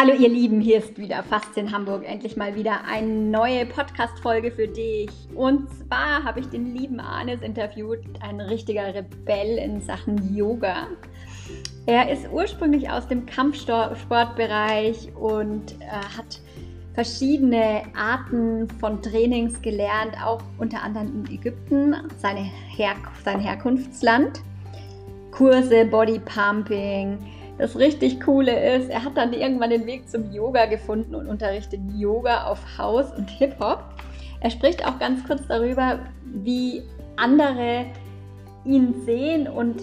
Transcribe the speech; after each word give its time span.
Hallo 0.00 0.14
ihr 0.14 0.30
Lieben, 0.30 0.62
hier 0.62 0.78
ist 0.78 0.96
wieder 0.96 1.22
Faszien 1.22 1.72
Hamburg. 1.72 2.04
Endlich 2.08 2.34
mal 2.34 2.54
wieder 2.54 2.86
eine 2.86 3.06
neue 3.06 3.66
Podcast-Folge 3.66 4.50
für 4.50 4.66
dich. 4.66 5.10
Und 5.34 5.68
zwar 5.74 6.24
habe 6.24 6.40
ich 6.40 6.46
den 6.46 6.74
lieben 6.74 7.00
Arnes 7.00 7.42
interviewt, 7.42 7.98
ein 8.20 8.40
richtiger 8.40 8.94
Rebell 8.94 9.58
in 9.58 9.82
Sachen 9.82 10.34
Yoga. 10.34 10.86
Er 11.84 12.10
ist 12.10 12.26
ursprünglich 12.32 12.88
aus 12.88 13.08
dem 13.08 13.26
Kampfsportbereich 13.26 15.14
und 15.16 15.72
äh, 15.80 15.90
hat 15.90 16.40
verschiedene 16.94 17.82
Arten 17.94 18.68
von 18.80 19.02
Trainings 19.02 19.60
gelernt, 19.60 20.16
auch 20.24 20.40
unter 20.56 20.82
anderem 20.82 21.26
in 21.26 21.34
Ägypten, 21.34 21.94
seine 22.16 22.40
Her 22.40 22.94
sein 23.22 23.40
Herkunftsland. 23.40 24.40
Kurse, 25.30 25.84
Bodypumping, 25.84 27.18
das 27.60 27.76
richtig 27.78 28.20
Coole 28.20 28.76
ist, 28.76 28.88
er 28.88 29.04
hat 29.04 29.16
dann 29.16 29.34
irgendwann 29.34 29.70
den 29.70 29.84
Weg 29.86 30.08
zum 30.08 30.32
Yoga 30.32 30.64
gefunden 30.64 31.14
und 31.14 31.26
unterrichtet 31.26 31.80
Yoga 31.94 32.44
auf 32.44 32.58
House 32.78 33.12
und 33.12 33.28
Hip-Hop. 33.28 33.84
Er 34.40 34.50
spricht 34.50 34.86
auch 34.86 34.98
ganz 34.98 35.22
kurz 35.26 35.46
darüber, 35.46 35.98
wie 36.24 36.82
andere 37.16 37.84
ihn 38.64 39.02
sehen 39.04 39.46
und 39.46 39.82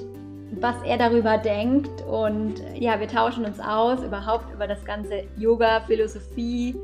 was 0.60 0.76
er 0.84 0.98
darüber 0.98 1.38
denkt. 1.38 2.02
Und 2.10 2.56
ja, 2.74 3.00
wir 3.00 3.08
tauschen 3.08 3.46
uns 3.46 3.60
aus 3.60 4.04
überhaupt 4.04 4.52
über 4.52 4.66
das 4.66 4.84
ganze 4.84 5.24
Yoga, 5.38 5.82
Philosophie. 5.82 6.76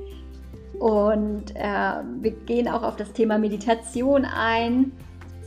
Und 0.80 1.56
äh, 1.56 2.04
wir 2.22 2.32
gehen 2.46 2.68
auch 2.68 2.84
auf 2.84 2.98
das 2.98 3.14
Thema 3.14 3.40
Meditation 3.40 4.26
ein, 4.26 4.92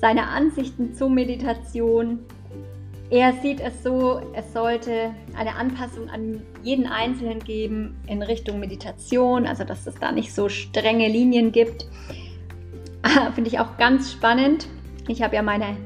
seine 0.01 0.27
Ansichten 0.27 0.95
zur 0.95 1.09
Meditation 1.09 2.21
er 3.11 3.33
sieht 3.35 3.61
es 3.61 3.83
so, 3.83 4.21
es 4.35 4.53
sollte 4.53 5.15
eine 5.37 5.55
Anpassung 5.55 6.11
an 6.11 6.43
jeden 6.63 6.87
Einzelnen 6.87 7.39
geben 7.39 7.97
in 8.09 8.23
Richtung 8.23 8.59
Meditation, 8.59 9.47
also 9.47 9.63
dass 9.63 9.87
es 9.87 9.95
da 9.97 10.11
nicht 10.11 10.35
so 10.35 10.49
strenge 10.49 11.09
Linien 11.09 11.53
gibt. 11.53 11.87
Finde 13.35 13.49
ich 13.49 13.61
auch 13.61 13.77
ganz 13.77 14.13
spannend. 14.13 14.67
Ich 15.07 15.23
habe 15.23 15.37
ja 15.37 15.43
meine, 15.43 15.77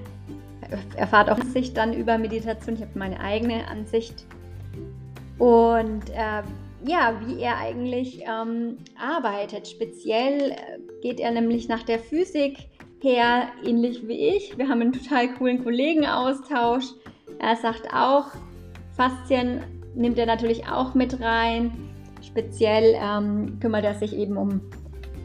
erfahrt 0.96 1.28
auch 1.28 1.38
Ansicht 1.38 1.76
dann 1.76 1.92
über 1.92 2.16
Meditation, 2.16 2.76
ich 2.76 2.80
habe 2.80 2.98
meine 2.98 3.20
eigene 3.20 3.68
Ansicht. 3.68 4.24
Und 5.38 6.08
äh, 6.10 6.42
ja, 6.86 7.20
wie 7.26 7.40
er 7.40 7.58
eigentlich 7.58 8.22
ähm, 8.22 8.78
arbeitet. 8.98 9.68
Speziell 9.68 10.52
äh, 10.52 10.56
geht 11.02 11.20
er 11.20 11.30
nämlich 11.30 11.68
nach 11.68 11.82
der 11.82 11.98
Physik 11.98 12.68
her, 13.02 13.48
ähnlich 13.64 14.06
wie 14.06 14.28
ich. 14.28 14.56
Wir 14.58 14.68
haben 14.68 14.80
einen 14.80 14.92
total 14.92 15.28
coolen 15.34 15.62
Kollegenaustausch. 15.62 16.84
Er 17.38 17.56
sagt 17.56 17.88
auch, 17.92 18.26
Faszien 18.96 19.62
nimmt 19.94 20.18
er 20.18 20.26
natürlich 20.26 20.66
auch 20.68 20.94
mit 20.94 21.20
rein. 21.20 21.72
Speziell 22.22 22.96
ähm, 23.00 23.58
kümmert 23.60 23.84
er 23.84 23.94
sich 23.94 24.14
eben 24.16 24.36
um 24.36 24.60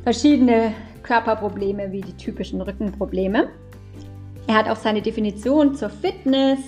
verschiedene 0.03 0.73
Körperprobleme 1.03 1.91
wie 1.91 2.01
die 2.01 2.15
typischen 2.15 2.61
Rückenprobleme. 2.61 3.49
Er 4.47 4.55
hat 4.55 4.69
auch 4.69 4.75
seine 4.75 5.01
Definition 5.01 5.75
zur 5.75 5.89
Fitness, 5.89 6.59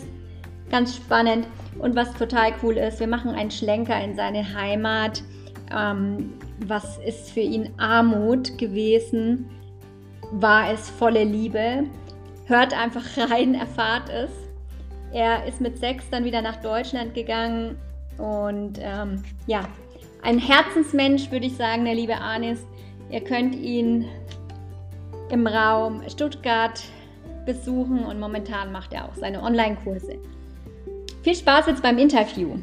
ganz 0.69 0.95
spannend. 0.95 1.47
Und 1.79 1.95
was 1.95 2.13
total 2.13 2.53
cool 2.63 2.77
ist, 2.77 2.99
wir 2.99 3.07
machen 3.07 3.31
einen 3.31 3.51
Schlenker 3.51 3.99
in 4.03 4.15
seine 4.15 4.53
Heimat. 4.53 5.23
Ähm, 5.75 6.33
was 6.65 6.97
ist 6.99 7.31
für 7.31 7.41
ihn 7.41 7.69
Armut 7.77 8.57
gewesen? 8.57 9.49
War 10.31 10.71
es 10.71 10.89
volle 10.89 11.23
Liebe? 11.23 11.85
Hört 12.45 12.73
einfach 12.73 13.03
rein, 13.29 13.55
erfahrt 13.55 14.09
es. 14.09 14.31
Er 15.13 15.45
ist 15.45 15.61
mit 15.61 15.77
sechs 15.77 16.09
dann 16.09 16.25
wieder 16.25 16.41
nach 16.41 16.57
Deutschland 16.57 17.13
gegangen 17.13 17.77
und 18.17 18.79
ähm, 18.81 19.23
ja, 19.45 19.67
ein 20.23 20.39
Herzensmensch, 20.39 21.31
würde 21.31 21.45
ich 21.45 21.55
sagen, 21.55 21.85
der 21.85 21.95
liebe 21.95 22.15
Arnis. 22.15 22.59
Ihr 23.09 23.21
könnt 23.21 23.55
ihn 23.55 24.05
im 25.29 25.47
Raum 25.47 26.01
Stuttgart 26.09 26.81
besuchen 27.45 28.03
und 28.03 28.19
momentan 28.19 28.71
macht 28.71 28.93
er 28.93 29.05
auch 29.05 29.15
seine 29.15 29.41
Online-Kurse. 29.41 30.17
Viel 31.23 31.35
Spaß 31.35 31.67
jetzt 31.67 31.81
beim 31.81 31.97
Interview. 31.97 32.57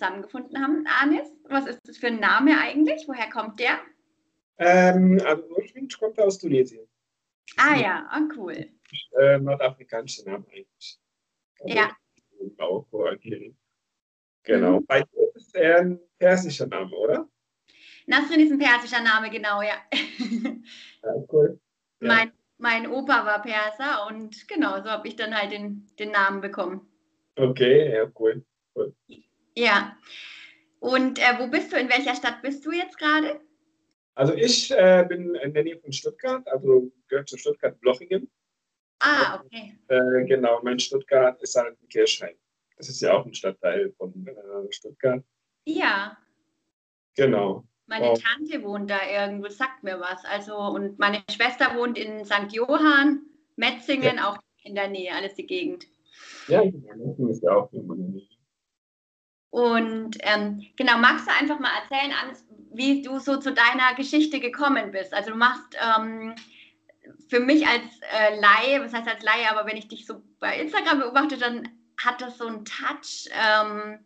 Zusammengefunden 0.00 0.62
haben, 0.62 0.86
Arnis. 0.86 1.28
Was 1.44 1.66
ist 1.66 1.80
das 1.84 1.98
für 1.98 2.06
ein 2.06 2.20
Name 2.20 2.58
eigentlich? 2.58 3.06
Woher 3.06 3.28
kommt 3.28 3.60
der? 3.60 3.78
Ähm, 4.56 5.20
also 5.26 5.44
ursprünglich 5.50 5.98
kommt 5.98 6.16
er 6.16 6.24
aus 6.24 6.38
Tunesien. 6.38 6.88
Ah 7.58 7.76
ja, 7.76 8.06
ah, 8.08 8.22
cool. 8.34 8.70
Äh, 9.18 9.38
nordafrikanischer 9.38 10.24
Name 10.24 10.46
eigentlich. 10.48 10.98
Also 11.60 11.76
ja. 11.76 11.90
Marokko, 12.56 13.04
Algerien. 13.04 13.54
Genau. 14.44 14.80
Mhm. 14.80 14.86
Bei 14.86 15.02
dir 15.02 15.34
ist 15.34 15.54
er 15.54 15.80
ein 15.80 16.00
persischer 16.18 16.66
Name, 16.66 16.96
oder? 16.96 17.28
Nasrin 18.06 18.40
ist 18.40 18.52
ein 18.52 18.58
persischer 18.58 19.02
Name, 19.02 19.28
genau, 19.28 19.60
ja. 19.60 19.74
ja 21.02 21.14
cool. 21.30 21.60
Ja. 22.00 22.08
Mein, 22.08 22.32
mein 22.56 22.86
Opa 22.86 23.26
war 23.26 23.42
Perser 23.42 24.06
und 24.06 24.48
genau, 24.48 24.80
so 24.80 24.88
habe 24.88 25.06
ich 25.08 25.16
dann 25.16 25.36
halt 25.36 25.52
den, 25.52 25.86
den 25.98 26.10
Namen 26.10 26.40
bekommen. 26.40 26.88
Okay, 27.36 27.94
ja, 27.94 28.10
cool. 28.18 28.42
cool. 28.74 28.94
Ja. 29.56 29.96
Und 30.78 31.18
äh, 31.18 31.38
wo 31.38 31.48
bist 31.48 31.72
du? 31.72 31.76
In 31.76 31.88
welcher 31.88 32.14
Stadt 32.14 32.42
bist 32.42 32.64
du 32.64 32.72
jetzt 32.72 32.98
gerade? 32.98 33.40
Also 34.14 34.34
ich 34.34 34.70
äh, 34.70 35.04
bin 35.08 35.34
in 35.36 35.54
der 35.54 35.64
Nähe 35.64 35.78
von 35.78 35.92
Stuttgart, 35.92 36.46
also 36.48 36.90
gehört 37.08 37.28
zu 37.28 37.38
Stuttgart-Blochingen. 37.38 38.30
Ah, 39.00 39.40
okay. 39.40 39.78
Äh, 39.88 40.24
genau, 40.26 40.60
mein 40.62 40.78
Stuttgart 40.78 41.40
ist 41.42 41.56
halt 41.56 41.80
ein 41.80 41.88
Kirchheim. 41.88 42.34
Das 42.76 42.88
ist 42.88 43.00
ja 43.00 43.14
auch 43.14 43.24
ein 43.24 43.34
Stadtteil 43.34 43.92
von 43.96 44.26
äh, 44.26 44.72
Stuttgart. 44.72 45.22
Ja. 45.64 46.16
Genau. 47.16 47.64
Meine 47.86 48.12
oh. 48.12 48.14
Tante 48.14 48.62
wohnt 48.62 48.90
da 48.90 48.98
irgendwo, 49.10 49.48
sagt 49.48 49.82
mir 49.82 49.98
was. 50.00 50.24
Also, 50.24 50.56
und 50.56 50.98
meine 50.98 51.22
Schwester 51.30 51.76
wohnt 51.76 51.98
in 51.98 52.24
St. 52.24 52.52
Johann, 52.52 53.22
Metzingen, 53.56 54.16
ja. 54.16 54.30
auch 54.30 54.38
in 54.62 54.74
der 54.74 54.88
Nähe, 54.88 55.14
alles 55.14 55.34
die 55.34 55.46
Gegend. 55.46 55.86
Ja, 56.46 56.62
Metzingen 56.62 57.30
ist 57.30 57.42
ja 57.42 57.52
auch 57.52 57.72
in 57.72 57.88
der 57.88 57.96
Nähe. 57.96 58.28
Und 59.50 60.16
ähm, 60.20 60.66
genau, 60.76 60.98
magst 60.98 61.26
du 61.26 61.32
einfach 61.32 61.58
mal 61.58 61.72
erzählen, 61.82 62.12
wie 62.72 63.02
du 63.02 63.18
so 63.18 63.36
zu 63.36 63.52
deiner 63.52 63.94
Geschichte 63.96 64.40
gekommen 64.40 64.92
bist? 64.92 65.12
Also 65.12 65.30
du 65.30 65.36
machst 65.36 65.76
ähm, 65.80 66.34
für 67.28 67.40
mich 67.40 67.66
als 67.66 67.82
äh, 68.12 68.38
Laie, 68.40 68.82
was 68.82 68.92
heißt 68.92 69.08
als 69.08 69.22
Laie, 69.24 69.50
aber 69.50 69.68
wenn 69.68 69.76
ich 69.76 69.88
dich 69.88 70.06
so 70.06 70.22
bei 70.38 70.58
Instagram 70.58 71.00
beobachte, 71.00 71.36
dann 71.36 71.68
hat 71.96 72.22
das 72.22 72.38
so 72.38 72.46
einen 72.46 72.64
Touch, 72.64 73.28
ähm, 73.32 73.98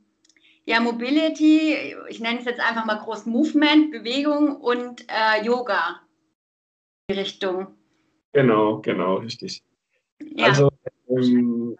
ja, 0.66 0.80
Mobility, 0.80 1.94
ich 2.08 2.20
nenne 2.20 2.38
es 2.38 2.46
jetzt 2.46 2.60
einfach 2.60 2.86
mal 2.86 2.98
groß 2.98 3.26
Movement, 3.26 3.90
Bewegung 3.90 4.56
und 4.56 5.04
äh, 5.08 5.44
Yoga 5.44 6.00
Richtung. 7.10 7.76
Genau, 8.32 8.80
genau, 8.80 9.16
richtig. 9.16 9.62
Ja. 10.20 10.46
Also 10.46 10.70
ähm, 11.08 11.76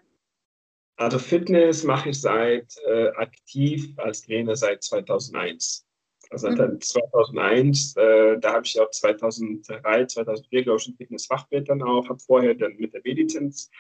also 0.97 1.19
Fitness 1.19 1.84
mache 1.84 2.10
ich 2.10 2.21
seit 2.21 2.77
äh, 2.87 3.09
aktiv 3.10 3.93
als 3.99 4.22
Trainer 4.22 4.56
seit 4.56 4.82
2001. 4.82 5.87
Also 6.31 6.50
mhm. 6.50 6.81
2001, 6.81 7.97
äh, 7.97 8.38
da 8.38 8.55
habe 8.55 8.66
ich 8.66 8.81
auch 8.81 8.91
2003, 8.91 10.06
2004, 10.06 10.62
glaube 10.62 10.81
ich, 10.81 10.88
ein 10.88 10.97
Fitnessfachwirt 10.97 11.69
dann 11.69 11.83
auch, 11.83 12.09
habe 12.09 12.19
vorher 12.19 12.54
dann 12.54 12.77
mit 12.77 12.94
der 12.94 13.00
B-Lizenz 13.00 13.71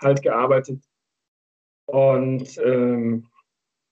halt 0.00 0.22
gearbeitet. 0.22 0.82
Und 1.86 2.58
ähm, 2.58 3.28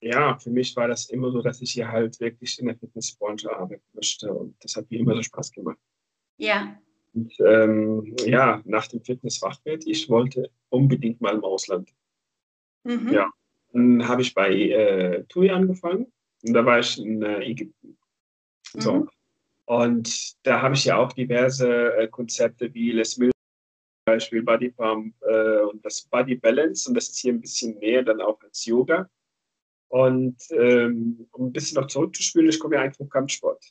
ja, 0.00 0.37
für 0.38 0.50
mich 0.50 0.75
war 0.77 0.88
das 0.88 1.11
immer 1.11 1.31
so, 1.31 1.43
dass 1.43 1.61
ich 1.61 1.72
hier 1.72 1.88
halt 1.88 2.19
wirklich 2.21 2.59
in 2.59 2.66
der 2.66 2.77
Fitnessbranche 2.77 3.55
arbeiten 3.55 3.84
möchte 3.93 4.32
und 4.32 4.56
das 4.62 4.75
hat 4.75 4.91
mir 4.91 4.99
immer 4.99 5.15
so 5.15 5.22
Spaß 5.22 5.53
gemacht. 5.53 5.78
Ja. 6.38 6.77
Und 7.15 7.32
ähm, 7.47 8.17
ja, 8.25 8.62
nach 8.64 8.88
dem 8.88 9.05
Fitnessfachwirt, 9.05 9.87
ich 9.87 10.08
wollte 10.08 10.50
unbedingt 10.70 11.20
mal 11.20 11.35
im 11.35 11.44
Ausland. 11.44 11.93
Mhm. 12.84 13.12
Ja, 13.12 13.31
dann 13.73 14.06
habe 14.06 14.23
ich 14.23 14.34
bei 14.34 14.50
äh, 14.52 15.25
TUI 15.25 15.50
angefangen 15.50 16.12
und 16.43 16.52
da 16.52 16.64
war 16.64 16.79
ich 16.79 16.99
in 16.99 17.23
äh, 17.23 17.40
Ägypten. 17.44 17.96
So. 18.75 18.94
Mhm. 18.94 19.11
Und 19.64 20.46
da 20.46 20.61
habe 20.61 20.75
ich 20.75 20.84
ja 20.84 20.96
auch 20.96 21.12
diverse 21.12 21.96
äh, 21.96 22.08
Konzepte 22.08 22.73
wie 22.75 22.93
Les 22.93 23.17
Mills, 23.17 23.32
zum 23.32 24.14
Beispiel 24.14 24.43
Body 24.43 24.70
Pump 24.70 25.14
äh, 25.23 25.61
und 25.61 25.84
das 25.84 26.02
Body 26.02 26.34
Balance 26.34 26.88
und 26.88 26.94
das 26.94 27.08
ist 27.08 27.20
hier 27.20 27.32
ein 27.32 27.40
bisschen 27.40 27.79
mehr 27.79 28.02
dann 28.02 28.20
auch 28.20 28.40
als 28.43 28.67
Yoga. 28.67 29.08
Und 29.88 30.38
ähm, 30.50 31.29
um 31.32 31.46
ein 31.46 31.52
bisschen 31.52 31.81
noch 31.81 31.87
zurückzuspielen, 31.87 32.49
ich 32.49 32.58
komme 32.58 32.76
ja 32.76 32.82
eigentlich 32.82 32.96
vom 32.96 33.11
Kampfsport. 33.11 33.62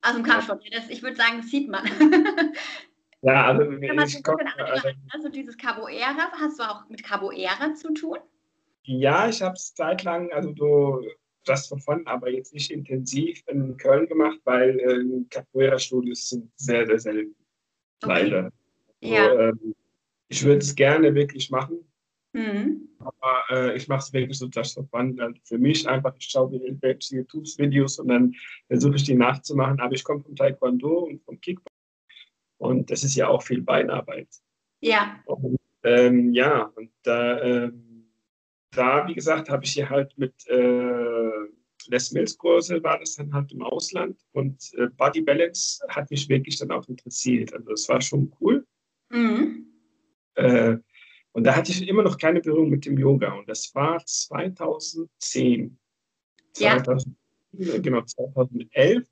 Also 0.00 0.18
im 0.18 0.24
Kampfsport, 0.24 0.64
ja. 0.64 0.78
das, 0.78 0.90
ich 0.90 1.02
würde 1.02 1.16
sagen, 1.16 1.38
das 1.38 1.50
sieht 1.50 1.68
man. 1.68 1.84
Ja, 3.24 3.46
also, 3.46 3.70
ich 3.70 4.22
komm, 4.22 4.36
also, 4.58 4.88
also 5.10 5.28
dieses 5.30 5.56
Caboera, 5.56 6.30
hast 6.38 6.58
du 6.58 6.62
auch 6.62 6.88
mit 6.88 7.02
Caboera 7.02 7.74
zu 7.74 7.92
tun? 7.94 8.18
Ja, 8.82 9.28
ich 9.28 9.40
habe 9.40 9.54
es 9.54 9.74
zeitlang, 9.74 10.30
also 10.32 10.52
du 10.52 11.00
das 11.46 11.68
davon, 11.68 12.06
aber 12.06 12.30
jetzt 12.30 12.52
nicht 12.52 12.70
intensiv 12.70 13.42
in 13.46 13.76
Köln 13.76 14.06
gemacht, 14.08 14.38
weil 14.44 14.78
äh, 14.78 15.24
Capoeira-Studios 15.30 16.28
sind 16.28 16.50
sehr, 16.56 16.86
sehr 16.86 16.98
selten. 16.98 17.34
Okay. 18.02 18.12
Leider. 18.12 18.52
Ja. 19.00 19.48
ähm, 19.48 19.74
ich 20.28 20.44
würde 20.44 20.58
es 20.58 20.74
gerne 20.74 21.14
wirklich 21.14 21.50
machen, 21.50 21.78
Mhm. 22.34 22.88
Aber 22.98 23.44
äh, 23.50 23.76
ich 23.76 23.86
mache 23.86 24.00
es 24.00 24.12
wirklich 24.12 24.36
so 24.36 24.50
for 24.50 24.84
fun. 24.88 25.18
Also 25.20 25.40
für 25.44 25.58
mich 25.58 25.88
einfach, 25.88 26.14
ich 26.18 26.26
schaue 26.26 26.50
mir 26.50 26.64
irgendwelche 26.64 27.16
YouTube-Videos 27.16 28.00
und 28.00 28.08
dann 28.08 28.34
versuche 28.66 28.96
ich 28.96 29.04
die 29.04 29.14
nachzumachen. 29.14 29.80
Aber 29.80 29.94
ich 29.94 30.02
komme 30.02 30.20
vom 30.20 30.34
Taekwondo 30.34 31.04
und 31.04 31.22
vom 31.22 31.40
Kickboxen. 31.40 31.73
Und 32.64 32.90
das 32.90 33.04
ist 33.04 33.14
ja 33.14 33.28
auch 33.28 33.42
viel 33.42 33.62
Beinarbeit. 33.62 34.28
Ja. 34.80 35.20
Und, 35.26 35.58
ähm, 35.82 36.32
ja, 36.32 36.64
und 36.74 36.90
da, 37.02 37.40
ähm, 37.42 38.10
da, 38.70 39.06
wie 39.06 39.14
gesagt, 39.14 39.48
habe 39.48 39.64
ich 39.64 39.72
hier 39.72 39.88
halt 39.88 40.16
mit 40.18 40.34
äh, 40.48 41.30
Les 41.88 42.12
Mills 42.12 42.36
Kurse 42.38 42.82
war 42.82 42.98
das 42.98 43.16
dann 43.16 43.32
halt 43.32 43.52
im 43.52 43.62
Ausland 43.62 44.18
und 44.32 44.72
äh, 44.74 44.88
Body 44.96 45.20
Balance 45.20 45.84
hat 45.88 46.10
mich 46.10 46.28
wirklich 46.28 46.58
dann 46.58 46.70
auch 46.70 46.88
interessiert. 46.88 47.52
Also 47.52 47.70
das 47.70 47.88
war 47.88 48.00
schon 48.00 48.32
cool. 48.40 48.66
Mhm. 49.10 49.66
Äh, 50.34 50.78
und 51.32 51.44
da 51.44 51.56
hatte 51.56 51.72
ich 51.72 51.86
immer 51.86 52.02
noch 52.02 52.16
keine 52.16 52.40
Berührung 52.40 52.70
mit 52.70 52.86
dem 52.86 52.96
Yoga. 52.96 53.32
Und 53.32 53.48
das 53.48 53.74
war 53.74 54.04
2010. 54.04 55.76
Ja. 56.58 56.82
2000, 56.82 57.16
genau, 57.82 58.02
2011 58.02 59.06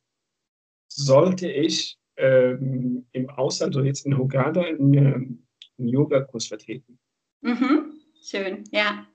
sollte 0.89 1.51
ich 1.51 1.99
ähm, 2.17 3.07
im 3.13 3.31
Ausland, 3.31 3.75
so 3.75 3.83
jetzt 3.83 4.07
in 4.07 4.17
Hogada, 4.17 4.63
einen, 4.63 4.95
ähm, 4.95 5.47
einen 5.79 5.89
Yoga-Kurs 5.89 6.47
vertreten. 6.47 6.99
Mhm. 7.41 7.93
Schön, 8.23 8.65
ja. 8.71 9.07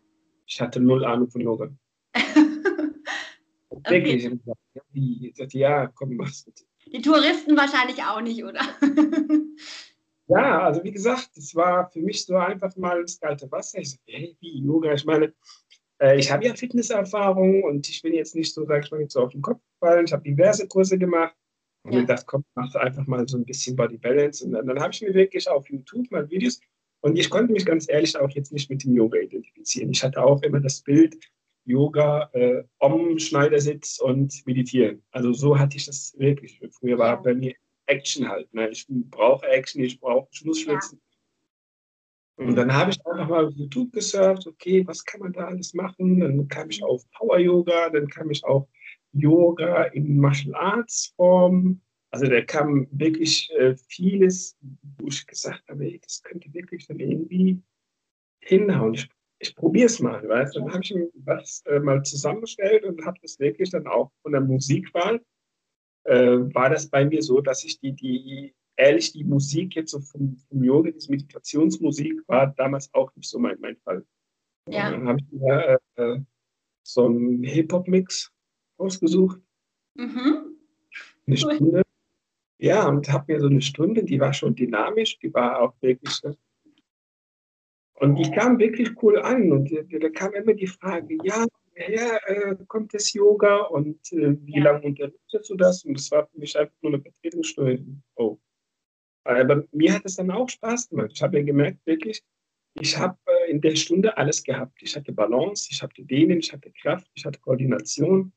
Ich 0.46 0.60
hatte 0.62 0.80
null 0.80 1.06
Ahnung 1.06 1.30
von 1.30 1.42
Yoga. 1.42 1.70
Wirklich. 3.90 4.30
Okay. 4.30 5.48
Ja, 5.52 5.88
komm, 5.88 6.16
mach's 6.16 6.44
bitte. 6.44 6.64
Die 6.92 7.02
Touristen 7.02 7.56
wahrscheinlich 7.58 8.02
auch 8.04 8.22
nicht, 8.22 8.44
oder? 8.44 8.62
Ja, 10.30 10.64
also 10.64 10.84
wie 10.84 10.92
gesagt, 10.92 11.30
es 11.38 11.56
war 11.56 11.90
für 11.90 12.02
mich 12.02 12.26
so 12.26 12.36
einfach 12.36 12.76
mal 12.76 13.02
das 13.02 13.18
kalte 13.18 13.50
Wasser. 13.50 13.80
Ich 13.80 13.92
so, 13.92 13.98
hey, 14.08 14.36
wie 14.42 14.60
Yoga? 14.60 14.92
Ich 14.92 15.06
meine, 15.06 15.34
äh, 16.02 16.20
ich 16.20 16.30
habe 16.30 16.46
ja 16.46 16.54
Fitnesserfahrung 16.54 17.64
und 17.64 17.88
ich 17.88 18.02
bin 18.02 18.14
jetzt 18.14 18.36
nicht 18.36 18.54
so, 18.54 18.66
sag 18.66 18.84
ich 18.84 18.92
mal, 18.92 19.00
jetzt 19.00 19.14
so 19.14 19.22
auf 19.22 19.32
den 19.32 19.42
Kopf 19.42 19.62
gefallen. 19.80 20.06
Ich 20.06 20.12
habe 20.12 20.24
diverse 20.24 20.68
Kurse 20.68 20.98
gemacht 20.98 21.34
und 21.88 21.94
ja. 21.94 22.00
mir 22.00 22.06
gedacht, 22.06 22.26
komm, 22.28 22.44
mach 22.56 22.76
einfach 22.76 23.08
mal 23.08 23.28
so 23.28 23.38
ein 23.38 23.46
bisschen 23.46 23.76
Body 23.76 23.98
Balance. 23.98 24.46
Und 24.46 24.52
dann, 24.52 24.68
dann 24.68 24.80
habe 24.80 24.94
ich 24.94 25.02
mir 25.02 25.14
wirklich 25.14 25.48
auf 25.50 25.70
YouTube 25.70 26.12
mal 26.12 26.30
Videos 26.30 26.60
und 27.02 27.18
ich 27.18 27.30
konnte 27.30 27.54
mich 27.54 27.66
ganz 27.66 27.90
ehrlich 27.90 28.18
auch 28.18 28.30
jetzt 28.32 28.52
nicht 28.52 28.70
mit 28.70 28.84
dem 28.84 28.94
Yoga 28.94 29.20
identifizieren. 29.20 29.92
Ich 29.92 30.04
hatte 30.04 30.22
auch 30.22 30.42
immer 30.42 30.60
das 30.60 30.82
Bild, 30.82 31.18
Yoga, 31.64 32.30
äh, 32.34 32.64
Om, 32.80 33.20
Schneidersitz 33.20 34.00
und 34.00 34.34
Meditieren. 34.46 35.04
Also 35.12 35.34
so 35.34 35.58
hatte 35.58 35.78
ich 35.78 35.86
das 35.86 36.16
wirklich. 36.18 36.60
Früher 36.72 36.98
war 36.98 37.22
bei 37.22 37.34
mir 37.34 37.54
Action 37.86 38.28
halt. 38.28 38.54
Ne? 38.54 38.70
Ich 38.70 38.86
brauche 38.90 39.46
Action, 39.48 39.84
ich 39.84 40.00
brauche, 40.00 40.28
ich 40.32 40.44
muss 40.44 40.62
schwitzen. 40.62 41.02
Ja. 42.38 42.46
Und 42.46 42.56
dann 42.56 42.74
habe 42.74 42.92
ich 42.92 43.06
einfach 43.06 43.28
mal 43.28 43.46
auf 43.46 43.54
YouTube 43.54 43.92
gesurft, 43.92 44.46
okay, 44.46 44.86
was 44.86 45.04
kann 45.04 45.22
man 45.22 45.34
da 45.34 45.48
alles 45.48 45.74
machen? 45.74 46.20
Dann 46.20 46.48
kam 46.48 46.70
ich 46.70 46.84
auf 46.84 47.10
Power 47.12 47.40
Yoga, 47.40 47.90
dann 47.90 48.08
kam 48.08 48.30
ich 48.30 48.44
auf 48.44 48.68
Yoga 49.18 49.84
in 49.86 50.18
Martial 50.18 50.56
Arts 50.56 51.14
Form. 51.16 51.82
Also 52.12 52.28
da 52.28 52.42
kam 52.42 52.88
wirklich 52.92 53.52
äh, 53.58 53.76
vieles, 53.88 54.58
wo 54.98 55.08
ich 55.08 55.28
gesagt 55.28 55.64
habe, 55.70 55.86
ey, 55.86 56.00
das 56.02 56.24
könnte 56.24 56.54
wirklich 56.54 56.88
dann 56.88 57.00
irgendwie 57.00 57.62
hinhauen. 58.40 58.94
Ich, 58.94 59.10
ich 59.40 59.56
probiere 59.56 59.88
es 59.88 60.00
mal, 60.00 60.28
weißt 60.28 60.56
Dann 60.56 60.72
habe 60.72 60.84
ich 60.84 60.94
mir 60.94 61.10
was 61.16 61.62
äh, 61.66 61.80
mal 61.80 62.02
zusammengestellt 62.04 62.86
und 62.86 63.06
habe 63.06 63.18
das 63.22 63.40
wirklich 63.40 63.70
dann 63.72 63.88
auch 63.88 64.12
von 64.24 64.32
der 64.32 64.42
Musikwahl 64.42 65.22
äh, 66.08 66.54
war 66.54 66.70
das 66.70 66.90
bei 66.90 67.06
mir 67.06 67.22
so, 67.22 67.42
dass 67.42 67.64
ich 67.64 67.80
die, 67.80 67.92
die 67.92 68.56
ehrlich, 68.78 69.12
die 69.12 69.24
Musik 69.24 69.76
jetzt 69.76 69.92
so 69.92 70.00
vom, 70.00 70.38
vom 70.50 70.64
Yoga, 70.64 70.92
diese 70.92 71.12
Meditationsmusik, 71.12 72.22
war 72.28 72.48
damals 72.48 72.94
auch 72.94 73.14
nicht 73.16 73.30
so 73.30 73.40
mein, 73.40 73.60
mein 73.60 73.76
Fall. 73.78 74.06
Ja. 74.70 74.92
Dann 74.92 75.08
habe 75.08 75.20
ich 75.20 75.32
mir 75.32 75.80
äh, 75.96 76.02
äh, 76.02 76.22
so 76.84 77.06
einen 77.06 77.44
Hip-Hop-Mix 77.44 78.32
ausgesucht. 78.78 79.40
Mhm. 79.96 80.58
Eine 81.26 81.38
Stunde. 81.38 81.82
Ja, 82.60 82.88
und 82.88 83.10
habe 83.12 83.34
mir 83.34 83.40
so 83.40 83.48
eine 83.48 83.62
Stunde, 83.62 84.04
die 84.04 84.20
war 84.20 84.34
schon 84.34 84.56
dynamisch, 84.56 85.20
die 85.20 85.34
war 85.34 85.62
auch 85.62 85.76
wirklich. 85.82 86.22
Und 88.00 88.16
die 88.16 88.32
kam 88.32 88.58
wirklich 88.60 88.92
cool 89.02 89.20
an. 89.20 89.52
Und 89.52 89.72
da 89.72 90.10
kam 90.10 90.34
immer 90.34 90.54
die 90.54 90.68
Frage: 90.68 91.18
Ja, 91.24 91.46
woher 91.78 92.30
äh, 92.30 92.56
kommt 92.68 92.94
das 92.94 93.14
Yoga 93.14 93.62
und 93.64 94.12
äh, 94.12 94.36
wie 94.46 94.58
ja. 94.58 94.64
lange 94.64 94.86
unterrichtest 94.86 95.50
du 95.50 95.56
das? 95.56 95.84
Und 95.84 95.96
das 95.96 96.10
war 96.12 96.28
für 96.28 96.40
mich 96.40 96.58
einfach 96.58 96.76
nur 96.82 96.94
eine 96.94 97.02
Vertretungsstunde. 97.02 97.86
Oh. 98.16 98.38
Aber 99.24 99.66
mir 99.72 99.94
hat 99.94 100.04
es 100.06 100.16
dann 100.16 100.32
auch 100.32 100.48
Spaß 100.48 100.90
gemacht. 100.90 101.12
Ich 101.14 101.22
habe 101.22 101.38
ja 101.38 101.44
gemerkt, 101.44 101.86
wirklich, 101.86 102.24
ich 102.80 102.98
habe 102.98 103.18
äh, 103.26 103.52
in 103.52 103.62
der 103.62 103.76
Stunde 103.76 104.18
alles 104.18 104.44
gehabt. 104.44 104.82
Ich 104.82 104.96
hatte 104.96 105.12
Balance, 105.12 105.68
ich 105.72 105.82
hatte 105.82 106.04
Dehnen, 106.04 106.40
ich 106.40 106.54
hatte 106.54 106.72
Kraft, 106.72 107.10
ich 107.14 107.26
hatte 107.26 107.40
Koordination. 107.40 108.32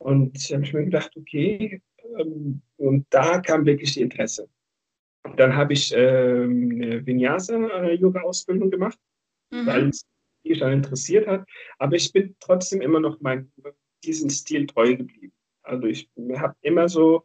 Und 0.00 0.36
ich 0.36 0.52
habe 0.52 0.62
mir 0.72 0.84
gedacht, 0.84 1.14
okay, 1.16 1.82
ähm, 2.18 2.62
und 2.76 3.06
da 3.10 3.40
kam 3.40 3.66
wirklich 3.66 3.92
die 3.94 4.00
Interesse. 4.00 4.48
Dann 5.36 5.54
habe 5.54 5.74
ich 5.74 5.92
ähm, 5.94 6.70
eine 6.72 7.06
Vinyasa-Yoga-Ausbildung 7.06 8.70
gemacht, 8.70 8.98
mhm. 9.50 9.66
weil 9.66 9.88
es 9.88 10.06
mich 10.42 10.58
dann 10.58 10.72
interessiert 10.72 11.26
hat. 11.26 11.46
Aber 11.78 11.96
ich 11.96 12.10
bin 12.12 12.34
trotzdem 12.40 12.80
immer 12.80 13.00
noch 13.00 13.20
mein, 13.20 13.52
diesem 14.02 14.30
Stil 14.30 14.66
treu 14.66 14.96
geblieben. 14.96 15.32
Also 15.62 15.86
ich 15.86 16.08
habe 16.36 16.54
immer 16.62 16.88
so 16.88 17.22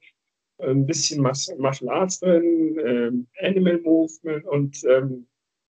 ein 0.57 0.86
bisschen 0.86 1.22
Martial 1.22 1.89
Arts 1.89 2.19
drin, 2.19 2.77
ähm, 2.86 3.27
Animal 3.39 3.80
Movement 3.81 4.45
und 4.45 4.83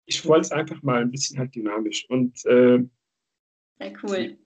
ich 0.05 0.25
wollte 0.25 0.41
es 0.41 0.51
einfach 0.51 0.81
mal 0.81 1.01
ein 1.01 1.11
bisschen 1.11 1.37
halt 1.37 1.53
dynamisch. 1.53 2.09
Und 2.09 2.43
äh, 2.45 2.83
sehr 3.79 3.93
cool. 4.03 4.37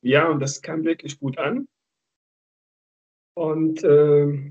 Ja, 0.00 0.28
und 0.30 0.40
das 0.40 0.62
kam 0.62 0.84
wirklich 0.84 1.18
gut 1.18 1.36
an. 1.38 1.68
Und 3.38 3.84
äh, 3.84 4.50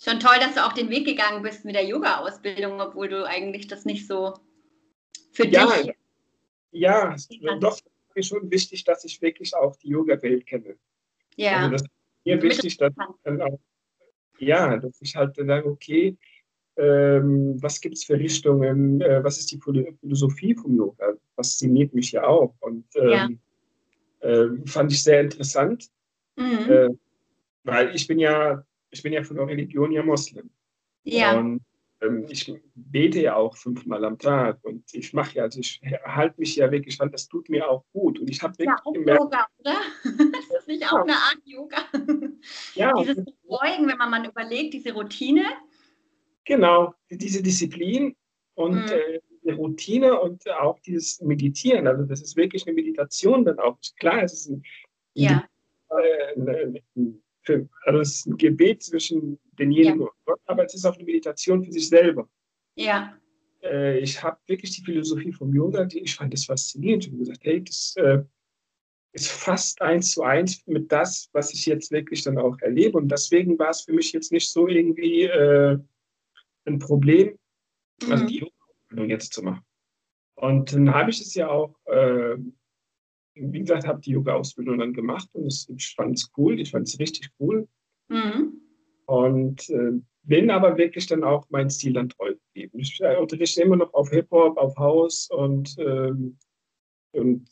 schon 0.00 0.20
toll, 0.20 0.36
dass 0.38 0.54
du 0.54 0.64
auch 0.64 0.72
den 0.72 0.88
Weg 0.88 1.04
gegangen 1.04 1.42
bist 1.42 1.64
mit 1.64 1.74
der 1.74 1.84
Yoga-Ausbildung, 1.84 2.80
obwohl 2.80 3.08
du 3.08 3.26
eigentlich 3.26 3.66
das 3.66 3.84
nicht 3.84 4.06
so 4.06 4.34
für 5.32 5.48
ja, 5.48 5.66
dich 5.66 5.92
ja, 6.70 7.16
doch 7.58 7.80
ist 8.14 8.28
schon 8.28 8.48
wichtig, 8.48 8.84
dass 8.84 9.04
ich 9.04 9.20
wirklich 9.20 9.52
auch 9.56 9.74
die 9.74 9.88
Yoga-Welt 9.88 10.46
kenne. 10.46 10.76
Ja. 11.34 11.56
Also 11.56 11.70
das 11.72 11.82
ist 11.82 11.88
mir 12.24 12.40
wichtig, 12.40 12.76
dass 12.76 12.92
ich 12.92 13.22
dann 13.24 13.42
auch, 13.42 13.58
ja, 14.38 14.76
dass 14.76 15.02
ich 15.02 15.16
halt 15.16 15.36
dann 15.36 15.48
sage, 15.48 15.68
okay, 15.68 16.16
ähm, 16.76 17.60
was 17.60 17.80
gibt 17.80 17.96
es 17.96 18.04
für 18.04 18.16
Richtungen, 18.16 19.00
äh, 19.00 19.24
was 19.24 19.38
ist 19.38 19.50
die 19.50 19.58
Philosophie 19.60 20.54
vom 20.54 20.76
Yoga? 20.76 21.14
Fasziniert 21.34 21.92
mich 21.94 22.12
ja 22.12 22.24
auch 22.28 22.54
und 22.60 22.84
ähm, 22.94 23.40
ja. 24.22 24.28
äh, 24.28 24.48
fand 24.66 24.92
ich 24.92 25.02
sehr 25.02 25.20
interessant, 25.20 25.90
mhm. 26.36 26.70
äh, 26.70 26.88
weil 27.64 27.94
ich 27.94 28.06
bin 28.06 28.18
ja, 28.18 28.64
ich 28.90 29.02
bin 29.02 29.12
ja 29.12 29.22
von 29.22 29.36
der 29.36 29.46
Religion 29.46 29.92
ja 29.92 30.02
Moslem. 30.02 30.50
Ja. 31.04 31.38
Und 31.38 31.62
ähm, 32.02 32.26
ich 32.28 32.52
bete 32.74 33.20
ja 33.20 33.36
auch 33.36 33.56
fünfmal 33.56 34.04
am 34.04 34.18
Tag 34.18 34.58
und 34.62 34.84
ich 34.92 35.12
mache 35.12 35.36
ja, 35.36 35.42
also 35.44 35.60
ich 35.60 35.80
halte 36.04 36.40
mich 36.40 36.56
ja 36.56 36.70
wirklich 36.70 37.00
an, 37.00 37.10
das 37.10 37.28
tut 37.28 37.48
mir 37.48 37.68
auch 37.68 37.84
gut. 37.92 38.18
Und 38.18 38.30
ich 38.30 38.42
habe 38.42 38.54
wirklich 38.54 38.68
ja, 38.68 38.82
auch 38.84 38.92
gemerkt, 38.92 39.20
Yoga, 39.20 39.46
oder? 39.58 39.76
das 40.32 40.60
ist 40.60 40.68
nicht 40.68 40.84
auch 40.86 40.92
ja. 40.92 41.02
eine 41.02 41.12
Art 41.12 41.40
Yoga. 41.44 41.78
Ja. 42.74 42.92
Dieses 42.94 43.24
Beugen, 43.46 43.86
wenn 43.86 43.98
man 43.98 44.10
mal 44.10 44.26
überlegt, 44.26 44.72
diese 44.72 44.94
Routine. 44.94 45.44
Genau, 46.46 46.94
diese 47.10 47.42
Disziplin 47.42 48.16
und 48.54 48.86
mhm. 48.86 48.92
äh, 48.92 49.20
die 49.42 49.50
Routine 49.50 50.18
und 50.18 50.48
auch 50.50 50.78
dieses 50.80 51.20
Meditieren. 51.20 51.86
Also 51.86 52.04
das 52.04 52.22
ist 52.22 52.36
wirklich 52.36 52.66
eine 52.66 52.74
Meditation 52.74 53.44
dann 53.44 53.58
auch. 53.58 53.78
Klar, 53.98 54.22
es 54.22 54.32
ist 54.32 54.48
ein, 54.48 54.62
ja. 55.12 55.44
ein, 55.90 56.48
ein, 56.48 56.78
ein 56.96 57.22
für, 57.50 57.68
also 57.84 58.00
es 58.00 58.16
ist 58.16 58.26
ein 58.26 58.36
Gebet 58.36 58.82
zwischen 58.82 59.38
denjenigen 59.58 60.00
ja. 60.00 60.06
und 60.06 60.12
Gott, 60.24 60.40
aber 60.46 60.64
es 60.64 60.74
ist 60.74 60.84
auch 60.84 60.94
eine 60.94 61.04
Meditation 61.04 61.64
für 61.64 61.72
sich 61.72 61.88
selber. 61.88 62.28
Ja. 62.76 63.16
Äh, 63.62 63.98
ich 63.98 64.22
habe 64.22 64.38
wirklich 64.46 64.72
die 64.76 64.84
Philosophie 64.84 65.32
vom 65.32 65.52
Yoga, 65.54 65.84
die 65.84 66.00
ich 66.00 66.14
fand 66.14 66.32
das 66.32 66.46
faszinierend. 66.46 67.04
Ich 67.04 67.10
habe 67.10 67.18
gesagt, 67.18 67.44
hey, 67.44 67.62
das 67.62 67.94
äh, 67.96 68.22
ist 69.12 69.30
fast 69.30 69.82
eins 69.82 70.12
zu 70.12 70.22
eins 70.22 70.66
mit 70.66 70.90
das, 70.92 71.28
was 71.32 71.52
ich 71.52 71.66
jetzt 71.66 71.90
wirklich 71.90 72.22
dann 72.22 72.38
auch 72.38 72.58
erlebe. 72.60 72.96
Und 72.96 73.08
deswegen 73.08 73.58
war 73.58 73.70
es 73.70 73.82
für 73.82 73.92
mich 73.92 74.12
jetzt 74.12 74.32
nicht 74.32 74.50
so 74.50 74.68
irgendwie 74.68 75.24
äh, 75.24 75.78
ein 76.66 76.78
Problem, 76.78 77.36
also 78.02 78.06
mhm. 78.06 78.12
also 78.12 78.26
die 78.26 78.38
Yoga 78.38 79.04
jetzt 79.06 79.32
zu 79.32 79.42
machen. 79.42 79.64
Und 80.36 80.72
dann 80.72 80.94
habe 80.94 81.10
ich 81.10 81.20
es 81.20 81.34
ja 81.34 81.48
auch 81.48 81.74
äh, 81.86 82.36
wie 83.40 83.60
gesagt, 83.60 83.86
habe 83.86 84.00
die 84.00 84.12
Yoga-Ausbildung 84.12 84.78
dann 84.78 84.92
gemacht 84.92 85.28
und 85.32 85.46
es, 85.46 85.68
ich 85.68 85.94
fand 85.94 86.18
es 86.18 86.30
cool, 86.36 86.60
ich 86.60 86.70
fand 86.70 86.88
es 86.88 86.98
richtig 86.98 87.30
cool. 87.38 87.68
Mhm. 88.08 88.60
Und 89.06 89.68
äh, 89.70 89.92
bin 90.22 90.50
aber 90.50 90.76
wirklich 90.76 91.06
dann 91.06 91.24
auch 91.24 91.46
mein 91.50 91.70
Stil 91.70 91.94
dann 91.94 92.10
treu 92.10 92.34
geblieben. 92.34 92.78
Ich 92.78 93.00
äh, 93.00 93.16
unterrichte 93.16 93.62
immer 93.62 93.76
noch 93.76 93.94
auf 93.94 94.10
Hip-Hop, 94.10 94.58
auf 94.58 94.76
House 94.76 95.28
und, 95.30 95.76
ähm, 95.78 96.38
und 97.12 97.48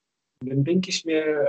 dann 0.41 0.63
denke 0.63 0.89
ich 0.89 1.05
mir, 1.05 1.47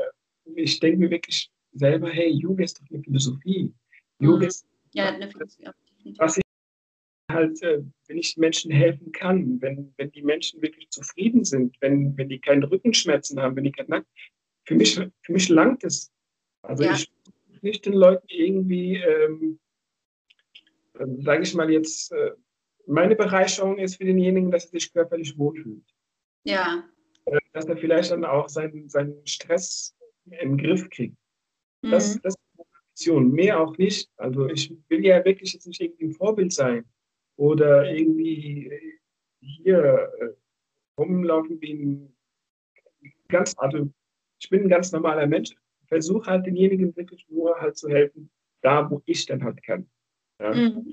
ich 0.55 0.79
denke 0.81 0.99
mir 0.99 1.11
wirklich 1.11 1.51
selber, 1.73 2.11
hey, 2.11 2.31
Yoga 2.31 2.65
ist 2.65 2.81
doch 2.81 2.91
eine 2.91 3.03
Philosophie. 3.03 3.73
Yoga 4.21 4.39
mhm. 4.39 4.49
ist 4.49 4.67
ja, 4.93 5.09
eine 5.09 5.31
Philosophie. 5.31 5.71
Was 6.19 6.39
ich 6.39 6.45
halt, 7.31 7.63
äh, 7.63 7.83
wenn 8.07 8.19
ich 8.19 8.37
Menschen 8.37 8.71
helfen 8.71 9.13
kann, 9.13 9.61
wenn, 9.61 9.93
wenn 9.97 10.13
die 10.13 10.23
Menschen 10.23 10.63
wirklich 10.63 10.91
zufrieden 10.91 11.45
sind, 11.45 11.77
wenn, 11.81 12.17
wenn 12.17 12.29
die 12.29 12.39
keine 12.39 12.71
Rückenschmerzen 12.71 13.41
haben, 13.41 13.57
wenn 13.57 13.65
die 13.65 13.73
keinen 13.73 13.89
Nacken, 13.89 14.09
für 14.67 14.75
mich, 14.75 14.95
für 14.95 15.33
mich 15.33 15.49
langt 15.49 15.85
es. 15.85 16.11
Also 16.63 16.85
ja. 16.85 16.95
ich 16.95 17.11
nicht 17.65 17.85
den 17.87 17.95
Leuten 17.95 18.27
irgendwie, 18.29 18.97
ähm, 18.97 19.59
äh, 20.99 21.07
sage 21.23 21.43
ich 21.43 21.55
mal 21.55 21.71
jetzt, 21.71 22.13
äh, 22.13 22.33
meine 22.87 23.17
Bereicherung 23.17 23.79
ist 23.79 23.97
für 23.97 24.05
denjenigen, 24.05 24.51
dass 24.51 24.67
er 24.67 24.71
sich 24.73 24.93
körperlich 24.93 25.37
wohlfühlt. 25.39 25.85
Ja. 26.45 26.85
Äh, 27.25 27.39
dass 27.53 27.65
er 27.65 27.77
vielleicht 27.77 28.11
dann 28.11 28.25
auch 28.25 28.49
seinen, 28.49 28.89
seinen 28.89 29.27
Stress 29.27 29.97
im 30.27 30.57
Griff 30.57 30.89
kriegt. 30.91 31.17
Mhm. 31.83 31.91
Das, 31.91 32.21
das 32.21 32.35
ist 32.35 32.59
eine 32.59 32.67
Option. 32.91 33.33
Mehr 33.33 33.61
auch 33.61 33.77
nicht. 33.79 34.11
Also 34.17 34.49
ich 34.49 34.73
will 34.89 35.05
ja 35.05 35.25
wirklich 35.25 35.55
jetzt 35.55 35.67
nicht 35.67 35.81
irgendwie 35.81 36.05
ein 36.05 36.13
Vorbild 36.13 36.53
sein 36.53 36.85
oder 37.37 37.91
irgendwie 37.91 38.71
hier 39.41 40.13
äh, 40.21 40.29
rumlaufen 40.99 41.61
wie 41.61 41.73
ein 41.73 42.17
ganz, 43.29 43.55
also 43.59 43.91
ich 44.39 44.49
bin 44.49 44.63
ein 44.63 44.69
ganz 44.69 44.93
normaler 44.93 45.27
Mensch 45.27 45.55
versuche 45.95 46.29
halt 46.29 46.45
denjenigen 46.45 46.97
wirklich 46.97 47.25
nur 47.29 47.55
halt 47.61 47.77
zu 47.77 47.89
helfen, 47.89 48.29
da 48.63 48.91
wo 48.91 49.01
ich 49.07 49.27
dann 49.27 49.45
halt 49.45 49.63
kann. 49.63 49.89
Ja, 50.41 50.53
mhm. 50.53 50.93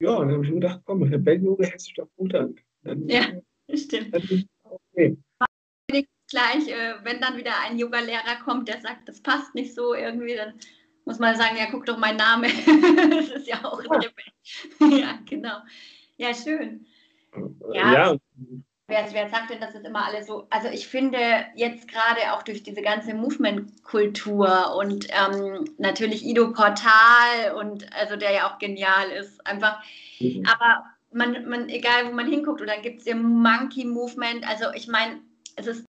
ja 0.00 0.10
und 0.10 0.26
dann 0.26 0.34
habe 0.34 0.44
ich 0.44 0.50
mir 0.50 0.60
gedacht, 0.60 0.80
komm, 0.84 1.04
Rebellenyoga 1.04 1.68
hört 1.68 1.80
sich 1.80 1.94
doch 1.94 2.08
gut 2.16 2.34
an. 2.34 2.56
Dann, 2.82 3.08
ja, 3.08 3.26
stimmt. 3.72 4.12
Dann 4.12 4.44
okay. 4.64 5.16
Gleich, 6.30 6.66
äh, 6.68 6.94
wenn 7.04 7.20
dann 7.20 7.36
wieder 7.36 7.52
ein 7.60 7.78
Yoga-Lehrer 7.78 8.42
kommt, 8.44 8.66
der 8.66 8.80
sagt, 8.80 9.08
das 9.08 9.20
passt 9.20 9.54
nicht 9.54 9.74
so 9.74 9.94
irgendwie, 9.94 10.34
dann 10.34 10.54
muss 11.04 11.18
man 11.18 11.36
sagen, 11.36 11.56
ja, 11.56 11.66
guck 11.70 11.84
doch 11.84 11.98
mein 11.98 12.16
Name. 12.16 12.48
das 13.10 13.28
ist 13.28 13.46
ja 13.46 13.62
auch 13.62 13.78
Rebell. 13.78 14.10
ja, 15.00 15.18
genau. 15.28 15.58
Ja, 16.16 16.34
schön. 16.34 16.86
Ja, 17.72 17.92
ja 17.92 18.18
Wer, 18.86 19.10
wer 19.12 19.30
sagt 19.30 19.48
denn, 19.48 19.60
dass 19.60 19.74
es 19.74 19.82
immer 19.82 20.04
alles 20.04 20.26
so, 20.26 20.46
also 20.50 20.68
ich 20.68 20.86
finde 20.86 21.18
jetzt 21.54 21.88
gerade 21.88 22.34
auch 22.34 22.42
durch 22.42 22.62
diese 22.62 22.82
ganze 22.82 23.14
Movement-Kultur 23.14 24.76
und 24.76 25.06
ähm, 25.08 25.64
natürlich 25.78 26.22
Ido 26.22 26.52
Portal 26.52 27.54
und 27.58 27.90
also 27.94 28.16
der 28.16 28.32
ja 28.32 28.50
auch 28.50 28.58
genial 28.58 29.10
ist, 29.10 29.46
einfach, 29.46 29.82
mhm. 30.20 30.44
aber 30.46 30.84
man, 31.12 31.48
man, 31.48 31.70
egal 31.70 32.08
wo 32.08 32.12
man 32.12 32.28
hinguckt, 32.28 32.60
und 32.60 32.66
dann 32.66 32.82
gibt 32.82 33.00
es 33.00 33.06
im 33.06 33.22
Monkey 33.22 33.86
Movement, 33.86 34.46
also 34.46 34.66
ich 34.74 34.86
meine, 34.86 35.22
es 35.56 35.66
ist 35.66 35.86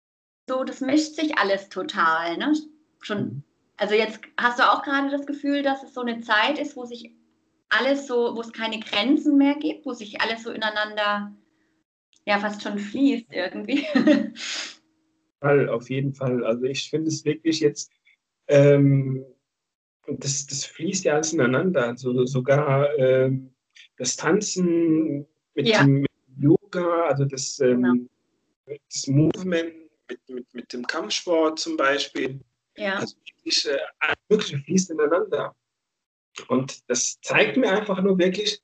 so, 0.49 0.65
das 0.65 0.81
mischt 0.81 1.15
sich 1.15 1.37
alles 1.37 1.69
total, 1.69 2.35
ne? 2.35 2.53
Schon, 2.99 3.19
mhm. 3.19 3.43
also 3.77 3.95
jetzt 3.95 4.19
hast 4.37 4.59
du 4.59 4.69
auch 4.69 4.83
gerade 4.83 5.09
das 5.09 5.25
Gefühl, 5.25 5.63
dass 5.63 5.81
es 5.81 5.93
so 5.93 6.01
eine 6.01 6.19
Zeit 6.19 6.59
ist, 6.59 6.75
wo 6.75 6.83
sich 6.83 7.15
alles 7.69 8.05
so, 8.05 8.35
wo 8.35 8.41
es 8.41 8.51
keine 8.51 8.81
Grenzen 8.81 9.37
mehr 9.37 9.55
gibt, 9.55 9.85
wo 9.85 9.93
sich 9.93 10.19
alles 10.19 10.43
so 10.43 10.51
ineinander 10.51 11.31
ja 12.25 12.39
fast 12.39 12.61
schon 12.61 12.77
fließt 12.77 13.27
irgendwie. 13.31 13.85
Fall, 15.41 15.69
auf 15.69 15.89
jeden 15.89 16.13
Fall. 16.13 16.45
Also 16.45 16.65
ich 16.65 16.89
finde 16.89 17.07
es 17.07 17.25
wirklich 17.25 17.59
jetzt, 17.59 17.91
ähm, 18.47 19.25
das, 20.07 20.45
das 20.45 20.65
fließt 20.65 21.03
ja 21.05 21.15
alles 21.15 21.33
ineinander. 21.33 21.87
Also 21.87 22.25
sogar 22.25 22.95
ähm, 22.97 23.53
das 23.97 24.15
Tanzen 24.15 25.25
mit 25.55 25.67
ja. 25.67 25.83
dem 25.83 26.05
Yoga, 26.37 27.07
also 27.07 27.25
das, 27.25 27.59
ähm, 27.59 28.07
genau. 28.65 28.79
das 28.87 29.07
Movement 29.07 29.73
mit, 30.07 30.29
mit, 30.29 30.53
mit 30.53 30.73
dem 30.73 30.85
Kampfsport 30.85 31.59
zum 31.59 31.75
Beispiel. 31.75 32.39
Ja. 32.77 32.99
Also 32.99 33.15
wirklich, 33.25 33.67
äh, 33.67 33.77
alles 33.99 34.51
fließt 34.51 34.91
ineinander. 34.91 35.55
Und 36.47 36.89
das 36.89 37.19
zeigt 37.21 37.57
mir 37.57 37.71
einfach 37.71 38.01
nur 38.01 38.17
wirklich, 38.17 38.61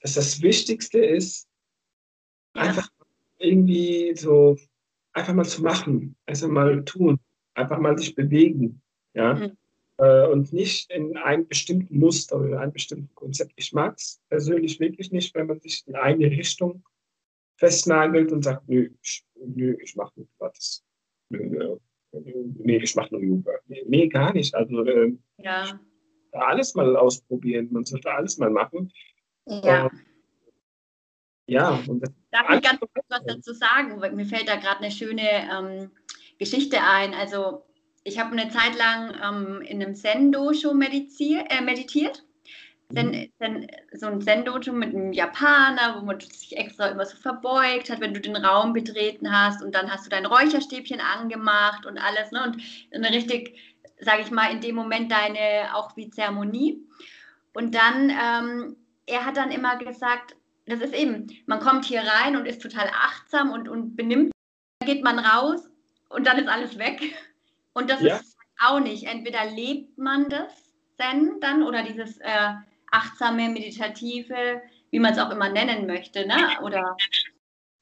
dass 0.00 0.14
das 0.14 0.42
Wichtigste 0.42 0.98
ist, 0.98 1.48
ja. 2.56 2.62
einfach 2.62 2.88
irgendwie 3.44 4.14
so 4.16 4.56
einfach 5.12 5.34
mal 5.34 5.44
zu 5.44 5.62
machen, 5.62 6.16
einfach 6.26 6.48
mal 6.48 6.84
tun, 6.84 7.18
einfach 7.54 7.78
mal 7.78 7.96
sich 7.98 8.14
bewegen, 8.14 8.82
ja. 9.14 9.34
Mhm. 9.34 9.56
Äh, 9.96 10.26
und 10.26 10.52
nicht 10.52 10.90
in 10.90 11.16
einem 11.16 11.46
bestimmten 11.46 11.98
Muster 12.00 12.36
oder 12.36 12.48
in 12.48 12.54
einem 12.54 12.72
bestimmten 12.72 13.14
Konzept. 13.14 13.52
Ich 13.54 13.72
mag 13.72 13.94
es 13.96 14.20
persönlich 14.28 14.80
wirklich 14.80 15.12
nicht, 15.12 15.32
wenn 15.36 15.46
man 15.46 15.60
sich 15.60 15.84
in 15.86 15.94
eine 15.94 16.26
Richtung 16.26 16.82
festnagelt 17.56 18.32
und 18.32 18.42
sagt, 18.42 18.68
nö, 18.68 18.90
ich, 19.00 19.24
nö, 19.36 19.76
ich 19.80 19.94
mache 19.94 20.12
nur 20.16 20.28
was. 20.38 20.84
Nö, 21.28 21.76
nee, 22.58 22.78
ich 22.78 22.96
mache 22.96 23.14
nur 23.14 23.22
Yoga. 23.22 23.52
Nee, 23.66 24.08
gar 24.08 24.32
nicht. 24.32 24.52
Also 24.54 24.84
äh, 24.84 25.16
ja. 25.38 25.80
alles 26.32 26.74
mal 26.74 26.96
ausprobieren. 26.96 27.68
Man 27.70 27.84
sollte 27.84 28.10
alles 28.10 28.38
mal 28.38 28.50
machen. 28.50 28.92
Ja. 29.46 29.86
Äh, 29.86 29.90
ja, 31.46 31.80
und 31.86 32.00
das 32.00 32.10
Darf 32.34 32.50
ich 32.50 32.62
ganz 32.62 32.80
kurz 32.80 33.06
was 33.08 33.24
dazu 33.26 33.52
sagen? 33.52 34.00
Mir 34.16 34.26
fällt 34.26 34.48
da 34.48 34.56
gerade 34.56 34.78
eine 34.78 34.90
schöne 34.90 35.22
ähm, 35.22 35.90
Geschichte 36.38 36.82
ein. 36.82 37.14
Also 37.14 37.64
ich 38.02 38.18
habe 38.18 38.32
eine 38.32 38.50
Zeit 38.50 38.76
lang 38.76 39.14
ähm, 39.22 39.62
in 39.62 39.80
einem 39.80 39.94
Zen-Dojo 39.94 40.72
äh, 40.72 41.60
meditiert. 41.60 42.24
Zen, 42.92 43.10
mhm. 43.10 43.32
Zen, 43.38 43.66
so 43.92 44.06
ein 44.06 44.20
Zen-Dojo 44.20 44.72
mit 44.72 44.94
einem 44.94 45.12
Japaner, 45.12 45.96
wo 45.96 46.04
man 46.04 46.18
sich 46.18 46.56
extra 46.56 46.88
immer 46.88 47.06
so 47.06 47.16
verbeugt 47.16 47.88
hat, 47.88 48.00
wenn 48.00 48.14
du 48.14 48.20
den 48.20 48.36
Raum 48.36 48.72
betreten 48.72 49.32
hast 49.32 49.62
und 49.62 49.76
dann 49.76 49.90
hast 49.90 50.06
du 50.06 50.10
dein 50.10 50.26
Räucherstäbchen 50.26 51.00
angemacht 51.00 51.86
und 51.86 51.98
alles. 51.98 52.32
Ne? 52.32 52.42
Und 52.42 52.60
eine 52.92 53.14
richtig, 53.14 53.56
sage 54.00 54.22
ich 54.22 54.32
mal, 54.32 54.50
in 54.50 54.60
dem 54.60 54.74
Moment 54.74 55.12
deine 55.12 55.74
auch 55.74 55.96
wie 55.96 56.10
Zeremonie. 56.10 56.84
Und 57.52 57.76
dann, 57.76 58.10
ähm, 58.10 58.76
er 59.06 59.24
hat 59.24 59.36
dann 59.36 59.52
immer 59.52 59.76
gesagt, 59.76 60.34
das 60.66 60.80
ist 60.80 60.94
eben, 60.94 61.26
man 61.46 61.60
kommt 61.60 61.84
hier 61.84 62.02
rein 62.02 62.36
und 62.36 62.46
ist 62.46 62.62
total 62.62 62.88
achtsam 62.88 63.50
und, 63.50 63.68
und 63.68 63.96
benimmt, 63.96 64.32
dann 64.78 64.88
geht 64.88 65.04
man 65.04 65.18
raus 65.18 65.68
und 66.08 66.26
dann 66.26 66.38
ist 66.38 66.48
alles 66.48 66.78
weg. 66.78 67.14
Und 67.74 67.90
das 67.90 68.00
ja. 68.00 68.16
ist 68.16 68.36
auch 68.58 68.80
nicht. 68.80 69.04
Entweder 69.04 69.44
lebt 69.46 69.98
man 69.98 70.28
das 70.28 70.52
Zen 70.96 71.40
dann 71.40 71.62
oder 71.62 71.82
dieses 71.82 72.18
äh, 72.18 72.52
achtsame, 72.90 73.48
meditative, 73.48 74.62
wie 74.90 75.00
man 75.00 75.12
es 75.12 75.18
auch 75.18 75.30
immer 75.30 75.48
nennen 75.48 75.86
möchte, 75.86 76.26
ne? 76.26 76.36
oder, 76.62 76.96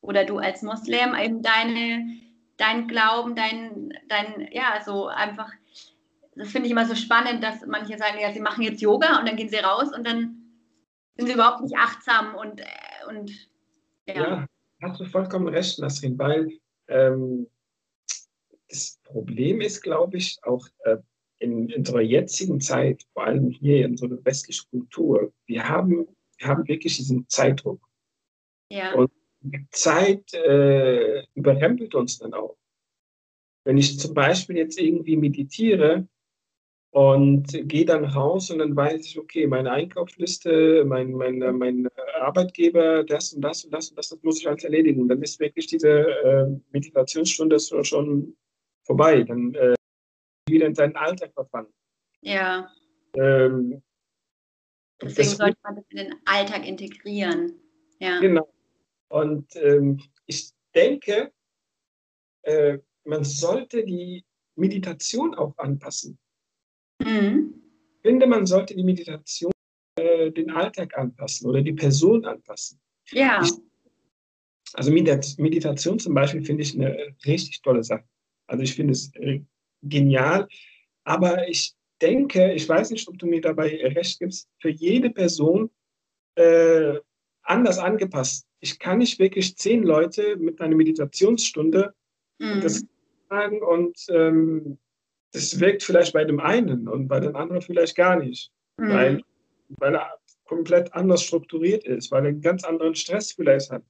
oder 0.01 0.25
du 0.25 0.39
als 0.39 0.63
Muslim 0.63 1.15
eben 1.15 1.43
deine, 1.43 2.17
dein 2.57 2.89
Glauben, 2.89 3.37
dein, 3.37 3.93
dein, 4.09 4.49
ja, 4.51 4.81
so 4.85 5.09
einfach, 5.09 5.53
das 6.35 6.51
finde 6.51 6.67
ich 6.67 6.73
immer 6.73 6.87
so 6.87 6.95
spannend, 6.95 7.45
dass 7.45 7.67
manche 7.67 7.99
sagen, 7.99 8.19
ja, 8.19 8.33
sie 8.33 8.41
machen 8.41 8.63
jetzt 8.63 8.81
Yoga 8.81 9.19
und 9.19 9.29
dann 9.29 9.37
gehen 9.37 9.51
sie 9.51 9.57
raus 9.57 9.95
und 9.95 10.07
dann 10.07 10.42
sind 11.23 11.29
sie 11.29 11.35
überhaupt 11.35 11.63
nicht 11.63 11.77
achtsam 11.77 12.35
und, 12.35 12.61
äh, 12.61 12.65
und 13.09 13.31
ja. 14.07 14.15
ja. 14.15 14.47
hast 14.83 15.01
du 15.01 15.05
vollkommen 15.05 15.49
recht, 15.49 15.79
Nasrin, 15.79 16.19
weil 16.19 16.59
ähm, 16.89 17.47
das 18.69 18.99
Problem 19.05 19.61
ist, 19.61 19.83
glaube 19.83 20.17
ich, 20.17 20.39
auch 20.43 20.67
äh, 20.85 20.97
in, 21.39 21.69
in 21.69 21.79
unserer 21.79 22.01
jetzigen 22.01 22.61
Zeit, 22.61 23.05
vor 23.13 23.25
allem 23.25 23.51
hier 23.51 23.85
in 23.85 23.97
so 23.97 24.07
einer 24.07 24.25
westlichen 24.25 24.69
Kultur, 24.71 25.33
wir 25.47 25.69
haben, 25.69 26.09
wir 26.39 26.49
haben 26.49 26.67
wirklich 26.67 26.97
diesen 26.97 27.29
Zeitdruck. 27.29 27.81
Ja. 28.71 28.95
Und 28.95 29.13
die 29.41 29.67
Zeit 29.71 30.35
äh, 30.35 31.25
überrempelt 31.35 31.95
uns 31.95 32.19
dann 32.19 32.35
auch. 32.35 32.57
Wenn 33.65 33.79
ich 33.79 33.99
zum 33.99 34.15
Beispiel 34.15 34.57
jetzt 34.57 34.79
irgendwie 34.81 35.17
meditiere, 35.17 36.09
und 36.93 37.47
gehe 37.69 37.87
dann 37.87 38.05
raus 38.05 38.51
und 38.51 38.59
dann 38.59 38.77
weiß 38.77 39.07
ich, 39.07 39.19
okay, 39.19 39.47
meine 39.47 39.71
Einkaufsliste, 39.73 40.85
mein, 40.85 41.13
mein, 41.13 41.39
mein 41.39 41.89
Arbeitgeber, 42.21 43.03
das 43.03 43.33
und 43.33 43.41
das 43.41 43.65
und 43.65 43.73
das 43.73 43.89
und 43.89 43.99
das, 43.99 44.11
das 44.11 44.23
muss 44.23 44.41
ich 44.41 44.47
alles 44.47 44.63
erledigen. 44.65 45.01
Und 45.01 45.09
dann 45.09 45.23
ist 45.23 45.41
wirklich 45.41 45.67
diese 45.67 45.89
äh, 45.89 46.47
Meditationsstunde 46.71 47.59
schon 47.83 48.37
vorbei. 48.83 49.23
Dann 49.23 49.55
äh, 49.55 49.75
wieder 50.47 50.67
in 50.67 50.75
seinen 50.75 50.95
Alltag 50.97 51.33
verfangen. 51.33 51.73
Ja. 52.21 52.71
Ähm, 53.17 53.83
Deswegen 55.01 55.29
sollte 55.31 55.59
man 55.65 55.77
das 55.77 55.85
in 55.89 55.97
den 55.97 56.15
Alltag 56.27 56.69
integrieren. 56.69 57.59
Ja. 58.01 58.21
Genau. 58.21 58.53
Und 59.09 59.57
ähm, 59.57 59.99
ich 60.27 60.51
denke, 60.75 61.33
äh, 62.43 62.79
man 63.05 63.25
sollte 63.25 63.83
die 63.83 64.27
Meditation 64.57 65.35
auch 65.35 65.57
anpassen. 65.57 66.19
Mhm. 67.05 67.55
Ich 67.97 68.09
finde, 68.09 68.27
man 68.27 68.47
sollte 68.47 68.75
die 68.75 68.85
Meditation 68.85 69.53
äh, 69.97 70.31
den 70.31 70.51
Alltag 70.51 70.97
anpassen 70.99 71.49
oder 71.49 71.63
die 71.63 71.73
Person 71.73 72.25
anpassen. 72.25 72.81
Ja. 73.11 73.43
Ich, 73.43 73.53
also 74.75 74.91
Meditation 74.91 75.99
zum 75.99 76.15
Beispiel 76.15 76.45
finde 76.45 76.63
ich 76.63 76.75
eine 76.75 77.15
richtig 77.27 77.63
tolle 77.63 77.85
Sache. 77.85 78.05
Also 78.47 78.65
ich 78.65 78.75
finde 78.75 78.93
es 78.93 79.15
äh, 79.15 79.41
genial. 79.83 80.49
Aber 81.05 81.49
ich 81.49 81.75
denke, 82.01 82.53
ich 82.53 82.69
weiß 82.69 82.91
nicht, 82.91 83.09
ob 83.09 83.19
du 83.19 83.27
mir 83.27 83.41
dabei 83.41 83.69
recht 83.95 84.19
gibst, 84.19 84.49
für 84.61 84.71
jede 84.71 85.11
Person 85.11 85.71
äh, 86.35 86.99
anders 87.43 87.79
angepasst. 87.79 88.47
Ich 88.61 88.79
kann 88.79 88.99
nicht 88.99 89.19
wirklich 89.19 89.57
zehn 89.57 89.83
Leute 89.83 90.37
mit 90.37 90.61
einer 90.61 90.77
Meditationsstunde 90.77 91.95
mhm. 92.39 92.61
das 92.61 92.85
sagen 93.29 93.63
und 93.63 93.97
ähm, 94.11 94.79
das 95.33 95.59
wirkt 95.59 95.83
vielleicht 95.83 96.13
bei 96.13 96.25
dem 96.25 96.41
einen 96.41 96.89
und 96.89 97.09
bei 97.09 97.21
den 97.21 97.35
anderen 97.35 97.63
vielleicht 97.63 97.97
gar 97.97 98.17
nicht, 98.17 98.53
mhm. 98.77 98.89
weil, 98.91 99.23
weil 99.69 99.95
er 99.95 100.19
komplett 100.45 100.93
anders 100.93 101.23
strukturiert 101.23 101.85
ist, 101.85 102.11
weil 102.11 102.25
er 102.25 102.29
einen 102.29 102.43
ganz 102.43 102.65
anderen 102.65 102.95
Stress 102.95 103.33
vielleicht 103.33 103.71
hat. 103.71 103.83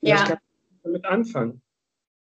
Ja. 0.00 0.16
Ich 0.16 0.24
kann 0.28 0.38
damit 0.82 1.04
anfangen. 1.04 1.62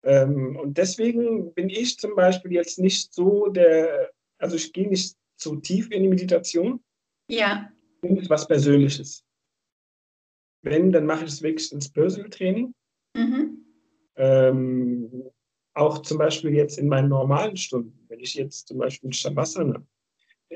Ähm, 0.04 0.56
und 0.56 0.78
deswegen 0.78 1.54
bin 1.54 1.70
ich 1.70 1.98
zum 1.98 2.16
Beispiel 2.16 2.52
jetzt 2.52 2.80
nicht 2.80 3.14
so 3.14 3.48
der, 3.48 4.12
also 4.40 4.56
ich 4.56 4.74
gehe 4.74 4.88
nicht 4.88 5.16
zu 5.36 5.58
tief 5.58 5.92
in 5.92 6.04
die 6.04 6.10
Meditation. 6.10 6.84
Ja. 7.30 7.72
Und 8.02 8.30
was 8.30 8.48
Persönliches. 8.48 9.24
Wenn, 10.64 10.92
dann 10.92 11.06
mache 11.06 11.26
ich 11.26 11.32
es 11.32 11.42
wirklich 11.42 11.72
ins 11.72 11.92
Personal 11.92 12.30
Training. 12.30 12.74
Mhm. 13.16 13.66
Ähm, 14.16 15.30
auch 15.78 16.00
zum 16.00 16.18
Beispiel 16.18 16.54
jetzt 16.54 16.78
in 16.80 16.88
meinen 16.88 17.10
normalen 17.10 17.56
Stunden, 17.56 18.06
wenn 18.10 18.20
ich 18.20 18.34
jetzt 18.34 18.68
zum 18.68 18.80
Beispiel 18.80 19.14
Shavasana, 19.14 19.84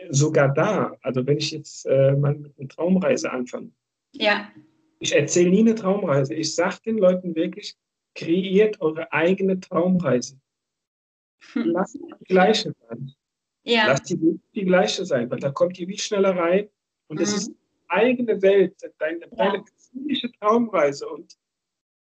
sogar 0.10 0.54
da, 0.54 0.96
also 1.02 1.26
wenn 1.26 1.38
ich 1.38 1.52
jetzt 1.52 1.86
äh, 1.86 2.14
mal 2.14 2.36
mit 2.36 2.58
einer 2.58 2.68
Traumreise 2.68 3.32
anfange, 3.32 3.72
ja. 4.14 4.50
ich 5.00 5.16
erzähle 5.16 5.52
nie 5.52 5.60
eine 5.60 5.76
Traumreise. 5.76 6.34
Ich 6.34 6.56
sage 6.56 6.78
den 6.86 6.98
Leuten 6.98 7.36
wirklich, 7.36 7.76
kreiert 8.16 8.82
eure 8.82 9.12
eigene 9.12 9.60
Traumreise. 9.60 10.40
Hm. 11.54 11.66
Lasst 11.66 11.96
die 11.96 12.26
gleiche 12.26 12.74
sein. 12.88 13.14
Ja. 13.64 13.88
Lasst 13.88 14.10
die 14.10 14.40
die 14.56 14.66
gleiche 14.66 15.06
sein, 15.06 15.30
weil 15.30 15.40
da 15.40 15.52
kommt 15.52 15.78
ihr 15.80 15.88
wie 15.88 15.98
schneller 15.98 16.36
rein 16.36 16.68
und 17.08 17.20
es 17.20 17.32
mhm. 17.32 17.38
ist 17.38 17.52
eigene 17.90 18.42
Welt, 18.42 18.76
deine, 18.98 19.20
ja. 19.20 19.30
deine 19.36 19.64
Traumreise 20.40 21.08
und 21.08 21.38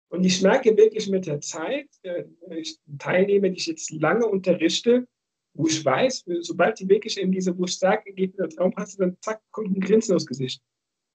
und 0.08 0.24
ich 0.24 0.42
merke 0.42 0.76
wirklich 0.76 1.08
mit 1.08 1.26
der 1.26 1.40
Zeit, 1.40 1.88
äh, 2.02 2.24
ich, 2.50 2.78
Teilnehmer, 2.98 3.48
die 3.48 3.56
ich 3.56 3.66
jetzt 3.66 3.90
lange 3.90 4.26
unterrichte, 4.26 5.06
wo 5.54 5.66
ich 5.66 5.84
weiß, 5.84 6.24
sobald 6.40 6.78
die 6.78 6.88
wirklich 6.88 7.18
in 7.18 7.32
diese, 7.32 7.56
wo 7.56 7.64
ich 7.64 7.78
sage, 7.78 8.12
geht 8.12 8.32
in 8.32 8.36
der 8.36 8.48
Traumreise, 8.48 8.98
dann 8.98 9.16
zack, 9.20 9.40
kommt 9.50 9.76
ein 9.76 9.80
Grinsen 9.80 10.14
aufs 10.14 10.26
Gesicht. 10.26 10.62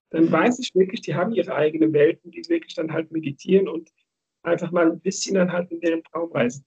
Dann 0.09 0.31
weiß 0.31 0.59
ich 0.59 0.75
wirklich, 0.75 1.01
die 1.01 1.15
haben 1.15 1.31
ihre 1.31 1.55
eigene 1.55 1.93
Welten, 1.93 2.31
die 2.31 2.43
wirklich 2.49 2.73
dann 2.73 2.91
halt 2.91 3.11
meditieren 3.11 3.67
und 3.67 3.89
einfach 4.43 4.71
mal 4.71 4.91
ein 4.91 4.99
bisschen 4.99 5.35
dann 5.35 5.51
halt 5.51 5.71
in 5.71 5.79
deren 5.79 6.03
Traum 6.03 6.31
reisen. 6.31 6.65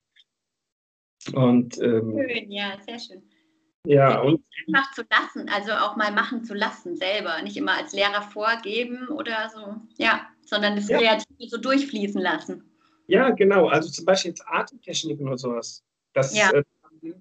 Und, 1.32 1.78
ähm, 1.78 2.16
schön, 2.16 2.50
ja, 2.50 2.78
sehr 2.86 2.98
schön. 2.98 3.22
Ja, 3.86 4.20
und 4.20 4.42
einfach 4.66 4.92
zu 4.92 5.02
lassen, 5.10 5.48
also 5.50 5.72
auch 5.72 5.96
mal 5.96 6.10
machen 6.10 6.42
zu 6.44 6.54
lassen 6.54 6.96
selber, 6.96 7.42
nicht 7.42 7.56
immer 7.56 7.76
als 7.76 7.92
Lehrer 7.92 8.22
vorgeben 8.22 9.08
oder 9.08 9.50
so, 9.50 9.76
ja, 9.98 10.26
sondern 10.46 10.76
das 10.76 10.88
ja. 10.88 10.98
Kreative 10.98 11.48
so 11.48 11.58
durchfließen 11.58 12.20
lassen. 12.20 12.62
Ja, 13.06 13.30
genau, 13.30 13.68
also 13.68 13.90
zum 13.90 14.04
Beispiel 14.04 14.30
jetzt 14.30 14.44
Atemtechniken 14.46 15.26
oder 15.26 15.38
sowas. 15.38 15.84
Das 16.14 16.36
ja. 16.36 16.50
äh, 16.52 16.62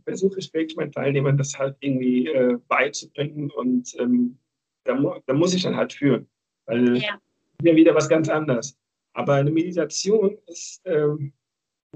versuche 0.06 0.40
ich 0.40 0.54
wirklich 0.54 0.78
meinen 0.78 0.92
Teilnehmern, 0.92 1.38
das 1.38 1.58
halt 1.58 1.76
irgendwie 1.82 2.28
äh, 2.28 2.58
beizubringen 2.68 3.52
und 3.52 3.94
ähm, 4.00 4.38
da, 4.86 4.96
mu 4.96 5.16
da, 5.26 5.34
muss 5.34 5.54
ich 5.54 5.64
dann 5.64 5.76
halt 5.76 5.94
führen, 5.94 6.28
weil 6.66 6.98
ja. 6.98 7.20
ja 7.62 7.76
wieder 7.76 7.96
was 7.96 8.08
ganz 8.08 8.30
anderes. 8.30 8.78
Aber 9.14 9.36
eine 9.36 9.52
Meditation 9.52 10.38
ist, 10.48 10.82
ähm, 10.86 11.34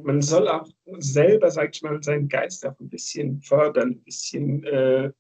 man 0.02 0.22
soll 0.22 0.48
auch 0.48 0.68
selber, 1.00 1.50
sag 1.50 1.76
ich 1.76 1.82
mal, 1.82 2.02
seinen 2.04 2.28
Geist 2.28 2.66
auch 2.66 2.80
ein 2.80 2.90
bisschen 2.90 3.42
fördern, 3.42 3.90
ein 3.90 4.04
bisschen 4.04 4.64
äh, 4.66 5.12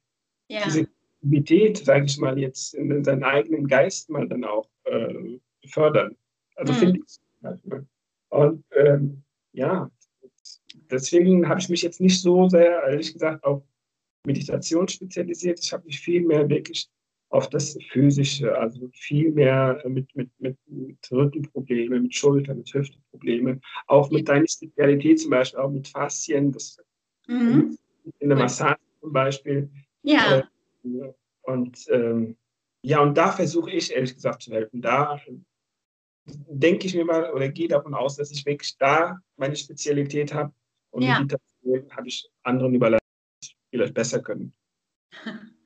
ja. 0.49 0.63
diese 0.65 0.87
Aktivität, 1.17 1.77
sage 1.79 2.05
ich 2.05 2.17
mal, 2.17 2.37
jetzt 2.37 2.75
in 2.75 3.03
seinen 3.03 3.23
eigenen 3.23 3.67
Geist 3.67 4.09
mal 4.09 4.27
dann 4.27 4.43
auch 4.43 4.69
äh, 4.83 5.39
fördern. 5.67 6.15
Also 6.55 6.73
mhm. 6.73 6.77
finde 6.77 6.99
ich. 6.99 7.19
Und 8.29 8.65
ähm, 8.75 9.23
ja, 9.53 9.89
deswegen 10.89 11.47
habe 11.47 11.59
ich 11.59 11.69
mich 11.69 11.81
jetzt 11.81 12.01
nicht 12.01 12.21
so 12.21 12.49
sehr, 12.49 12.83
ehrlich 12.83 13.13
gesagt, 13.13 13.43
auf 13.43 13.63
Meditation 14.25 14.87
spezialisiert. 14.87 15.59
Ich 15.61 15.71
habe 15.71 15.85
mich 15.85 15.99
viel 15.99 16.21
mehr 16.21 16.49
wirklich 16.49 16.89
auf 17.29 17.49
das 17.49 17.77
Physische, 17.89 18.57
also 18.57 18.89
viel 18.93 19.31
mehr 19.31 19.81
mit, 19.85 20.13
mit, 20.15 20.29
mit, 20.39 20.57
mit 20.65 21.11
Rückenproblemen, 21.11 22.03
mit 22.03 22.15
Schulter, 22.15 22.53
mit 22.53 22.73
Hüfteproblemen, 22.73 23.61
auch 23.87 24.09
mit 24.11 24.29
deiner 24.29 24.47
Spezialität 24.47 25.19
zum 25.19 25.31
Beispiel, 25.31 25.59
auch 25.59 25.69
mit 25.69 25.87
Faszien, 25.87 26.51
das, 26.51 26.77
mhm. 27.27 27.77
in 28.19 28.29
der 28.29 28.37
Massage 28.37 28.79
zum 29.01 29.11
Beispiel. 29.11 29.69
Ja. 30.03 30.39
Äh, 30.83 31.13
und 31.43 31.85
ähm, 31.89 32.37
ja, 32.81 33.01
und 33.01 33.17
da 33.17 33.31
versuche 33.31 33.71
ich 33.71 33.93
ehrlich 33.93 34.13
gesagt 34.15 34.43
zu 34.43 34.51
helfen. 34.51 34.81
Da 34.81 35.19
denke 36.27 36.87
ich 36.87 36.95
mir 36.95 37.05
mal 37.05 37.31
oder 37.33 37.49
gehe 37.49 37.67
davon 37.67 37.93
aus, 37.93 38.17
dass 38.17 38.31
ich 38.31 38.45
wirklich 38.45 38.77
da 38.77 39.19
meine 39.37 39.55
Spezialität 39.55 40.33
habe 40.33 40.53
und 40.91 41.03
ja. 41.03 41.19
habe 41.19 42.07
ich 42.07 42.29
anderen 42.43 42.73
überlassen, 42.73 43.05
die 43.43 43.55
vielleicht 43.71 43.93
besser 43.93 44.21
können. 44.21 44.53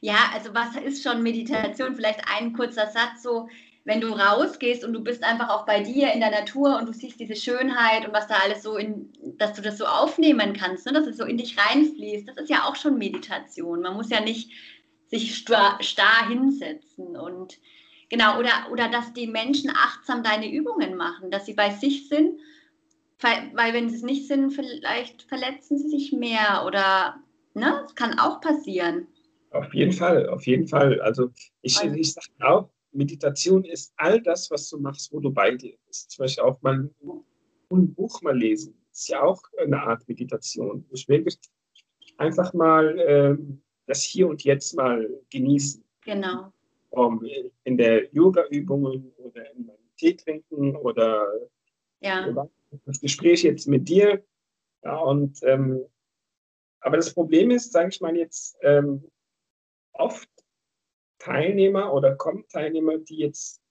Ja, 0.00 0.32
also 0.34 0.52
was 0.52 0.76
ist 0.76 1.02
schon 1.02 1.22
Meditation? 1.22 1.96
Vielleicht 1.96 2.20
ein 2.30 2.52
kurzer 2.52 2.88
Satz 2.88 3.22
so, 3.22 3.48
wenn 3.84 4.02
du 4.02 4.08
rausgehst 4.08 4.84
und 4.84 4.92
du 4.92 5.02
bist 5.02 5.24
einfach 5.24 5.48
auch 5.48 5.64
bei 5.64 5.82
dir 5.82 6.12
in 6.12 6.20
der 6.20 6.30
Natur 6.30 6.78
und 6.78 6.86
du 6.86 6.92
siehst 6.92 7.18
diese 7.18 7.36
Schönheit 7.36 8.06
und 8.06 8.12
was 8.12 8.26
da 8.26 8.34
alles 8.44 8.62
so 8.62 8.76
in, 8.76 9.10
dass 9.38 9.54
du 9.54 9.62
das 9.62 9.78
so 9.78 9.86
aufnehmen 9.86 10.52
kannst, 10.52 10.84
ne? 10.84 10.92
dass 10.92 11.06
es 11.06 11.16
so 11.16 11.24
in 11.24 11.38
dich 11.38 11.56
reinfließt, 11.58 12.28
das 12.28 12.36
ist 12.36 12.50
ja 12.50 12.64
auch 12.64 12.76
schon 12.76 12.98
Meditation. 12.98 13.80
Man 13.80 13.94
muss 13.94 14.10
ja 14.10 14.20
nicht 14.20 14.50
sich 15.06 15.34
starr, 15.36 15.78
starr 15.80 16.28
hinsetzen 16.28 17.16
und 17.16 17.58
genau, 18.10 18.38
oder, 18.38 18.50
oder 18.70 18.88
dass 18.88 19.12
die 19.12 19.26
Menschen 19.26 19.70
achtsam 19.70 20.22
deine 20.22 20.52
Übungen 20.52 20.96
machen, 20.96 21.30
dass 21.30 21.46
sie 21.46 21.54
bei 21.54 21.70
sich 21.70 22.08
sind, 22.08 22.40
weil 23.20 23.72
wenn 23.72 23.88
sie 23.88 23.96
es 23.96 24.02
nicht 24.02 24.28
sind, 24.28 24.52
vielleicht 24.52 25.22
verletzen 25.22 25.78
sie 25.78 25.88
sich 25.88 26.12
mehr 26.12 26.64
oder 26.66 27.16
ne, 27.54 27.80
das 27.82 27.94
kann 27.94 28.18
auch 28.18 28.40
passieren. 28.40 29.06
Auf 29.50 29.72
jeden 29.72 29.92
Fall, 29.92 30.28
auf 30.28 30.46
jeden 30.46 30.66
Fall. 30.66 31.00
Also 31.00 31.30
ich, 31.62 31.78
also, 31.80 31.94
ich 31.94 32.12
sage 32.12 32.28
auch, 32.40 32.70
Meditation 32.92 33.64
ist 33.64 33.92
all 33.96 34.20
das, 34.22 34.50
was 34.50 34.68
du 34.68 34.78
machst, 34.78 35.12
wo 35.12 35.20
du 35.20 35.30
bei 35.30 35.52
dir 35.52 35.74
bist. 35.86 36.10
Zum 36.10 36.24
Beispiel 36.24 36.44
auch 36.44 36.60
mal 36.62 36.90
ein 37.70 37.94
Buch 37.94 38.20
mal 38.22 38.36
lesen, 38.36 38.74
ist 38.92 39.08
ja 39.08 39.22
auch 39.22 39.42
eine 39.58 39.80
Art 39.80 40.06
Meditation. 40.08 40.84
Ich 40.90 41.08
will 41.08 41.24
einfach 42.18 42.52
mal 42.54 42.98
äh, 42.98 43.36
das 43.86 44.02
Hier 44.02 44.28
und 44.28 44.42
Jetzt 44.44 44.74
mal 44.74 45.08
genießen. 45.30 45.82
Genau. 46.04 46.52
Um, 46.96 47.24
in 47.64 47.76
der 47.76 48.12
Yoga-Übungen 48.12 49.12
oder 49.16 49.50
in 49.52 49.66
meinem 49.66 49.78
Tee 49.96 50.14
trinken 50.14 50.76
oder 50.76 51.26
ja. 52.00 52.48
das 52.84 53.00
Gespräch 53.00 53.42
jetzt 53.42 53.66
mit 53.66 53.88
dir. 53.88 54.24
Ja, 54.84 54.98
und 54.98 55.38
ähm, 55.42 55.84
aber 56.80 56.96
das 56.98 57.14
Problem 57.14 57.50
ist, 57.50 57.72
sage 57.72 57.88
ich 57.88 58.00
mal 58.00 58.16
jetzt, 58.16 58.56
ähm, 58.62 59.10
oft 59.92 60.28
Teilnehmer 61.18 61.92
oder 61.92 62.14
kommen 62.16 62.44
Teilnehmer, 62.48 62.98
die 62.98 63.16
jetzt 63.16 63.62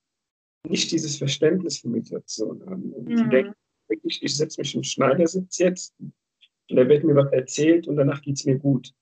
nicht 0.66 0.90
dieses 0.90 1.16
Verständnis 1.18 1.78
für 1.78 1.88
Meditation 1.88 2.64
haben. 2.66 2.92
Und 2.92 3.08
mhm. 3.08 3.16
die 3.16 3.28
denken 3.28 3.54
wirklich, 3.88 4.22
ich 4.22 4.36
setze 4.36 4.60
mich 4.60 4.74
im 4.74 4.82
Schneidersitz 4.82 5.58
jetzt 5.58 5.94
und 6.00 6.76
da 6.76 6.88
wird 6.88 7.04
mir 7.04 7.14
was 7.14 7.30
erzählt 7.32 7.86
und 7.86 7.96
danach 7.96 8.22
geht 8.22 8.36
es 8.36 8.44
mir 8.44 8.58
gut. 8.58 8.92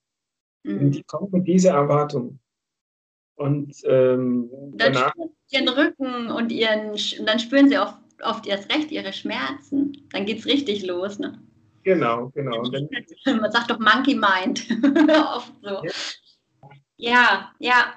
Mhm. 0.64 0.78
Und 0.78 0.90
die 0.92 1.04
kommen 1.04 1.30
mit 1.30 1.46
dieser 1.46 1.72
Erwartung. 1.72 2.38
Und 3.36 3.74
ähm, 3.84 4.50
dann 4.74 4.92
danach. 4.92 5.14
Ihren 5.50 5.68
Rücken 5.68 6.30
und 6.30 6.50
ihren, 6.50 6.90
und 6.90 7.26
dann 7.26 7.38
spüren 7.38 7.68
sie 7.68 7.78
oft, 7.78 7.96
oft 8.22 8.46
erst 8.46 8.72
recht 8.72 8.90
ihre 8.90 9.12
Schmerzen. 9.12 10.06
Dann 10.10 10.24
geht 10.24 10.38
es 10.38 10.46
richtig 10.46 10.84
los. 10.84 11.18
Ne? 11.18 11.42
Genau, 11.82 12.30
genau. 12.34 12.62
Man 13.26 13.52
sagt 13.52 13.70
doch 13.70 13.78
Monkey 13.78 14.14
Mind. 14.14 14.66
oft 15.34 15.52
so. 15.62 15.82
Ja. 15.84 15.90
Ja, 16.96 17.52
ja. 17.58 17.94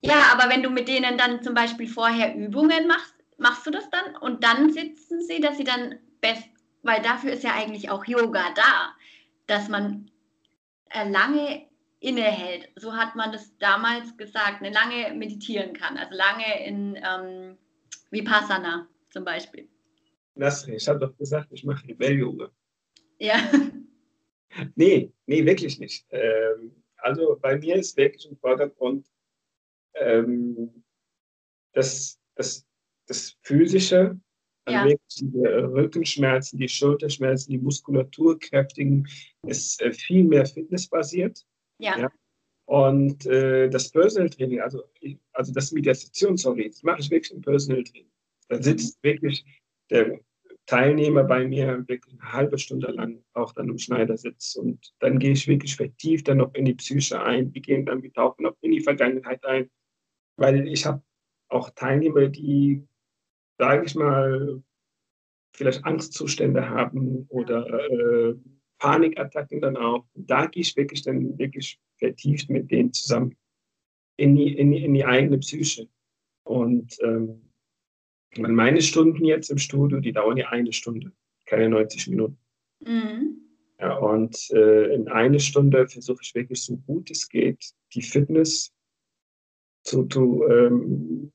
Ja, 0.00 0.32
aber 0.32 0.48
wenn 0.48 0.62
du 0.62 0.70
mit 0.70 0.88
denen 0.88 1.18
dann 1.18 1.42
zum 1.42 1.54
Beispiel 1.54 1.88
vorher 1.88 2.34
Übungen 2.34 2.86
machst, 2.86 3.14
machst 3.36 3.66
du 3.66 3.70
das 3.70 3.88
dann 3.90 4.16
und 4.16 4.42
dann 4.44 4.72
sitzen 4.72 5.20
sie, 5.22 5.40
dass 5.40 5.56
sie 5.56 5.64
dann 5.64 5.96
best, 6.20 6.48
weil 6.82 7.02
dafür 7.02 7.32
ist 7.32 7.42
ja 7.42 7.52
eigentlich 7.54 7.90
auch 7.90 8.04
Yoga 8.06 8.44
da, 8.54 8.94
dass 9.46 9.68
man 9.68 10.10
lange 10.92 11.67
innehält. 12.00 12.68
So 12.76 12.94
hat 12.94 13.16
man 13.16 13.32
das 13.32 13.56
damals 13.58 14.16
gesagt, 14.16 14.62
ne, 14.62 14.70
lange 14.70 15.14
meditieren 15.14 15.72
kann, 15.72 15.96
also 15.96 16.14
lange 16.14 16.66
in 16.66 16.96
ähm, 16.96 17.58
Vipassana 18.10 18.88
zum 19.10 19.24
Beispiel. 19.24 19.68
Nasri, 20.34 20.76
ich 20.76 20.86
habe 20.88 21.00
doch 21.00 21.16
gesagt, 21.16 21.48
ich 21.50 21.64
mache 21.64 21.86
Rebell-Yoga. 21.88 22.50
Ja. 23.18 23.36
Nee, 24.74 25.12
nee, 25.26 25.44
wirklich 25.44 25.78
nicht. 25.78 26.06
Ähm, 26.10 26.72
also 26.96 27.38
bei 27.40 27.58
mir 27.58 27.76
ist 27.76 27.96
wirklich 27.96 28.28
im 28.28 28.36
Vordergrund 28.38 29.06
ähm, 29.94 30.82
das, 31.72 32.18
das, 32.34 32.66
das 33.06 33.36
Physische, 33.42 34.18
also 34.64 34.78
ja. 34.78 34.84
wirklich 34.84 35.14
die 35.16 35.38
Rückenschmerzen, 35.38 36.58
die 36.58 36.68
Schulterschmerzen, 36.68 37.52
die 37.52 37.58
Muskulaturkräftigen, 37.58 39.06
ist 39.42 39.80
äh, 39.82 39.92
viel 39.92 40.24
mehr 40.24 40.46
fitnessbasiert. 40.46 41.44
Ja. 41.78 41.98
ja. 41.98 42.10
Und 42.66 43.24
äh, 43.26 43.70
das 43.70 43.90
Personal 43.90 44.28
Training, 44.28 44.60
also, 44.60 44.84
also 45.32 45.52
das 45.52 45.72
Meditation, 45.72 46.36
sorry, 46.36 46.68
das 46.68 46.82
mache 46.82 47.00
ich 47.00 47.10
wirklich 47.10 47.32
im 47.32 47.40
Personal 47.40 47.82
Training. 47.82 48.10
Da 48.48 48.62
sitzt 48.62 49.02
mhm. 49.02 49.08
wirklich 49.08 49.44
der 49.90 50.20
Teilnehmer 50.66 51.24
bei 51.24 51.46
mir 51.48 51.82
wirklich 51.88 52.20
eine 52.20 52.32
halbe 52.32 52.58
Stunde 52.58 52.88
lang 52.88 53.24
auch 53.32 53.54
dann 53.54 53.70
im 53.70 53.78
Schneidersitz. 53.78 54.54
Und 54.54 54.92
dann 54.98 55.18
gehe 55.18 55.32
ich 55.32 55.48
wirklich 55.48 55.76
vertieft 55.76 56.28
dann 56.28 56.38
noch 56.38 56.52
in 56.52 56.66
die 56.66 56.74
Psyche 56.74 57.22
ein. 57.22 57.54
Wir 57.54 57.62
gehen 57.62 57.86
dann, 57.86 58.02
wir 58.02 58.12
tauchen 58.12 58.42
noch 58.42 58.54
in 58.60 58.72
die 58.72 58.82
Vergangenheit 58.82 59.42
ein. 59.46 59.70
Weil 60.36 60.68
ich 60.68 60.84
habe 60.84 61.02
auch 61.48 61.70
Teilnehmer, 61.70 62.28
die, 62.28 62.86
sage 63.56 63.86
ich 63.86 63.94
mal, 63.94 64.62
vielleicht 65.54 65.86
Angstzustände 65.86 66.68
haben 66.68 67.24
oder 67.30 67.66
äh, 67.90 68.34
Panikattacken 68.78 69.60
dann 69.60 69.76
auch. 69.76 70.06
Da 70.14 70.46
gehe 70.46 70.62
ich 70.62 70.76
wirklich 70.76 71.02
dann 71.02 71.38
wirklich 71.38 71.80
vertieft 71.96 72.48
mit 72.48 72.70
denen 72.70 72.92
zusammen 72.92 73.36
in 74.16 74.34
die, 74.34 74.56
in 74.56 74.72
die, 74.72 74.84
in 74.84 74.94
die 74.94 75.04
eigene 75.04 75.38
Psyche. 75.38 75.88
Und 76.44 76.96
ähm, 77.02 77.50
meine 78.36 78.82
Stunden 78.82 79.24
jetzt 79.24 79.50
im 79.50 79.58
Studio, 79.58 80.00
die 80.00 80.12
dauern 80.12 80.36
ja 80.36 80.48
eine 80.48 80.72
Stunde, 80.72 81.12
keine 81.46 81.68
90 81.68 82.08
Minuten. 82.08 82.38
Mhm. 82.80 83.38
Ja, 83.80 83.96
und 83.96 84.50
äh, 84.50 84.92
in 84.92 85.08
eine 85.08 85.38
Stunde 85.38 85.86
versuche 85.88 86.20
ich 86.22 86.34
wirklich 86.34 86.62
so 86.62 86.76
gut 86.78 87.10
es 87.10 87.28
geht, 87.28 87.72
die 87.94 88.02
Fitness 88.02 88.72
zu, 89.84 90.06
zu, 90.06 90.44
ähm, 90.48 91.32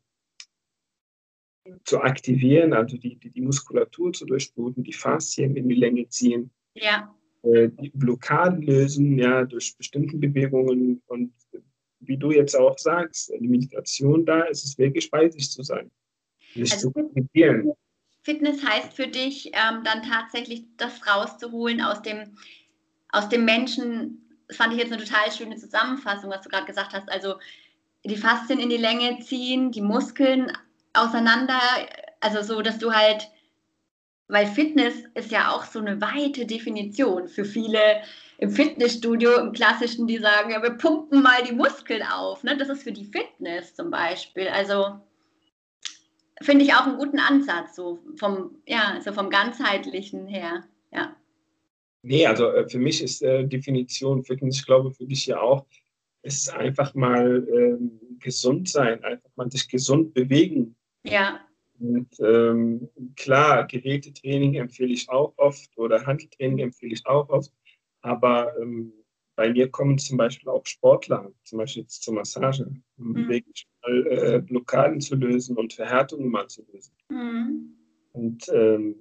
zu 1.85 2.01
aktivieren, 2.01 2.73
also 2.73 2.97
die, 2.97 3.15
die, 3.15 3.29
die, 3.29 3.41
Muskulatur 3.41 4.11
zu 4.11 4.25
durchbluten, 4.25 4.83
die 4.83 4.93
Faszien 4.93 5.55
in 5.55 5.69
die 5.69 5.75
Länge 5.75 6.07
ziehen, 6.09 6.51
ja. 6.75 7.15
Äh, 7.43 7.69
die 7.69 7.89
Blockaden 7.89 8.61
lösen, 8.61 9.17
ja, 9.17 9.43
durch 9.43 9.75
bestimmte 9.77 10.17
Bewegungen 10.17 11.01
und 11.07 11.33
wie 11.99 12.17
du 12.17 12.31
jetzt 12.31 12.55
auch 12.55 12.77
sagst, 12.77 13.31
die 13.39 13.47
Meditation 13.47 14.25
da 14.25 14.41
ist 14.43 14.63
es 14.65 14.77
wirklich 14.77 15.09
bei 15.09 15.29
sich 15.29 15.49
zu 15.51 15.63
sein. 15.63 15.89
Nicht 16.55 16.73
also, 16.73 16.91
zu 16.91 17.75
Fitness 18.23 18.63
heißt 18.63 18.93
für 18.93 19.07
dich 19.07 19.47
ähm, 19.47 19.83
dann 19.83 20.01
tatsächlich 20.03 20.65
das 20.77 21.05
rauszuholen 21.05 21.81
aus 21.81 22.01
dem, 22.01 22.37
aus 23.09 23.27
dem 23.29 23.43
Menschen. 23.45 24.21
Das 24.47 24.57
fand 24.57 24.73
ich 24.73 24.79
jetzt 24.79 24.93
eine 24.93 25.03
total 25.03 25.31
schöne 25.31 25.57
Zusammenfassung, 25.57 26.29
was 26.29 26.41
du 26.41 26.49
gerade 26.49 26.65
gesagt 26.65 26.93
hast. 26.93 27.09
Also 27.09 27.35
die 28.05 28.15
Faszien 28.15 28.59
in 28.59 28.69
die 28.69 28.77
Länge 28.77 29.19
ziehen, 29.19 29.71
die 29.71 29.81
Muskeln 29.81 30.51
auseinander, 30.93 31.59
also 32.21 32.41
so, 32.41 32.61
dass 32.61 32.77
du 32.77 32.93
halt, 32.93 33.27
weil 34.27 34.47
Fitness 34.47 34.93
ist 35.15 35.31
ja 35.31 35.51
auch 35.51 35.65
so 35.65 35.79
eine 35.79 35.99
weite 36.01 36.45
Definition 36.45 37.27
für 37.27 37.45
viele 37.45 37.79
im 38.37 38.49
Fitnessstudio, 38.49 39.35
im 39.39 39.51
klassischen, 39.51 40.07
die 40.07 40.17
sagen, 40.17 40.51
ja, 40.51 40.61
wir 40.61 40.71
pumpen 40.71 41.21
mal 41.21 41.43
die 41.43 41.53
Muskeln 41.53 42.03
auf. 42.03 42.43
Ne? 42.43 42.57
Das 42.57 42.69
ist 42.69 42.83
für 42.83 42.91
die 42.91 43.05
Fitness 43.05 43.75
zum 43.75 43.91
Beispiel. 43.91 44.47
Also 44.47 44.99
finde 46.41 46.65
ich 46.65 46.73
auch 46.73 46.87
einen 46.87 46.97
guten 46.97 47.19
Ansatz, 47.19 47.75
so 47.75 47.99
vom, 48.17 48.57
ja, 48.67 48.99
so 49.01 49.13
vom 49.13 49.29
ganzheitlichen 49.29 50.27
her. 50.27 50.63
Ja. 50.91 51.15
Nee, 52.01 52.25
also 52.25 52.49
äh, 52.49 52.67
für 52.67 52.79
mich 52.79 53.01
ist 53.01 53.21
äh, 53.21 53.45
Definition 53.45 54.23
Fitness, 54.23 54.57
ich 54.57 54.65
glaube 54.65 54.91
für 54.91 55.05
dich 55.05 55.25
ja 55.25 55.39
auch, 55.39 55.65
ist 56.21 56.53
einfach 56.53 56.93
mal 56.95 57.47
ähm, 57.49 57.99
gesund 58.19 58.69
sein, 58.69 59.03
einfach 59.03 59.29
mal 59.35 59.49
sich 59.51 59.67
gesund 59.69 60.13
bewegen. 60.13 60.75
Ja. 61.03 61.39
Und 61.83 62.17
ähm, 62.21 62.89
klar, 63.17 63.67
Gerätetraining 63.67 64.55
empfehle 64.55 64.93
ich 64.93 65.09
auch 65.09 65.33
oft 65.35 65.77
oder 65.77 66.05
Handeltraining 66.05 66.59
empfehle 66.59 66.93
ich 66.93 67.05
auch 67.05 67.27
oft, 67.27 67.51
aber 68.01 68.57
ähm, 68.57 68.93
bei 69.35 69.51
mir 69.51 69.69
kommen 69.69 69.97
zum 69.97 70.15
Beispiel 70.15 70.47
auch 70.47 70.65
Sportler, 70.65 71.29
zum 71.43 71.57
Beispiel 71.57 71.81
jetzt 71.81 72.01
zur 72.03 72.13
Massage, 72.13 72.65
um 72.97 73.07
mhm. 73.09 73.27
wirklich 73.27 73.67
mal 73.81 74.07
äh, 74.07 74.39
Blockaden 74.39 75.01
zu 75.01 75.15
lösen 75.15 75.57
und 75.57 75.73
Verhärtungen 75.73 76.29
mal 76.29 76.47
zu 76.47 76.63
lösen. 76.71 76.93
Mhm. 77.09 77.75
Und 78.13 78.47
ähm, 78.53 78.95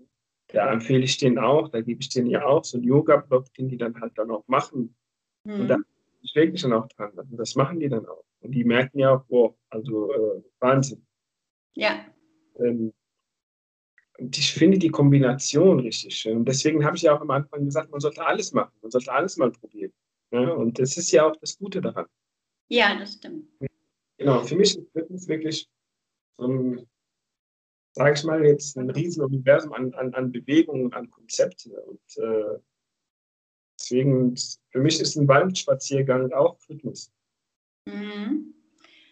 da 0.49 0.73
empfehle 0.73 1.05
ich 1.05 1.19
denen 1.19 1.39
auch, 1.39 1.69
da 1.69 1.83
gebe 1.83 2.01
ich 2.01 2.09
denen 2.09 2.31
ja 2.31 2.45
auch 2.45 2.65
so 2.65 2.79
einen 2.79 2.87
Yoga-Block, 2.87 3.53
den 3.55 3.69
die 3.69 3.77
dann 3.77 4.01
halt 4.01 4.19
dann 4.19 4.33
auch 4.33 4.49
machen. 4.49 4.97
Mhm. 5.45 5.61
Und 5.61 5.69
da 5.69 5.77
bin 5.77 5.87
ich 6.23 6.35
wirklich 6.35 6.63
dann 6.63 6.73
auch 6.73 6.89
dran. 6.89 7.13
Also 7.17 7.37
das 7.37 7.55
machen 7.55 7.79
die 7.79 7.89
dann 7.89 8.07
auch. 8.07 8.25
Und 8.41 8.51
die 8.53 8.65
merken 8.65 8.99
ja 8.99 9.15
auch, 9.15 9.25
wow, 9.29 9.55
also 9.71 10.13
äh, 10.13 10.43
Wahnsinn. 10.59 11.07
Ja. 11.75 12.07
Ähm, 12.59 12.93
und 14.19 14.39
ich 14.39 14.53
finde 14.53 14.79
die 14.79 14.91
Kombination 14.91 15.81
richtig 15.81 16.15
schön. 16.15 16.39
Und 16.39 16.49
deswegen 16.49 16.85
habe 16.85 16.97
ich 16.97 17.03
ja 17.03 17.17
auch 17.17 17.21
am 17.21 17.31
Anfang 17.31 17.65
gesagt, 17.65 17.91
man 17.91 18.01
sollte 18.01 18.25
alles 18.25 18.53
machen. 18.53 18.73
Man 18.83 18.91
sollte 18.91 19.13
alles 19.13 19.37
mal 19.37 19.51
probieren. 19.51 19.93
Ja, 20.31 20.53
und 20.53 20.79
das 20.79 20.97
ist 20.97 21.11
ja 21.11 21.27
auch 21.27 21.37
das 21.37 21.59
Gute 21.59 21.81
daran. 21.81 22.07
Ja, 22.69 22.99
das 22.99 23.15
stimmt. 23.15 23.49
Genau, 24.19 24.43
für 24.45 24.57
mich 24.57 24.77
ist 24.77 24.93
Fitness 24.93 25.29
wirklich 25.29 25.69
so 26.39 26.47
ein, 26.47 26.87
sage 27.93 28.15
ich 28.15 28.25
mal, 28.25 28.45
jetzt 28.45 28.77
ein 28.77 28.91
Riesenuniversum 28.91 29.73
an, 29.73 29.93
an, 29.95 30.15
an 30.15 30.33
Bewegungen, 30.33 30.93
an 30.93 31.11
Konzepten. 31.11 31.73
Und 31.73 32.17
äh, 32.19 32.59
deswegen, 33.79 34.37
für 34.71 34.81
mich 34.81 35.01
ist 35.01 35.17
ein 35.17 35.29
Waldspaziergang 35.29 36.33
auch 36.33 36.59
Fitness. 36.61 37.13
Mhm. 37.87 38.55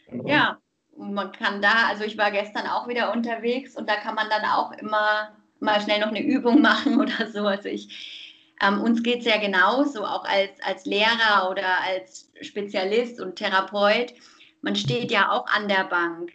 Genau. 0.07 0.29
Ja, 0.29 0.63
man 1.01 1.33
kann 1.33 1.63
da, 1.63 1.89
also 1.89 2.05
ich 2.05 2.19
war 2.19 2.31
gestern 2.31 2.67
auch 2.67 2.89
wieder 2.89 3.13
unterwegs 3.13 3.77
und 3.77 3.89
da 3.89 3.97
kann 3.97 4.15
man 4.15 4.29
dann 4.29 4.45
auch 4.45 4.73
immer 4.73 5.31
mal 5.59 5.81
schnell 5.81 6.01
noch 6.01 6.09
eine 6.09 6.23
Übung 6.23 6.61
machen 6.63 7.01
oder 7.01 7.27
so. 7.31 7.47
Also 7.47 7.69
ich 7.69 8.31
ähm, 8.63 8.83
uns 8.83 9.03
geht 9.03 9.21
es 9.21 9.25
ja 9.25 9.39
genauso, 9.39 10.05
auch 10.05 10.25
als, 10.25 10.51
als 10.63 10.85
Lehrer 10.85 11.49
oder 11.51 11.83
als 11.83 12.31
Spezialist 12.43 13.21
und 13.21 13.37
Therapeut. 13.37 14.13
Man 14.61 14.77
steht 14.77 15.11
ja 15.11 15.31
auch 15.31 15.47
an 15.47 15.69
der 15.69 15.85
Bank. 15.85 16.31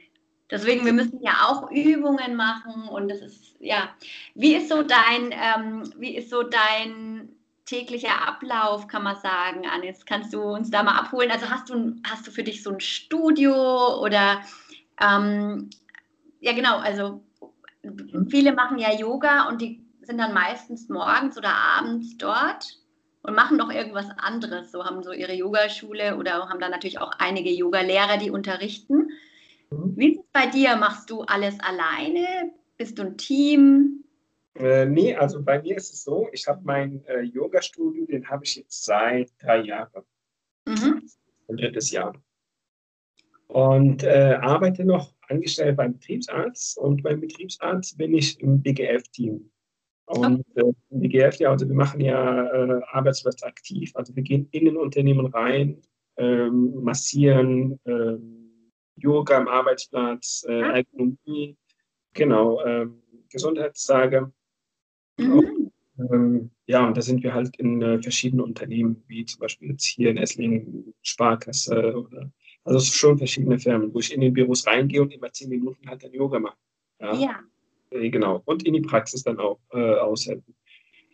Deswegen, 0.49 0.85
wir 0.85 0.93
müssen 0.93 1.21
ja 1.21 1.47
auch 1.47 1.69
Übungen 1.71 2.35
machen 2.35 2.87
und 2.89 3.09
das 3.09 3.19
ist, 3.19 3.55
ja. 3.59 3.95
Wie 4.33 4.55
ist 4.55 4.69
so 4.69 4.83
dein, 4.83 5.31
ähm, 5.31 5.91
wie 5.97 6.15
ist 6.15 6.29
so 6.29 6.43
dein 6.43 7.34
täglicher 7.65 8.27
Ablauf, 8.27 8.87
kann 8.87 9.03
man 9.03 9.17
sagen, 9.17 9.65
Anis? 9.67 10.05
Kannst 10.05 10.33
du 10.33 10.41
uns 10.41 10.69
da 10.69 10.83
mal 10.83 10.97
abholen? 10.97 11.31
Also 11.31 11.49
hast 11.49 11.69
du, 11.69 11.95
hast 12.07 12.25
du 12.27 12.31
für 12.31 12.43
dich 12.43 12.63
so 12.63 12.71
ein 12.71 12.79
Studio 12.79 14.01
oder, 14.01 14.41
ähm, 15.01 15.69
ja 16.39 16.53
genau, 16.53 16.77
also 16.77 17.23
viele 18.29 18.53
machen 18.53 18.77
ja 18.77 18.93
Yoga 18.93 19.47
und 19.47 19.61
die 19.61 19.83
sind 20.01 20.19
dann 20.19 20.33
meistens 20.33 20.89
morgens 20.89 21.37
oder 21.37 21.53
abends 21.53 22.17
dort 22.17 22.77
und 23.23 23.35
machen 23.35 23.57
noch 23.57 23.71
irgendwas 23.71 24.07
anderes. 24.17 24.71
So 24.71 24.85
haben 24.85 25.03
so 25.03 25.11
ihre 25.11 25.33
Yogaschule 25.33 26.17
oder 26.17 26.47
haben 26.47 26.59
dann 26.59 26.71
natürlich 26.71 26.99
auch 26.99 27.11
einige 27.17 27.49
Yogalehrer, 27.49 28.17
die 28.17 28.29
unterrichten. 28.29 29.09
Mhm. 29.71 29.93
Wie 29.95 30.11
ist 30.11 30.19
es 30.19 30.25
bei 30.31 30.45
dir? 30.45 30.75
Machst 30.75 31.09
du 31.09 31.21
alles 31.23 31.59
alleine? 31.59 32.51
Bist 32.77 32.99
du 32.99 33.03
ein 33.03 33.17
Team? 33.17 34.04
Äh, 34.55 34.85
nee, 34.85 35.13
also 35.15 35.43
bei 35.43 35.61
mir 35.61 35.75
ist 35.75 35.93
es 35.93 36.03
so, 36.03 36.29
ich 36.31 36.47
habe 36.47 36.61
mein 36.63 37.03
äh, 37.05 37.21
Yoga-Studio, 37.21 38.05
den 38.05 38.27
habe 38.29 38.45
ich 38.45 38.55
jetzt 38.55 38.85
seit 38.85 39.31
drei 39.41 39.61
Jahren. 39.61 40.03
Mhm. 40.65 41.03
Ein 41.49 41.57
drittes 41.57 41.91
Jahr. 41.91 42.13
Und 43.47 44.03
äh, 44.03 44.37
arbeite 44.41 44.85
noch 44.85 45.13
angestellt 45.27 45.77
beim 45.77 45.93
Betriebsarzt 45.93 46.77
und 46.77 47.03
beim 47.03 47.19
Betriebsarzt 47.19 47.97
bin 47.97 48.13
ich 48.13 48.39
im 48.39 48.61
BGF-Team. 48.61 49.51
Und 50.07 50.45
äh, 50.55 50.71
BGF, 50.89 51.37
ja, 51.37 51.49
also 51.49 51.67
wir 51.67 51.75
machen 51.75 51.99
ja 51.99 52.45
äh, 52.45 52.81
Arbeitsplatz 52.91 53.43
aktiv. 53.43 53.91
Also 53.95 54.15
wir 54.15 54.23
gehen 54.23 54.47
in 54.51 54.65
den 54.65 54.77
Unternehmen 54.77 55.25
rein, 55.27 55.81
ähm, 56.17 56.83
massieren, 56.83 57.79
ähm, 57.85 58.71
Yoga 58.95 59.37
am 59.37 59.47
Arbeitsplatz, 59.47 60.45
äh, 60.47 60.61
ah. 60.61 60.77
Ergonomie, 60.77 61.57
genau, 62.13 62.63
ähm, 62.63 63.01
Gesundheitssage. 63.29 64.31
Mhm. 65.17 65.71
Ähm, 65.97 66.51
ja, 66.67 66.85
und 66.85 66.97
da 66.97 67.01
sind 67.01 67.23
wir 67.23 67.33
halt 67.33 67.55
in 67.57 67.81
äh, 67.81 68.01
verschiedenen 68.01 68.41
Unternehmen, 68.41 69.03
wie 69.07 69.25
zum 69.25 69.39
Beispiel 69.39 69.69
jetzt 69.69 69.85
hier 69.85 70.09
in 70.09 70.17
Esslingen, 70.17 70.93
Sparkasse 71.01 71.95
oder 71.95 72.31
also 72.65 72.79
schon 72.79 73.17
verschiedene 73.17 73.59
Firmen, 73.59 73.93
wo 73.93 73.99
ich 73.99 74.13
in 74.13 74.21
den 74.21 74.33
Büros 74.33 74.65
reingehe 74.65 75.01
und 75.01 75.13
immer 75.13 75.31
zehn 75.31 75.49
Minuten 75.49 75.87
halt 75.87 76.03
dann 76.03 76.11
Yoga 76.11 76.39
mache. 76.39 76.57
Ja. 76.99 77.13
ja. 77.13 77.39
Äh, 77.91 78.09
genau. 78.09 78.41
Und 78.45 78.65
in 78.65 78.73
die 78.73 78.81
Praxis 78.81 79.23
dann 79.23 79.39
auch 79.39 79.59
äh, 79.71 79.95
aushelfen. 79.95 80.55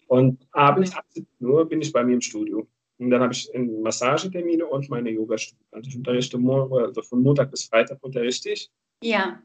Und 0.08 0.48
abends 0.52 0.96
ab 0.96 1.06
17 1.10 1.48
Uhr 1.48 1.68
bin 1.68 1.82
ich 1.82 1.92
bei 1.92 2.04
mir 2.04 2.14
im 2.14 2.22
Studio. 2.22 2.68
Und 2.98 3.10
dann 3.10 3.22
habe 3.22 3.34
ich 3.34 3.50
Massagetermine 3.54 4.66
und 4.66 4.90
meine 4.90 5.10
Yoga-Stunden. 5.10 5.66
Also 5.72 5.90
ich 5.90 5.96
unterrichte 5.96 6.38
also 6.38 7.02
von 7.02 7.22
Montag 7.22 7.52
bis 7.52 7.66
Freitag 7.66 8.02
unterrichte 8.04 8.52
ich. 8.52 8.70
Ja. 9.04 9.42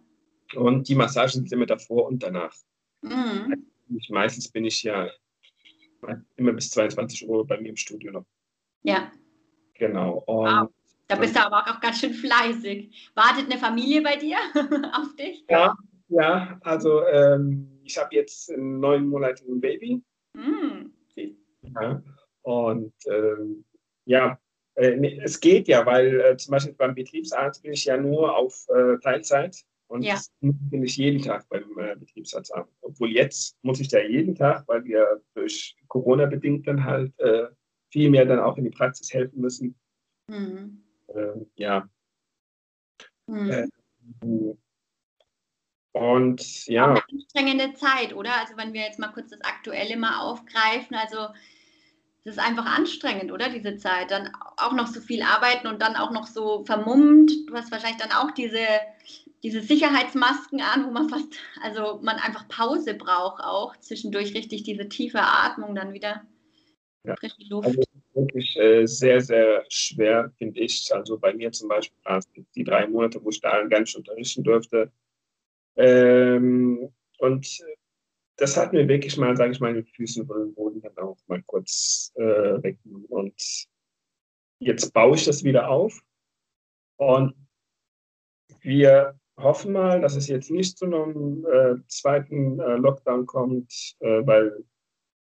Und 0.54 0.88
die 0.88 0.94
Massagen 0.94 1.30
sind 1.30 1.52
immer 1.52 1.66
davor 1.66 2.06
und 2.06 2.22
danach. 2.22 2.54
Mhm. 3.02 3.66
Meistens 4.08 4.48
bin 4.48 4.64
ich 4.64 4.82
ja 4.82 5.10
immer 6.36 6.52
bis 6.52 6.70
22 6.70 7.28
Uhr 7.28 7.46
bei 7.46 7.60
mir 7.60 7.70
im 7.70 7.76
Studio 7.76 8.12
noch. 8.12 8.26
Ja. 8.82 9.10
Genau. 9.74 10.22
Und 10.26 10.46
wow. 10.46 10.68
Da 11.08 11.14
bist 11.14 11.36
du 11.36 11.44
aber 11.44 11.62
auch 11.70 11.80
ganz 11.80 12.00
schön 12.00 12.14
fleißig. 12.14 13.12
Wartet 13.14 13.46
eine 13.46 13.58
Familie 13.58 14.02
bei 14.02 14.16
dir 14.16 14.38
auf 14.92 15.14
dich? 15.14 15.44
Ja, 15.48 15.74
ja. 16.08 16.58
Also 16.62 17.06
ähm, 17.06 17.80
ich 17.84 17.96
habe 17.96 18.14
jetzt 18.14 18.50
einen 18.50 18.80
neunmonatigen 18.80 19.60
Baby. 19.60 20.02
Mm. 20.34 20.90
Ja. 21.62 22.02
Und 22.42 22.94
ähm, 23.06 23.64
ja, 24.04 24.38
äh, 24.74 25.20
es 25.22 25.40
geht 25.40 25.68
ja, 25.68 25.86
weil 25.86 26.20
äh, 26.20 26.36
zum 26.36 26.52
Beispiel 26.52 26.74
beim 26.74 26.94
Betriebsarzt 26.94 27.62
bin 27.62 27.72
ich 27.72 27.84
ja 27.84 27.96
nur 27.96 28.36
auf 28.36 28.66
äh, 28.68 28.98
Teilzeit 28.98 29.64
und 29.88 30.02
ja. 30.02 30.20
bin 30.40 30.82
ich 30.82 30.96
jeden 30.96 31.22
Tag 31.22 31.48
beim 31.48 31.78
äh, 31.78 31.96
Betriebsarzt 31.96 32.54
an. 32.54 32.64
Obwohl 32.80 33.12
jetzt 33.12 33.56
muss 33.62 33.80
ich 33.80 33.88
da 33.88 34.00
jeden 34.00 34.34
Tag, 34.34 34.66
weil 34.66 34.84
wir 34.84 35.22
durch 35.34 35.76
Corona 35.88 36.26
bedingt 36.26 36.66
dann 36.66 36.84
halt 36.84 37.16
äh, 37.18 37.46
viel 37.90 38.10
mehr 38.10 38.26
dann 38.26 38.40
auch 38.40 38.56
in 38.56 38.64
die 38.64 38.70
Praxis 38.70 39.12
helfen 39.12 39.40
müssen. 39.40 39.78
Mhm. 40.28 40.82
Ähm, 41.14 41.46
ja. 41.54 41.88
Mhm. 43.26 43.50
Äh, 43.50 43.68
und 45.92 46.66
ja. 46.66 46.90
Eine 46.90 47.02
anstrengende 47.10 47.74
Zeit, 47.74 48.14
oder? 48.14 48.40
Also 48.40 48.56
wenn 48.56 48.72
wir 48.72 48.82
jetzt 48.82 48.98
mal 48.98 49.12
kurz 49.12 49.30
das 49.30 49.40
Aktuelle 49.42 49.96
mal 49.96 50.20
aufgreifen, 50.20 50.96
also 50.96 51.28
es 52.26 52.32
ist 52.32 52.42
einfach 52.42 52.66
anstrengend, 52.66 53.30
oder? 53.30 53.48
Diese 53.48 53.76
Zeit. 53.76 54.10
Dann 54.10 54.32
auch 54.56 54.72
noch 54.72 54.88
so 54.88 55.00
viel 55.00 55.22
arbeiten 55.22 55.68
und 55.68 55.80
dann 55.80 55.94
auch 55.94 56.10
noch 56.10 56.26
so 56.26 56.64
vermummt. 56.64 57.30
Du 57.46 57.54
hast 57.54 57.70
wahrscheinlich 57.70 58.02
dann 58.02 58.10
auch 58.10 58.32
diese, 58.32 58.66
diese 59.44 59.62
Sicherheitsmasken 59.62 60.60
an, 60.60 60.86
wo 60.86 60.90
man 60.90 61.08
fast, 61.08 61.38
also 61.62 62.00
man 62.02 62.16
einfach 62.16 62.48
Pause 62.48 62.94
braucht 62.94 63.40
auch. 63.44 63.76
Zwischendurch 63.76 64.34
richtig 64.34 64.64
diese 64.64 64.88
tiefe 64.88 65.20
Atmung 65.20 65.76
dann 65.76 65.92
wieder. 65.92 66.24
Ja. 67.04 67.14
Frische 67.14 67.44
Luft. 67.48 67.68
Also 67.68 67.82
wirklich 68.14 68.56
äh, 68.56 68.86
sehr, 68.86 69.20
sehr 69.20 69.64
schwer, 69.68 70.32
finde 70.36 70.58
ich. 70.58 70.92
Also 70.92 71.18
bei 71.18 71.32
mir 71.32 71.52
zum 71.52 71.68
Beispiel 71.68 71.96
die 72.56 72.64
drei 72.64 72.88
Monate, 72.88 73.22
wo 73.22 73.30
ich 73.30 73.40
da 73.40 73.62
nicht 73.62 73.96
unterrichten 73.96 74.42
durfte. 74.42 74.90
Ähm, 75.76 76.92
und 77.18 77.60
das 78.36 78.56
hat 78.56 78.72
mir 78.72 78.86
wirklich 78.86 79.16
mal, 79.16 79.36
sage 79.36 79.52
ich 79.52 79.60
mal, 79.60 79.72
mit 79.72 79.88
Füßen 79.90 80.24
über 80.24 80.38
den 80.38 80.54
Boden 80.54 80.80
dann 80.82 80.96
auch 80.98 81.16
mal 81.26 81.42
kurz 81.42 82.12
äh, 82.16 82.62
weggenommen. 82.62 83.06
Und 83.06 83.66
jetzt 84.60 84.92
baue 84.92 85.16
ich 85.16 85.24
das 85.24 85.42
wieder 85.42 85.68
auf. 85.68 86.00
Und 86.96 87.34
wir 88.60 89.18
hoffen 89.38 89.72
mal, 89.72 90.00
dass 90.00 90.16
es 90.16 90.28
jetzt 90.28 90.50
nicht 90.50 90.78
zu 90.78 90.86
einem 90.86 91.46
äh, 91.46 91.76
zweiten 91.88 92.58
äh, 92.60 92.76
Lockdown 92.76 93.26
kommt, 93.26 93.96
äh, 94.00 94.26
weil 94.26 94.64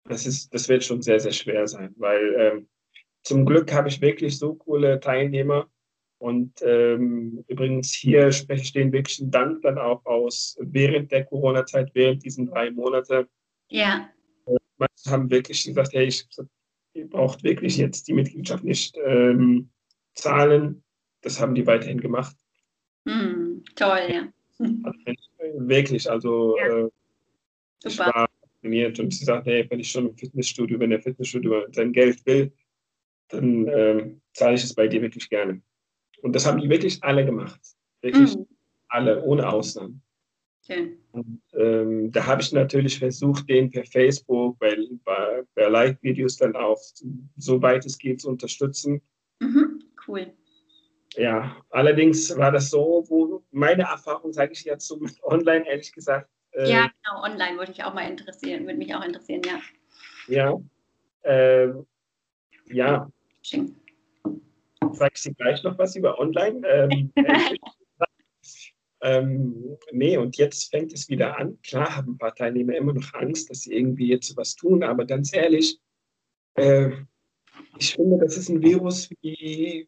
das, 0.06 0.26
ist, 0.26 0.54
das 0.54 0.70
wird 0.70 0.84
schon 0.84 1.02
sehr, 1.02 1.20
sehr 1.20 1.32
schwer 1.32 1.68
sein. 1.68 1.94
Weil 1.98 2.36
ähm, 2.38 2.70
zum 3.24 3.46
Glück 3.46 3.72
habe 3.74 3.90
ich 3.90 4.02
wirklich 4.02 4.38
so 4.38 4.56
coole 4.56 5.00
Teilnehmer, 5.00 5.70
und 6.22 6.62
ähm, 6.62 7.44
übrigens 7.48 7.92
hier 7.94 8.32
spreche 8.32 8.62
ich 8.62 8.74
den 8.74 8.94
wirklich 8.94 9.20
einen 9.20 9.32
Dank 9.32 9.64
dann 9.64 9.80
auch 9.80 10.06
aus 10.06 10.56
während 10.60 11.12
der 11.12 11.26
Corona-Zeit, 11.26 11.90
während 11.96 12.24
diesen 12.24 12.46
drei 12.46 12.70
Monate. 12.70 13.28
Ja. 13.70 14.08
Manche 14.78 15.10
haben 15.10 15.32
wirklich 15.32 15.64
gesagt, 15.64 15.94
hey, 15.94 16.06
ich, 16.06 16.28
ihr 16.94 17.10
braucht 17.10 17.44
wirklich 17.44 17.78
jetzt 17.78 18.08
die 18.08 18.14
Mitgliedschaft 18.14 18.64
nicht 18.64 18.96
ähm, 19.04 19.72
zahlen. 20.14 20.84
Das 21.22 21.42
haben 21.42 21.56
die 21.56 21.66
weiterhin 21.66 22.00
gemacht. 22.00 22.36
Mm, 23.06 23.64
toll, 23.76 24.02
ja. 24.08 24.32
Also, 24.60 25.00
wirklich, 25.68 26.08
also 26.08 26.56
ja. 26.60 26.86
äh, 26.86 26.90
ich 27.84 27.98
war 27.98 28.30
trainiert 28.62 29.00
und 29.00 29.12
sie 29.12 29.26
sagte, 29.26 29.50
hey, 29.50 29.66
wenn 29.72 29.80
ich 29.80 29.90
schon 29.90 30.10
im 30.10 30.16
Fitnessstudio, 30.16 30.80
wenn 30.80 30.92
der 30.92 31.02
Fitnessstudio 31.02 31.66
sein 31.72 31.92
Geld 31.92 32.24
will, 32.28 32.54
dann 33.30 33.68
ähm, 33.68 34.22
zahle 34.34 34.54
ich 34.54 34.64
es 34.64 34.76
bei 34.76 34.88
dir 34.88 35.02
wirklich 35.02 35.28
gerne. 35.28 35.64
Und 36.22 36.36
das 36.36 36.46
haben 36.46 36.60
die 36.60 36.70
wirklich 36.70 37.04
alle 37.04 37.26
gemacht. 37.26 37.60
Wirklich 38.02 38.36
mhm. 38.36 38.48
alle, 38.90 39.22
ohne 39.24 39.48
Ausnahme. 39.48 40.00
Okay. 40.64 40.98
Und, 41.12 41.42
ähm, 41.54 42.12
da 42.12 42.26
habe 42.26 42.42
ich 42.42 42.52
natürlich 42.52 43.00
versucht, 43.00 43.50
den 43.50 43.72
per 43.72 43.84
Facebook, 43.86 44.58
bei, 44.60 44.78
bei, 45.04 45.44
bei 45.56 45.68
Live-Videos 45.68 46.38
dann 46.38 46.56
auch, 46.56 46.80
soweit 47.38 47.86
es 47.86 47.98
geht, 47.98 48.22
zu 48.22 48.30
unterstützen. 48.30 49.02
Mhm. 49.40 49.84
Cool. 50.08 50.32
Ja, 51.16 51.58
allerdings 51.72 52.36
war 52.38 52.52
das 52.52 52.70
so, 52.70 53.04
wo 53.10 53.44
meine 53.52 53.84
Erfahrung, 53.84 54.32
sage 54.32 54.54
ich 54.54 54.64
jetzt 54.64 54.88
so 54.88 54.98
mit 54.98 55.12
online, 55.24 55.68
ehrlich 55.68 55.92
gesagt. 55.92 56.30
Äh, 56.52 56.70
ja, 56.70 56.90
genau, 57.04 57.24
online 57.24 57.58
würde 57.58 57.72
ich 57.72 57.84
auch 57.84 57.94
mal 57.94 58.10
interessieren, 58.10 58.66
würde 58.66 58.78
mich 58.78 58.94
auch 58.94 59.04
interessieren, 59.04 59.42
ja. 59.46 59.60
Ja, 60.28 60.62
äh, 61.24 61.74
ja. 62.68 63.12
Schön 63.42 63.81
sage 64.92 65.14
ich 65.16 65.22
dir 65.22 65.34
gleich 65.34 65.64
noch 65.64 65.78
was 65.78 65.96
über 65.96 66.20
online. 66.20 66.62
Ähm, 66.68 67.14
ähm, 69.02 69.78
nee, 69.92 70.18
und 70.18 70.38
jetzt 70.38 70.70
fängt 70.72 70.94
es 70.94 71.10
wieder 71.10 71.38
an. 71.38 71.60
Klar 71.62 71.96
haben 71.96 72.14
ein 72.14 72.18
paar 72.18 72.36
Teilnehmer 72.36 72.76
immer 72.76 72.94
noch 72.94 73.14
Angst, 73.14 73.50
dass 73.50 73.62
sie 73.62 73.74
irgendwie 73.74 74.08
jetzt 74.08 74.36
was 74.38 74.56
tun, 74.56 74.84
aber 74.84 75.06
ganz 75.06 75.34
ehrlich, 75.34 75.80
äh, 76.56 76.92
ich 77.78 77.96
finde, 77.96 78.18
das 78.20 78.38
ist 78.38 78.50
ein 78.50 78.62
Virus 78.62 79.10
wie 79.22 79.88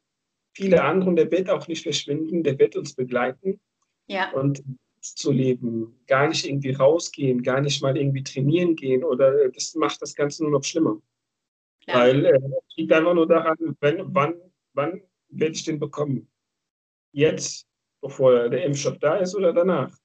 viele 0.54 0.84
andere 0.84 1.10
und 1.10 1.16
der 1.16 1.32
wird 1.32 1.50
auch 1.50 1.68
nicht 1.68 1.84
verschwinden, 1.84 2.44
der 2.44 2.58
wird 2.60 2.76
uns 2.76 2.94
begleiten. 2.94 3.60
Ja. 4.08 4.32
Und 4.32 4.64
zu 5.02 5.32
leben, 5.32 6.00
gar 6.08 6.28
nicht 6.30 6.46
irgendwie 6.46 6.72
rausgehen, 6.72 7.44
gar 7.44 7.60
nicht 7.60 7.82
mal 7.82 7.98
irgendwie 7.98 8.24
trainieren 8.24 8.76
gehen 8.76 9.04
oder 9.04 9.50
das 9.50 9.76
macht 9.76 10.02
das 10.02 10.16
Ganze 10.16 10.44
nur 10.44 10.52
noch 10.52 10.64
schlimmer. 10.64 11.02
Ja. 11.88 11.96
Weil 11.96 12.26
äh, 12.26 12.38
es 12.38 12.78
liegt 12.78 12.94
einfach 12.94 13.14
nur 13.14 13.28
daran, 13.28 13.58
wenn, 13.82 14.02
wann 14.14 14.36
wann 14.74 15.02
werde 15.30 15.54
ich 15.54 15.64
den 15.64 15.80
bekommen? 15.80 16.30
Jetzt, 17.12 17.68
bevor 18.02 18.50
der 18.50 18.66
Impfstoff 18.66 18.98
da 19.00 19.18
ist 19.18 19.36
oder 19.36 19.54
danach? 19.54 19.96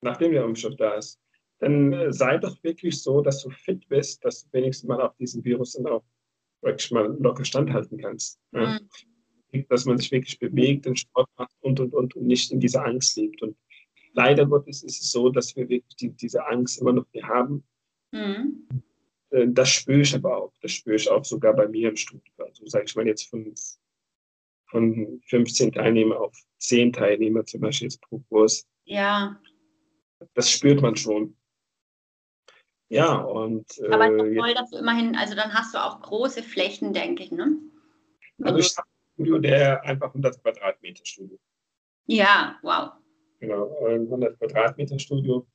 Nachdem 0.00 0.32
der 0.32 0.44
Impfstoff 0.44 0.76
da 0.76 0.94
ist. 0.94 1.20
Dann 1.58 1.92
äh, 1.92 2.12
sei 2.12 2.38
doch 2.38 2.62
wirklich 2.62 3.02
so, 3.02 3.22
dass 3.22 3.42
du 3.42 3.50
fit 3.50 3.88
bist, 3.88 4.24
dass 4.24 4.42
du 4.42 4.52
wenigstens 4.52 4.88
mal 4.88 5.00
auf 5.00 5.16
diesen 5.16 5.44
Virus 5.44 5.72
dann 5.72 5.86
auch 5.86 6.04
wirklich 6.62 6.90
mal 6.90 7.16
locker 7.20 7.44
standhalten 7.44 7.98
kannst. 7.98 8.38
Ja? 8.52 8.78
Mhm. 9.52 9.66
Dass 9.68 9.84
man 9.84 9.98
sich 9.98 10.10
wirklich 10.10 10.38
bewegt, 10.38 10.84
den 10.84 10.96
Sport 10.96 11.28
macht 11.38 11.54
und, 11.60 11.78
und, 11.80 11.94
und, 11.94 12.16
und 12.16 12.26
nicht 12.26 12.50
in 12.50 12.60
dieser 12.60 12.84
Angst 12.84 13.16
lebt. 13.16 13.40
Und 13.40 13.56
leider 14.12 14.46
Gottes 14.46 14.82
ist 14.82 15.00
es 15.00 15.12
so, 15.12 15.30
dass 15.30 15.54
wir 15.56 15.68
wirklich 15.68 15.96
die, 15.96 16.10
diese 16.10 16.44
Angst 16.46 16.80
immer 16.80 16.92
noch 16.92 17.06
hier 17.12 17.26
haben. 17.26 17.64
Mhm. 18.10 18.66
Äh, 19.30 19.46
das 19.48 19.68
spüre 19.68 20.00
ich 20.00 20.14
aber 20.14 20.36
auch. 20.36 20.52
Das 20.60 20.72
spüre 20.72 20.96
ich 20.96 21.08
auch 21.10 21.24
sogar 21.24 21.54
bei 21.54 21.68
mir 21.68 21.90
im 21.90 21.96
Studio. 21.96 22.32
Also 22.38 22.66
sage 22.66 22.84
ich 22.86 22.96
mal 22.96 23.06
jetzt 23.06 23.28
fünf, 23.28 23.58
von 24.74 25.20
15 25.28 25.70
Teilnehmer 25.70 26.20
auf 26.20 26.36
10 26.58 26.92
Teilnehmer 26.92 27.46
zum 27.46 27.60
Beispiel 27.60 27.86
jetzt 27.86 28.02
pro 28.02 28.18
Kurs. 28.28 28.66
Ja. 28.84 29.40
Das 30.34 30.50
spürt 30.50 30.82
man 30.82 30.96
schon. 30.96 31.36
Ja, 32.88 33.14
und. 33.14 33.66
Aber 33.90 34.12
es 34.12 34.22
ist 34.22 34.32
äh, 34.32 34.36
toll, 34.36 34.54
dass 34.54 34.70
du 34.70 34.78
immerhin, 34.78 35.14
also 35.14 35.36
dann 35.36 35.54
hast 35.54 35.74
du 35.74 35.78
auch 35.78 36.02
große 36.02 36.42
Flächen, 36.42 36.92
denke 36.92 37.22
ich, 37.22 37.30
ne? 37.30 37.56
Also 38.42 38.58
ich 38.58 38.76
habe 38.76 38.88
ein 38.88 39.14
Studio, 39.14 39.38
der 39.38 39.84
einfach 39.84 40.08
100 40.08 40.42
Quadratmeter 40.42 41.04
Studio. 41.04 41.38
Ja, 42.06 42.58
wow. 42.62 42.90
Genau, 43.38 43.86
ein 43.86 44.02
100 44.02 44.38
Quadratmeter 44.38 44.98
Studio. 44.98 45.46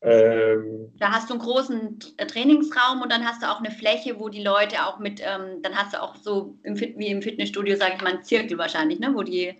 Ähm, 0.00 0.92
da 0.98 1.10
hast 1.10 1.28
du 1.28 1.34
einen 1.34 1.42
großen 1.42 1.98
Trainingsraum 2.16 3.02
und 3.02 3.10
dann 3.10 3.26
hast 3.26 3.42
du 3.42 3.50
auch 3.50 3.58
eine 3.58 3.72
Fläche, 3.72 4.18
wo 4.20 4.28
die 4.28 4.42
Leute 4.42 4.86
auch 4.86 5.00
mit, 5.00 5.20
ähm, 5.20 5.60
dann 5.62 5.74
hast 5.74 5.94
du 5.94 6.02
auch 6.02 6.14
so 6.16 6.56
im 6.62 6.76
Fit 6.76 6.96
wie 6.98 7.08
im 7.08 7.20
Fitnessstudio, 7.20 7.76
sage 7.76 7.94
ich 7.96 8.02
mal, 8.02 8.14
einen 8.14 8.22
Zirkel 8.22 8.58
wahrscheinlich, 8.58 9.00
ne? 9.00 9.12
wo 9.12 9.22
die 9.22 9.54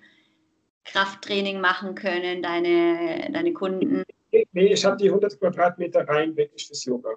Krafttraining 0.85 1.61
machen 1.61 1.95
können, 1.97 2.43
deine, 2.43 3.31
deine 3.33 3.53
Kunden. 3.53 4.05
Nee, 4.31 4.73
ich 4.73 4.85
habe 4.85 4.97
die 4.97 5.09
100 5.09 5.39
Quadratmeter 5.41 6.07
rein 6.07 6.37
wirklich 6.37 6.67
fürs 6.67 6.85
Yoga. 6.85 7.11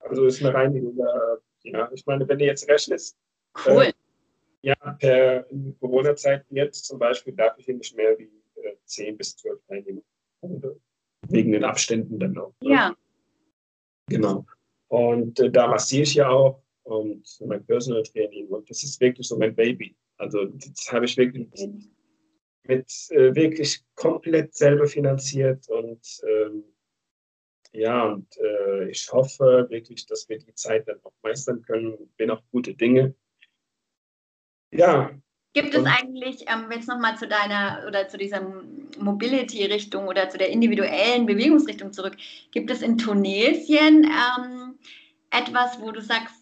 Also 0.00 0.26
ist 0.26 0.42
eine 0.42 0.52
reine 0.52 0.78
Yoga. 0.78 1.38
Ja, 1.62 1.90
ich 1.92 2.04
meine, 2.06 2.28
wenn 2.28 2.38
du 2.38 2.44
jetzt 2.44 2.68
rechnest. 2.68 3.16
Cool. 3.66 3.84
Äh, 3.84 3.92
ja, 4.62 4.74
per 4.74 5.46
Corona-Zeiten 5.80 6.54
jetzt 6.54 6.84
zum 6.84 6.98
Beispiel 6.98 7.32
darf 7.34 7.58
ich 7.58 7.66
hier 7.66 7.74
nicht 7.74 7.96
mehr 7.96 8.18
wie 8.18 8.30
äh, 8.62 8.74
10 8.84 9.16
bis 9.16 9.36
12 9.36 9.60
Teilnehmer. 9.66 10.02
Wegen 11.28 11.52
den 11.52 11.64
Abständen 11.64 12.18
dann 12.18 12.38
auch. 12.38 12.54
Ne? 12.62 12.70
Ja. 12.70 12.96
Genau. 14.08 14.46
Und 14.88 15.38
äh, 15.40 15.50
da 15.50 15.66
massiere 15.66 16.02
ich 16.04 16.14
ja 16.14 16.28
auch 16.28 16.62
und 16.84 17.22
mein 17.46 17.64
Personal 17.66 18.02
Training 18.02 18.48
und 18.48 18.68
das 18.70 18.82
ist 18.82 19.00
wirklich 19.00 19.26
so 19.28 19.36
mein 19.36 19.54
Baby. 19.54 19.94
Also 20.16 20.46
das 20.46 20.90
habe 20.90 21.04
ich 21.04 21.16
wirklich 21.16 21.68
mit, 22.64 22.90
äh, 23.10 23.34
wirklich 23.34 23.82
komplett 23.94 24.54
selber 24.54 24.86
finanziert 24.86 25.68
und 25.68 26.20
ähm, 26.26 26.64
ja, 27.72 28.06
und 28.06 28.34
äh, 28.38 28.88
ich 28.88 29.12
hoffe 29.12 29.66
wirklich, 29.68 30.06
dass 30.06 30.28
wir 30.28 30.38
die 30.38 30.54
Zeit 30.54 30.88
dann 30.88 31.00
auch 31.02 31.12
meistern 31.22 31.62
können. 31.62 32.10
Bin 32.16 32.30
auch 32.30 32.42
gute 32.50 32.74
Dinge. 32.74 33.14
Ja. 34.70 35.10
Gibt 35.54 35.74
es 35.74 35.84
eigentlich, 35.84 36.44
ähm, 36.46 36.70
jetzt 36.70 36.88
nochmal 36.88 37.16
zu 37.16 37.26
deiner 37.26 37.84
oder 37.86 38.06
zu 38.08 38.18
dieser 38.18 38.40
Mobility-Richtung 38.98 40.06
oder 40.06 40.28
zu 40.28 40.38
der 40.38 40.50
individuellen 40.50 41.26
Bewegungsrichtung 41.26 41.92
zurück, 41.92 42.16
gibt 42.52 42.70
es 42.70 42.82
in 42.82 42.98
Tunesien 42.98 44.04
ähm, 44.04 44.78
etwas, 45.30 45.80
wo 45.80 45.90
du 45.90 46.00
sagst, 46.00 46.34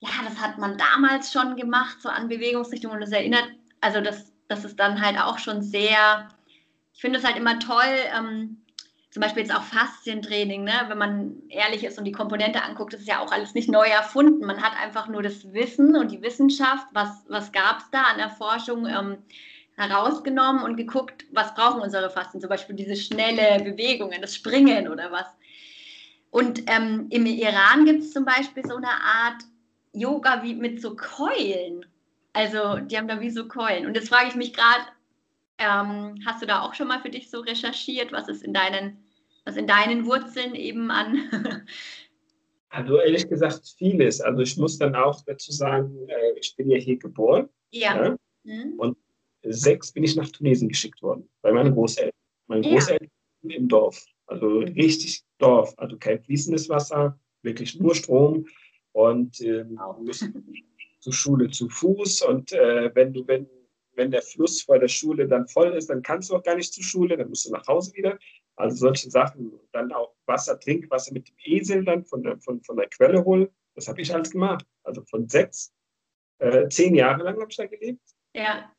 ja, 0.00 0.10
das 0.24 0.40
hat 0.40 0.58
man 0.58 0.78
damals 0.78 1.32
schon 1.32 1.56
gemacht, 1.56 1.98
so 2.00 2.08
an 2.08 2.28
Bewegungsrichtung 2.28 2.92
und 2.92 3.00
das 3.00 3.12
erinnert, 3.12 3.48
also 3.80 4.00
das, 4.00 4.32
das 4.48 4.64
ist 4.64 4.78
dann 4.78 5.00
halt 5.00 5.18
auch 5.18 5.38
schon 5.38 5.62
sehr, 5.62 6.28
ich 6.92 7.00
finde 7.00 7.18
es 7.18 7.24
halt 7.24 7.36
immer 7.36 7.58
toll, 7.58 7.96
ähm, 8.16 8.61
zum 9.12 9.20
Beispiel 9.20 9.42
jetzt 9.42 9.54
auch 9.54 9.62
Faszientraining, 9.62 10.64
ne? 10.64 10.72
wenn 10.88 10.96
man 10.96 11.42
ehrlich 11.50 11.84
ist 11.84 11.98
und 11.98 12.06
die 12.06 12.12
Komponente 12.12 12.62
anguckt, 12.62 12.94
ist 12.94 13.06
ja 13.06 13.20
auch 13.20 13.30
alles 13.30 13.52
nicht 13.52 13.70
neu 13.70 13.86
erfunden. 13.86 14.46
Man 14.46 14.62
hat 14.62 14.72
einfach 14.82 15.06
nur 15.06 15.22
das 15.22 15.52
Wissen 15.52 15.96
und 15.96 16.10
die 16.10 16.22
Wissenschaft, 16.22 16.86
was, 16.94 17.10
was 17.28 17.52
gab 17.52 17.80
es 17.80 17.90
da 17.90 18.04
an 18.04 18.16
der 18.16 18.30
Forschung, 18.30 18.86
ähm, 18.86 19.18
herausgenommen 19.76 20.62
und 20.62 20.76
geguckt, 20.76 21.26
was 21.30 21.54
brauchen 21.54 21.82
unsere 21.82 22.08
Faszien, 22.08 22.40
zum 22.40 22.48
Beispiel 22.48 22.74
diese 22.74 22.96
schnelle 22.96 23.62
Bewegungen, 23.62 24.20
das 24.22 24.34
Springen 24.34 24.88
oder 24.88 25.12
was. 25.12 25.26
Und 26.30 26.62
ähm, 26.70 27.08
im 27.10 27.26
Iran 27.26 27.84
gibt 27.84 28.02
es 28.02 28.12
zum 28.12 28.24
Beispiel 28.24 28.64
so 28.66 28.76
eine 28.76 28.88
Art 28.88 29.42
Yoga 29.92 30.42
wie 30.42 30.54
mit 30.54 30.80
so 30.80 30.96
Keulen. 30.96 31.84
Also 32.32 32.76
die 32.78 32.96
haben 32.96 33.08
da 33.08 33.20
wie 33.20 33.30
so 33.30 33.46
Keulen. 33.46 33.84
Und 33.84 33.94
jetzt 33.94 34.08
frage 34.08 34.28
ich 34.28 34.36
mich 34.36 34.54
gerade, 34.54 34.84
ähm, 35.62 36.18
hast 36.26 36.42
du 36.42 36.46
da 36.46 36.62
auch 36.62 36.74
schon 36.74 36.88
mal 36.88 37.00
für 37.00 37.10
dich 37.10 37.30
so 37.30 37.40
recherchiert, 37.40 38.12
was 38.12 38.28
es 38.28 38.42
in 38.42 38.52
deinen, 38.52 38.98
was 39.44 39.56
in 39.56 39.66
deinen 39.66 40.06
Wurzeln 40.06 40.54
eben 40.54 40.90
an? 40.90 41.30
also 42.68 42.98
ehrlich 42.98 43.28
gesagt 43.28 43.74
vieles. 43.78 44.20
Also 44.20 44.42
ich 44.42 44.56
muss 44.56 44.78
dann 44.78 44.94
auch 44.94 45.22
dazu 45.24 45.52
sagen, 45.52 46.08
äh, 46.08 46.38
ich 46.38 46.54
bin 46.56 46.70
ja 46.70 46.78
hier 46.78 46.98
geboren. 46.98 47.48
Ja. 47.70 48.04
ja? 48.04 48.16
Mhm. 48.44 48.74
Und 48.78 48.96
sechs 49.44 49.92
bin 49.92 50.04
ich 50.04 50.16
nach 50.16 50.28
Tunesien 50.28 50.68
geschickt 50.68 51.00
worden, 51.02 51.28
bei 51.42 51.52
meinen 51.52 51.74
Großeltern. 51.74 52.12
Meine 52.48 52.62
Großeltern 52.62 53.08
ja. 53.42 53.56
im 53.56 53.68
Dorf. 53.68 54.04
Also 54.26 54.58
richtig 54.58 55.22
Dorf. 55.38 55.74
Also 55.76 55.96
kein 55.96 56.20
fließendes 56.22 56.68
Wasser, 56.68 57.18
wirklich 57.42 57.78
nur 57.78 57.94
Strom. 57.94 58.46
Und 58.92 59.40
ähm, 59.40 59.78
müssen 60.02 60.44
zur 61.00 61.12
Schule 61.12 61.50
zu 61.50 61.68
Fuß. 61.68 62.22
Und 62.22 62.52
äh, 62.52 62.90
wenn 62.94 63.12
du, 63.12 63.26
wenn 63.26 63.46
wenn 63.94 64.10
der 64.10 64.22
Fluss 64.22 64.62
vor 64.62 64.78
der 64.78 64.88
Schule 64.88 65.28
dann 65.28 65.46
voll 65.46 65.74
ist, 65.74 65.90
dann 65.90 66.02
kannst 66.02 66.30
du 66.30 66.36
auch 66.36 66.42
gar 66.42 66.56
nicht 66.56 66.72
zur 66.72 66.84
Schule, 66.84 67.16
dann 67.16 67.28
musst 67.28 67.46
du 67.46 67.50
nach 67.50 67.66
Hause 67.66 67.94
wieder. 67.94 68.18
Also 68.56 68.76
solche 68.76 69.10
Sachen. 69.10 69.58
Dann 69.72 69.92
auch 69.92 70.14
Wasser, 70.26 70.58
Trinkwasser 70.58 71.12
mit 71.12 71.28
dem 71.28 71.36
Esel 71.44 71.84
dann 71.84 72.04
von 72.04 72.22
der, 72.22 72.38
von, 72.40 72.62
von 72.62 72.76
der 72.76 72.88
Quelle 72.88 73.24
holen. 73.24 73.48
Das 73.74 73.88
habe 73.88 74.00
ich 74.00 74.14
alles 74.14 74.30
gemacht. 74.30 74.66
Also 74.82 75.02
von 75.04 75.28
sechs, 75.28 75.72
äh, 76.38 76.68
zehn 76.68 76.94
Jahre 76.94 77.22
lang 77.22 77.40
habe 77.40 77.50
ich 77.50 77.56
da 77.56 77.66
gelebt. 77.66 78.02
Ja. 78.34 78.72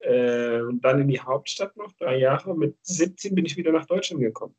Äh, 0.00 0.60
und 0.60 0.80
dann 0.80 1.00
in 1.00 1.08
die 1.08 1.20
Hauptstadt 1.20 1.76
noch, 1.76 1.92
drei 1.92 2.18
Jahre. 2.18 2.56
Mit 2.56 2.76
17 2.82 3.34
bin 3.34 3.44
ich 3.44 3.56
wieder 3.56 3.72
nach 3.72 3.86
Deutschland 3.86 4.22
gekommen. 4.22 4.56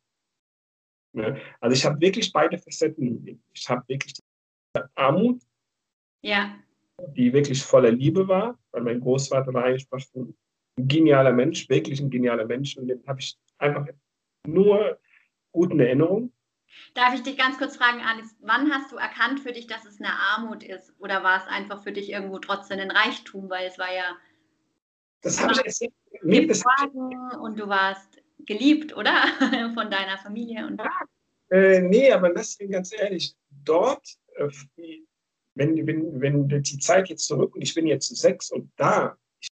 Ja. 1.12 1.36
Also 1.60 1.74
ich 1.74 1.84
habe 1.84 2.00
wirklich 2.00 2.32
beide 2.32 2.58
Facetten. 2.58 3.42
Ich 3.52 3.68
habe 3.68 3.82
wirklich 3.88 4.14
die 4.14 4.22
Armut. 4.94 5.42
Ja 6.22 6.60
die 7.08 7.32
wirklich 7.32 7.62
voller 7.62 7.90
Liebe 7.90 8.28
war, 8.28 8.58
weil 8.72 8.82
mein 8.82 9.00
Großvater 9.00 9.52
war 9.52 9.64
eigentlich 9.64 9.88
ein 10.16 10.34
genialer 10.76 11.32
Mensch, 11.32 11.68
wirklich 11.68 12.00
ein 12.00 12.10
genialer 12.10 12.46
Mensch 12.46 12.76
und 12.76 12.88
den 12.88 13.04
habe 13.06 13.20
ich 13.20 13.38
einfach 13.58 13.86
nur 14.46 14.98
guten 15.52 15.80
Erinnerungen. 15.80 16.32
Darf 16.94 17.14
ich 17.14 17.22
dich 17.22 17.36
ganz 17.36 17.58
kurz 17.58 17.76
fragen, 17.76 18.00
Alice, 18.00 18.36
wann 18.40 18.72
hast 18.72 18.92
du 18.92 18.96
erkannt 18.96 19.40
für 19.40 19.52
dich, 19.52 19.66
dass 19.66 19.84
es 19.84 20.00
eine 20.00 20.12
Armut 20.12 20.62
ist? 20.62 20.94
Oder 20.98 21.22
war 21.24 21.38
es 21.38 21.48
einfach 21.48 21.82
für 21.82 21.92
dich 21.92 22.10
irgendwo 22.10 22.38
trotzdem 22.38 22.78
ein 22.78 22.90
Reichtum, 22.90 23.50
weil 23.50 23.66
es 23.66 23.78
war 23.78 23.92
ja. 23.92 24.16
Das 25.22 25.42
habe 25.42 25.52
ich 25.52 25.64
erzählt. 25.64 25.92
Nee, 26.22 26.46
das 26.46 26.62
und 27.40 27.58
du 27.58 27.68
warst 27.68 28.22
geliebt, 28.46 28.96
oder? 28.96 29.12
Von 29.74 29.90
deiner 29.90 30.18
Familie. 30.18 30.66
Und 30.66 30.80
ja, 30.80 30.90
äh, 31.50 31.80
nee, 31.80 32.12
aber 32.12 32.30
das 32.30 32.56
ganz 32.70 32.92
ehrlich, 32.92 33.34
dort, 33.64 34.06
äh, 34.36 34.48
wenn, 35.54 35.86
wenn, 35.86 36.20
wenn 36.20 36.48
die 36.48 36.78
Zeit 36.78 37.08
jetzt 37.08 37.26
zurück 37.26 37.54
und 37.54 37.62
ich 37.62 37.74
bin 37.74 37.86
jetzt 37.86 38.14
sechs 38.16 38.50
und 38.50 38.70
da 38.76 39.16
ich 39.40 39.48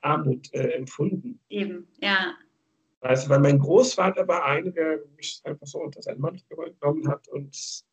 Armut 0.00 0.52
äh, 0.52 0.70
empfunden. 0.72 1.40
Eben, 1.48 1.88
ja. 2.00 2.34
Also, 3.00 3.28
weil 3.28 3.40
mein 3.40 3.58
Großvater 3.58 4.26
war 4.26 4.44
einer, 4.44 4.70
der 4.70 5.00
mich 5.16 5.40
einfach 5.44 5.66
so 5.66 5.78
unter 5.80 6.02
seinen 6.02 6.20
Mantel 6.20 6.44
genommen 6.48 7.08
hat 7.08 7.28
und 7.28 7.84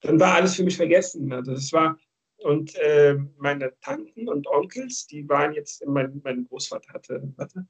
dann 0.00 0.18
war 0.18 0.34
alles 0.34 0.56
für 0.56 0.64
mich 0.64 0.76
vergessen. 0.76 1.32
Also 1.32 1.52
das 1.52 1.72
war, 1.72 1.98
und 2.38 2.74
äh, 2.76 3.16
meine 3.36 3.78
Tanten 3.80 4.28
und 4.28 4.46
Onkels, 4.48 5.06
die 5.06 5.28
waren 5.28 5.52
jetzt, 5.52 5.84
mein, 5.86 6.20
mein 6.24 6.44
Großvater 6.44 6.92
hatte, 6.92 7.32
warte, 7.36 7.66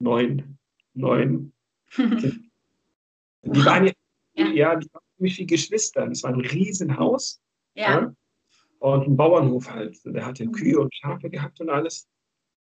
neun, 0.00 0.58
neun. 0.94 1.52
Die 3.42 3.64
waren 3.64 3.86
jetzt, 3.86 3.98
ja. 4.34 4.46
ja, 4.48 4.76
die 4.76 4.92
waren 4.92 5.02
ziemlich 5.16 5.38
wie 5.38 5.46
Geschwister. 5.46 6.06
Das 6.06 6.22
war 6.24 6.32
ein 6.32 6.40
Riesenhaus. 6.40 7.40
Ja. 7.78 8.12
Und 8.80 9.06
ein 9.08 9.16
Bauernhof 9.16 9.70
halt. 9.70 9.98
Der 10.04 10.26
hatte. 10.26 10.46
Kühe 10.48 10.78
und 10.78 10.94
Schafe 10.94 11.30
gehabt 11.30 11.60
und 11.60 11.70
alles. 11.70 12.08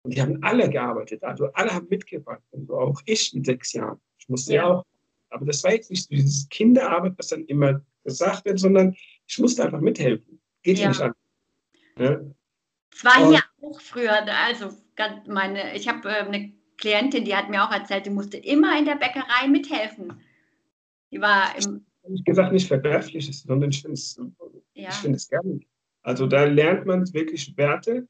Und 0.03 0.13
die 0.13 0.21
haben 0.21 0.41
alle 0.43 0.69
gearbeitet. 0.69 1.23
Also 1.23 1.51
alle 1.53 1.73
haben 1.73 1.87
mitgebracht. 1.89 2.43
Also 2.51 2.77
auch 2.77 3.01
ich 3.05 3.33
mit 3.33 3.45
sechs 3.45 3.73
Jahren. 3.73 3.99
Ich 4.19 4.29
musste 4.29 4.53
ja, 4.53 4.61
ja 4.63 4.67
auch. 4.69 4.85
Aber 5.29 5.45
das 5.45 5.63
war 5.63 5.73
jetzt 5.73 5.89
nicht 5.89 6.03
so 6.03 6.15
dieses 6.15 6.47
Kinderarbeit, 6.49 7.13
was 7.17 7.29
dann 7.29 7.45
immer 7.45 7.81
gesagt 8.03 8.45
wird, 8.45 8.59
sondern 8.59 8.95
ich 9.27 9.39
musste 9.39 9.65
einfach 9.65 9.81
mithelfen. 9.81 10.39
Geht 10.63 10.79
ja 10.79 10.89
nicht 10.89 11.01
an. 11.01 11.13
Ne? 11.97 12.35
Es 12.93 13.03
war 13.03 13.21
und, 13.21 13.31
hier 13.31 13.43
auch 13.61 13.81
früher, 13.81 14.25
also 14.45 14.69
meine, 15.27 15.75
ich 15.75 15.87
habe 15.87 16.07
äh, 16.07 16.21
eine 16.21 16.53
Klientin, 16.77 17.25
die 17.25 17.35
hat 17.35 17.49
mir 17.49 17.63
auch 17.63 17.71
erzählt, 17.71 18.05
die 18.05 18.11
musste 18.11 18.37
immer 18.37 18.77
in 18.77 18.85
der 18.85 18.95
Bäckerei 18.95 19.47
mithelfen. 19.47 20.21
Die 21.11 21.19
war 21.19 21.55
im. 21.57 21.85
Ich 22.13 22.23
gesagt, 22.23 22.53
nicht 22.53 22.67
verwerflich 22.67 23.29
ist, 23.29 23.47
sondern 23.47 23.69
ich 23.69 23.81
finde 23.81 23.93
es 23.93 24.19
ja. 24.75 24.89
Ich 24.89 24.95
finde 24.95 25.17
es 25.17 25.27
gerne. 25.27 25.59
Also 26.03 26.27
da 26.27 26.43
lernt 26.43 26.85
man 26.85 27.11
wirklich 27.13 27.55
Werte 27.57 28.07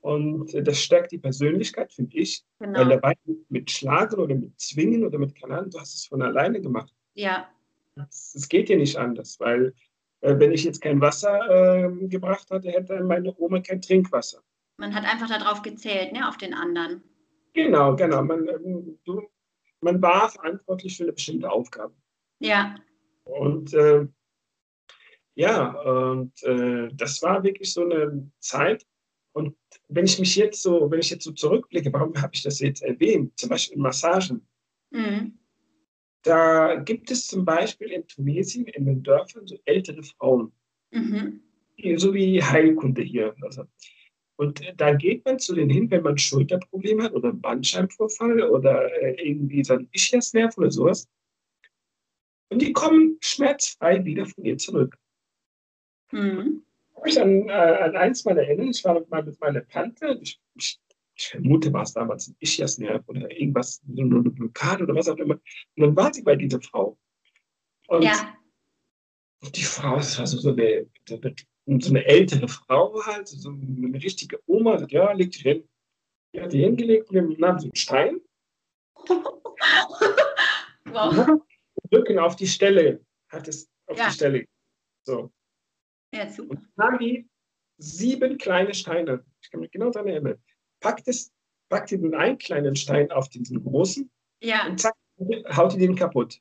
und 0.00 0.54
das 0.54 0.80
stärkt 0.80 1.12
die 1.12 1.18
Persönlichkeit, 1.18 1.92
finde 1.92 2.16
ich. 2.16 2.44
Genau. 2.58 2.80
Weil 2.80 2.88
dabei 2.88 3.14
mit 3.48 3.70
Schlagen 3.70 4.18
oder 4.18 4.34
mit 4.34 4.58
Zwingen 4.58 5.04
oder 5.04 5.18
mit 5.18 5.34
Kanalen, 5.34 5.70
du 5.70 5.78
hast 5.78 5.94
es 5.94 6.06
von 6.06 6.22
alleine 6.22 6.60
gemacht. 6.60 6.94
Ja. 7.14 7.48
Es 8.08 8.48
geht 8.48 8.68
ja 8.68 8.76
nicht 8.76 8.96
anders, 8.96 9.38
weil 9.40 9.74
äh, 10.20 10.38
wenn 10.38 10.52
ich 10.52 10.64
jetzt 10.64 10.80
kein 10.80 11.00
Wasser 11.00 11.84
äh, 11.84 12.06
gebracht 12.06 12.50
hatte, 12.50 12.70
hätte 12.70 13.02
meine 13.02 13.34
Oma 13.36 13.60
kein 13.60 13.82
Trinkwasser. 13.82 14.40
Man 14.78 14.94
hat 14.94 15.04
einfach 15.04 15.28
darauf 15.28 15.62
gezählt, 15.62 16.12
ne, 16.12 16.28
auf 16.28 16.36
den 16.36 16.54
anderen. 16.54 17.02
Genau, 17.54 17.96
genau. 17.96 18.22
Man, 18.22 18.46
ähm, 18.46 18.98
du, 19.04 19.22
man 19.80 20.00
war 20.00 20.30
verantwortlich 20.30 20.96
für 20.96 21.02
eine 21.02 21.12
bestimmte 21.12 21.50
Aufgabe. 21.50 21.94
Ja. 22.38 22.76
Und 23.28 23.74
äh, 23.74 24.06
ja, 25.34 25.70
und 25.70 26.42
äh, 26.42 26.88
das 26.94 27.22
war 27.22 27.44
wirklich 27.44 27.72
so 27.72 27.84
eine 27.84 28.28
Zeit. 28.40 28.84
Und 29.32 29.54
wenn 29.88 30.06
ich 30.06 30.18
mich 30.18 30.34
jetzt 30.34 30.62
so, 30.62 30.90
wenn 30.90 30.98
ich 30.98 31.10
jetzt 31.10 31.24
so 31.24 31.32
zurückblicke, 31.32 31.92
warum 31.92 32.14
habe 32.20 32.30
ich 32.32 32.42
das 32.42 32.58
jetzt 32.58 32.82
erwähnt? 32.82 33.38
Zum 33.38 33.50
Beispiel 33.50 33.78
Massagen. 33.78 34.46
Mhm. 34.90 35.38
Da 36.22 36.76
gibt 36.76 37.10
es 37.10 37.26
zum 37.26 37.44
Beispiel 37.44 37.92
in 37.92 38.06
Tunesien, 38.08 38.66
in 38.66 38.86
den 38.86 39.02
Dörfern, 39.02 39.46
so 39.46 39.56
ältere 39.64 40.02
Frauen. 40.02 40.52
Mhm. 40.90 41.40
So 41.96 42.12
wie 42.12 42.42
Heilkunde 42.42 43.02
hier. 43.02 43.36
Also. 43.42 43.64
Und 44.36 44.60
da 44.76 44.94
geht 44.94 45.24
man 45.24 45.38
zu 45.38 45.54
denen 45.54 45.70
hin, 45.70 45.90
wenn 45.90 46.02
man 46.02 46.18
Schulterprobleme 46.18 47.04
hat 47.04 47.12
oder 47.12 47.32
Bandscheibenvorfall 47.32 48.42
oder 48.42 48.90
äh, 49.02 49.28
irgendwie 49.28 49.62
so 49.62 49.74
ein 49.74 49.88
Ischiasnerv 49.92 50.56
oder 50.58 50.70
sowas. 50.70 51.08
Und 52.50 52.62
die 52.62 52.72
kommen 52.72 53.18
schmerzfrei 53.20 54.04
wieder 54.04 54.26
von 54.26 54.44
ihr 54.44 54.56
zurück. 54.58 54.98
Mhm. 56.12 56.62
Ich 56.98 57.04
mich 57.04 57.20
an, 57.20 57.48
äh, 57.48 57.52
an 57.52 57.96
eins 57.96 58.24
meiner 58.24 58.42
erinnern, 58.42 58.70
ich 58.70 58.84
war 58.84 59.04
mal 59.08 59.22
mit 59.22 59.40
meiner 59.40 59.66
Tante, 59.68 60.18
ich, 60.20 60.40
ich, 60.54 60.80
ich 61.14 61.28
vermute, 61.28 61.72
war 61.72 61.82
es 61.82 61.92
damals 61.92 62.28
ein 62.28 62.36
Ischiasnerv 62.40 63.04
oder 63.06 63.30
irgendwas, 63.30 63.80
so 63.86 64.02
eine 64.02 64.20
Blockade 64.30 64.82
oder 64.84 64.94
was 64.94 65.08
auch 65.08 65.16
immer. 65.16 65.34
Und 65.34 65.82
dann 65.82 65.96
war 65.96 66.12
sie 66.12 66.22
bei 66.22 66.34
dieser 66.34 66.60
Frau. 66.60 66.98
Und 67.88 68.02
ja. 68.02 68.34
die 69.54 69.62
Frau, 69.62 69.96
das 69.96 70.18
war 70.18 70.26
so, 70.26 70.38
so, 70.38 70.50
eine, 70.52 70.86
so, 71.06 71.18
eine, 71.90 72.04
ältere 72.04 72.48
Frau 72.48 73.00
halt, 73.04 73.28
so 73.28 73.50
eine 73.50 74.02
richtige 74.02 74.40
Oma, 74.46 74.78
sagt, 74.78 74.92
ja, 74.92 75.12
leg 75.12 75.30
dich 75.30 75.42
hin. 75.42 75.68
Die 76.34 76.40
hat 76.40 76.52
die 76.52 76.60
hingelegt 76.60 77.10
und 77.10 77.14
wir 77.14 77.38
nahmen 77.38 77.60
so 77.60 77.66
einen 77.66 77.76
Stein. 77.76 78.20
wow. 80.86 81.40
Rücken 81.92 82.18
auf 82.18 82.36
die 82.36 82.46
Stelle, 82.46 83.04
hat 83.28 83.48
es 83.48 83.68
auf 83.86 83.98
ja. 83.98 84.08
die 84.08 84.14
Stelle. 84.14 84.46
So. 85.04 85.32
Ja, 86.14 86.28
super. 86.30 86.50
Und 86.50 86.68
dann 86.76 86.86
haben 86.86 86.98
die 86.98 87.28
sieben 87.78 88.38
kleine 88.38 88.74
Steine. 88.74 89.24
Ich 89.42 89.50
kann 89.50 89.60
mich 89.60 89.70
genau 89.70 89.90
daran 89.90 90.08
erinnern. 90.08 90.42
Packt, 90.80 91.08
es, 91.08 91.32
packt 91.68 91.90
den 91.90 92.14
einen 92.14 92.38
kleinen 92.38 92.76
Stein 92.76 93.10
auf 93.10 93.28
diesen 93.28 93.62
großen 93.62 94.10
ja. 94.42 94.66
und 94.66 94.80
zack, 94.80 94.94
haut 95.56 95.74
die 95.74 95.78
den 95.78 95.96
kaputt. 95.96 96.40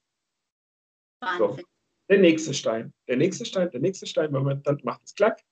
Wahnsinn. 1.22 1.58
So. 1.58 1.64
Der 2.10 2.20
nächste 2.20 2.54
Stein, 2.54 2.94
der 3.08 3.18
nächste 3.18 3.46
Stein, 3.46 3.70
der 3.72 3.82
nächste 3.82 4.08
Stein, 4.08 4.32
dann 4.32 4.80
macht 4.84 5.04
es 5.04 5.14
klack. 5.14 5.44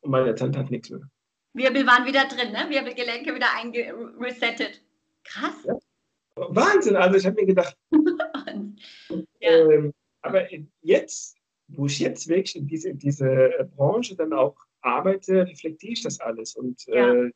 Und 0.00 0.10
meine 0.10 0.34
Tante 0.34 0.58
hat 0.58 0.70
nichts 0.70 0.90
mehr. 0.90 1.08
Wirbel 1.52 1.86
waren 1.86 2.06
wieder 2.06 2.26
drin, 2.26 2.52
ne? 2.52 2.68
Wirbelgelenke 2.68 3.34
wieder 3.34 3.54
eingeresettet. 3.54 4.82
Krass. 5.24 5.64
Ja. 5.64 5.74
Wahnsinn, 6.36 6.96
also 6.96 7.16
ich 7.16 7.26
habe 7.26 7.36
mir 7.36 7.46
gedacht. 7.46 7.76
ja. 8.50 9.16
ähm, 9.40 9.92
aber 10.22 10.46
jetzt, 10.82 11.36
wo 11.68 11.86
ich 11.86 11.98
jetzt 11.98 12.28
wirklich 12.28 12.56
in 12.56 12.66
diese, 12.66 12.90
in 12.90 12.98
diese 12.98 13.70
Branche 13.76 14.16
dann 14.16 14.32
auch 14.32 14.56
arbeite, 14.82 15.46
reflektiere 15.46 15.92
ich 15.92 16.02
das 16.02 16.20
alles. 16.20 16.56
Und 16.56 16.84
ja. 16.86 17.12
äh, 17.12 17.30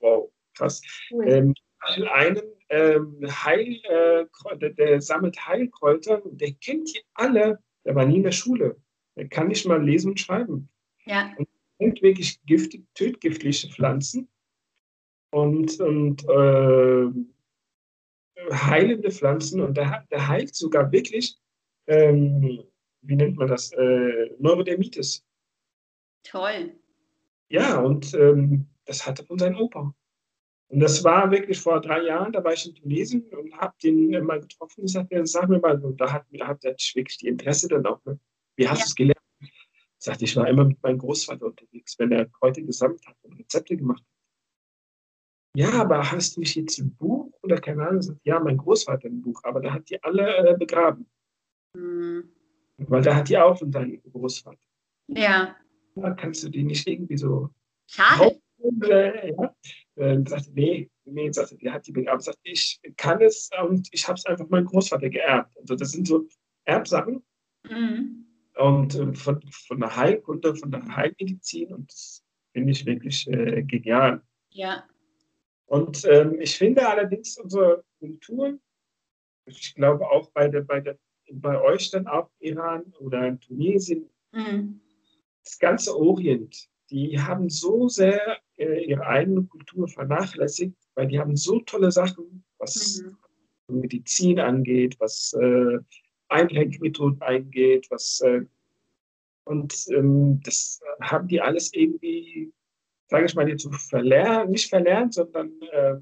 wow, 0.00 0.30
krass. 0.54 0.82
Cool. 1.10 1.28
Ähm, 1.28 1.54
einen 1.80 2.42
ähm, 2.68 3.18
Heil, 3.44 3.80
äh, 3.84 4.24
der, 4.56 4.70
der, 4.70 5.00
sammelt 5.00 5.36
Heilkräuter, 5.46 6.22
der 6.24 6.52
kennt 6.52 6.94
die 6.94 7.00
alle, 7.14 7.58
der 7.84 7.94
war 7.94 8.06
nie 8.06 8.16
in 8.16 8.22
der 8.22 8.32
Schule. 8.32 8.76
Der 9.16 9.28
kann 9.28 9.48
nicht 9.48 9.66
mal 9.66 9.82
lesen 9.82 10.10
und 10.10 10.20
schreiben. 10.20 10.68
Ja. 11.04 11.34
Und 11.36 11.48
kennt 11.78 12.02
wirklich 12.02 12.40
giftig, 12.46 12.86
tötgiftliche 12.94 13.68
Pflanzen 13.68 14.28
und, 15.32 15.80
und 15.80 16.22
äh, 16.28 17.10
heilende 18.50 19.10
Pflanzen 19.10 19.60
und 19.60 19.76
der, 19.76 20.06
der 20.10 20.28
heilt 20.28 20.54
sogar 20.54 20.90
wirklich, 20.92 21.36
ähm, 21.86 22.64
wie 23.02 23.16
nennt 23.16 23.36
man 23.36 23.48
das, 23.48 23.72
äh, 23.72 24.30
Neurodermitis. 24.38 25.24
Toll. 26.24 26.74
Ja, 27.48 27.80
und 27.80 28.14
ähm, 28.14 28.66
das 28.84 29.06
hatte 29.06 29.24
von 29.24 29.38
seinem 29.38 29.58
Opa. 29.58 29.94
Und 30.68 30.80
das 30.80 31.04
war 31.04 31.30
wirklich 31.30 31.60
vor 31.60 31.80
drei 31.80 32.02
Jahren, 32.04 32.32
da 32.32 32.42
war 32.42 32.54
ich 32.54 32.66
in 32.66 32.74
Tunesien 32.74 33.22
und 33.30 33.52
habe 33.58 33.74
den 33.82 34.10
mal 34.24 34.40
getroffen 34.40 34.82
und 34.82 34.88
sagte, 34.88 35.26
sag 35.26 35.48
mir 35.48 35.58
mal, 35.58 35.78
und 35.84 36.00
da 36.00 36.10
hat, 36.12 36.24
da 36.30 36.46
hat 36.46 36.64
er 36.64 36.72
wirklich 36.94 37.18
die 37.18 37.28
Interesse 37.28 37.68
dann 37.68 37.84
auch, 37.84 38.02
ne? 38.04 38.18
wie 38.56 38.66
hast 38.66 38.78
ja. 38.78 38.84
du 38.84 38.88
es 38.88 38.94
gelernt? 38.94 39.18
Ich 39.40 39.50
sagte, 39.98 40.24
ich 40.24 40.34
war 40.34 40.48
immer 40.48 40.64
mit 40.64 40.82
meinem 40.82 40.98
Großvater 40.98 41.46
unterwegs, 41.46 41.98
wenn 41.98 42.10
er 42.12 42.30
heute 42.40 42.64
gesammelt 42.64 43.06
hat 43.06 43.16
und 43.22 43.38
Rezepte 43.38 43.76
gemacht 43.76 44.02
hat 44.02 44.11
ja, 45.54 45.70
aber 45.82 46.10
hast 46.10 46.36
du 46.36 46.40
nicht 46.40 46.56
jetzt 46.56 46.78
ein 46.78 46.94
Buch 46.94 47.32
oder 47.42 47.60
keine 47.60 47.86
Ahnung? 47.86 48.20
Ja, 48.24 48.40
mein 48.40 48.56
Großvater 48.56 49.08
ein 49.08 49.20
Buch, 49.20 49.40
aber 49.44 49.60
der 49.60 49.74
hat 49.74 49.88
die 49.90 50.02
alle 50.02 50.50
äh, 50.50 50.56
begraben. 50.56 51.06
Mhm. 51.74 52.30
Weil 52.78 53.02
da 53.02 53.14
hat 53.16 53.28
die 53.28 53.38
auch 53.38 53.58
von 53.58 53.70
seinem 53.70 54.02
Großvater. 54.02 54.58
Ja. 55.08 55.56
Da 55.94 56.10
kannst 56.14 56.42
du 56.42 56.48
die 56.48 56.62
nicht 56.62 56.86
irgendwie 56.86 57.16
so. 57.16 57.50
Schade. 57.86 58.40
Äh, 58.82 59.32
ja. 59.32 59.54
Äh, 59.96 60.22
sagte, 60.26 60.52
nee, 60.54 60.90
nee, 61.04 61.30
sagte, 61.30 61.56
die 61.56 61.70
hat 61.70 61.86
die 61.86 61.92
begraben. 61.92 62.20
Sagte, 62.20 62.40
ich 62.44 62.80
kann 62.96 63.20
es 63.20 63.50
und 63.62 63.88
ich 63.92 64.06
habe 64.08 64.16
es 64.16 64.24
einfach 64.24 64.48
meinem 64.48 64.66
Großvater 64.66 65.10
geerbt. 65.10 65.54
Also 65.58 65.74
das 65.74 65.90
sind 65.90 66.06
so 66.08 66.26
Erbsachen. 66.64 67.22
Mhm. 67.68 68.26
Und 68.56 68.94
äh, 68.94 69.12
von, 69.14 69.42
von 69.50 69.80
der 69.80 69.94
Heilkunde, 69.94 70.54
von 70.54 70.70
der 70.70 70.84
Heilmedizin 70.96 71.72
und 71.72 71.90
das 71.90 72.22
finde 72.52 72.72
ich 72.72 72.86
wirklich 72.86 73.26
äh, 73.28 73.62
genial. 73.62 74.22
Ja. 74.50 74.84
Und 75.72 76.04
ähm, 76.04 76.38
ich 76.38 76.58
finde 76.58 76.86
allerdings 76.86 77.38
unsere 77.38 77.82
Kultur, 77.98 78.58
ich 79.46 79.74
glaube 79.74 80.06
auch 80.10 80.30
bei, 80.32 80.46
der, 80.46 80.60
bei, 80.60 80.80
der, 80.80 80.98
bei 81.32 81.58
euch 81.62 81.90
dann 81.90 82.06
auch 82.06 82.28
Iran 82.40 82.92
oder 82.98 83.26
in 83.26 83.40
Tunesien, 83.40 84.10
mhm. 84.32 84.82
das 85.42 85.58
ganze 85.58 85.96
Orient, 85.96 86.68
die 86.90 87.18
haben 87.18 87.48
so 87.48 87.88
sehr 87.88 88.36
äh, 88.58 88.84
ihre 88.84 89.06
eigene 89.06 89.44
Kultur 89.44 89.88
vernachlässigt, 89.88 90.76
weil 90.94 91.08
die 91.08 91.18
haben 91.18 91.36
so 91.36 91.58
tolle 91.60 91.90
Sachen, 91.90 92.44
was 92.58 93.02
mhm. 93.68 93.80
Medizin 93.80 94.40
angeht, 94.40 94.96
was 95.00 95.32
äh, 95.40 95.78
Einlenkmethoden 96.28 97.22
angeht, 97.22 97.86
was 97.88 98.20
äh, 98.20 98.42
und 99.44 99.86
ähm, 99.88 100.38
das 100.44 100.82
haben 101.00 101.28
die 101.28 101.40
alles 101.40 101.72
irgendwie 101.72 102.52
sage 103.12 103.26
ich 103.26 103.34
mal, 103.34 103.48
jetzt 103.48 103.62
so 103.62 103.70
verlernt, 103.70 104.50
nicht 104.50 104.68
verlernt, 104.68 105.14
sondern 105.14 105.52
äh, 105.70 105.96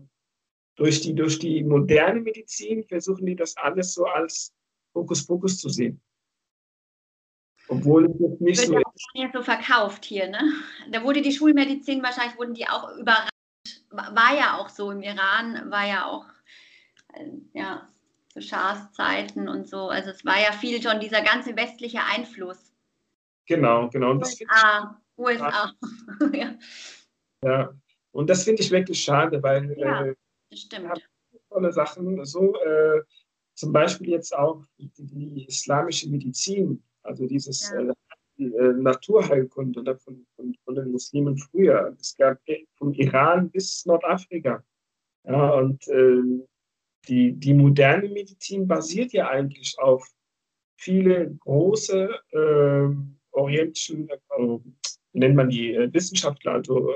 durch, 0.77 1.01
die, 1.01 1.15
durch 1.15 1.39
die 1.39 1.63
moderne 1.63 2.21
Medizin 2.21 2.85
versuchen 2.85 3.27
die 3.27 3.37
das 3.37 3.57
alles 3.57 3.95
so 3.95 4.05
als 4.07 4.55
Fokus-Fokus 4.93 5.59
zu 5.59 5.69
sehen. 5.69 6.01
Obwohl 7.69 8.07
es 8.07 8.19
jetzt 8.19 8.41
nicht 8.41 8.61
so 8.67 8.79
ist. 8.79 9.33
so 9.33 9.43
verkauft 9.43 10.05
hier, 10.05 10.29
ne? 10.29 10.41
Da 10.91 11.05
wurde 11.05 11.23
die 11.23 11.33
Schulmedizin, 11.33 12.03
wahrscheinlich 12.03 12.37
wurden 12.39 12.55
die 12.55 12.67
auch 12.67 12.97
überrannt. 12.97 13.31
War 13.91 14.37
ja 14.37 14.57
auch 14.57 14.69
so 14.69 14.91
im 14.91 15.03
Iran, 15.03 15.71
war 15.71 15.87
ja 15.87 16.07
auch, 16.07 16.27
äh, 17.13 17.27
ja, 17.53 17.89
zu 18.33 18.41
Schahs-Zeiten 18.41 19.49
und 19.49 19.69
so. 19.69 19.89
Also 19.89 20.11
es 20.11 20.25
war 20.25 20.41
ja 20.41 20.53
viel 20.53 20.81
schon 20.83 21.01
dieser 21.01 21.23
ganze 21.23 21.57
westliche 21.57 22.01
Einfluss. 22.05 22.73
Genau, 23.47 23.89
genau. 23.91 24.15
USA, 24.15 25.01
USA. 25.19 25.73
ja. 26.33 26.55
Ja, 27.45 27.75
und 28.13 28.29
das 28.29 28.45
finde 28.45 28.63
ich 28.63 28.71
wirklich 28.71 29.03
schade, 29.03 29.43
weil 29.43 29.77
ja, 29.79 30.07
äh, 30.07 30.15
stimmt. 30.53 31.09
tolle 31.49 31.73
Sachen, 31.73 32.25
so 32.25 32.55
äh, 32.63 33.03
zum 33.55 33.73
Beispiel 33.73 34.11
jetzt 34.11 34.37
auch 34.37 34.65
die, 34.79 34.91
die, 34.99 35.47
islamische 35.47 36.09
Medizin, 36.11 36.83
also 37.03 37.27
dieses 37.27 37.71
ja. 37.71 37.81
äh, 37.81 37.95
die, 38.37 38.55
äh, 38.55 38.73
Naturheilkunde 38.73 39.83
ne, 39.83 39.97
von, 39.97 40.27
von, 40.37 40.55
von, 40.65 40.75
den 40.75 40.91
Muslimen 40.91 41.37
früher. 41.37 41.97
Es 42.01 42.17
gab 42.17 42.39
vom 42.77 42.93
Iran 42.95 43.51
bis 43.51 43.85
Nordafrika. 43.87 44.65
Ja, 45.25 45.51
und 45.55 45.87
äh, 45.89 46.23
die, 47.09 47.33
die 47.33 47.55
moderne 47.55 48.09
Medizin 48.09 48.67
basiert 48.67 49.13
ja 49.13 49.29
eigentlich 49.29 49.79
auf 49.79 50.07
viele 50.79 51.35
große 51.41 52.09
äh, 52.31 52.89
orientischen, 53.33 54.09
äh, 54.09 54.59
nennt 55.13 55.37
man 55.37 55.51
die 55.51 55.75
äh, 55.75 55.93
Wissenschaftler, 55.93 56.53
also 56.53 56.91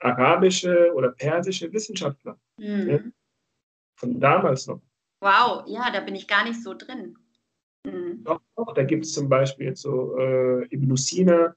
arabische 0.00 0.92
oder 0.94 1.10
persische 1.10 1.72
Wissenschaftler. 1.72 2.38
Mhm. 2.58 2.88
Ja, 2.88 2.98
von 3.96 4.20
damals 4.20 4.66
noch. 4.66 4.80
Wow, 5.20 5.64
ja, 5.66 5.90
da 5.92 6.00
bin 6.00 6.14
ich 6.14 6.28
gar 6.28 6.44
nicht 6.44 6.62
so 6.62 6.74
drin. 6.74 7.18
Mhm. 7.84 8.22
Doch, 8.24 8.40
doch, 8.56 8.74
da 8.74 8.84
gibt 8.84 9.04
es 9.04 9.12
zum 9.12 9.28
Beispiel 9.28 9.66
jetzt 9.66 9.82
so 9.82 10.16
äh, 10.16 10.66
Ibn 10.70 10.96
Sina, 10.96 11.54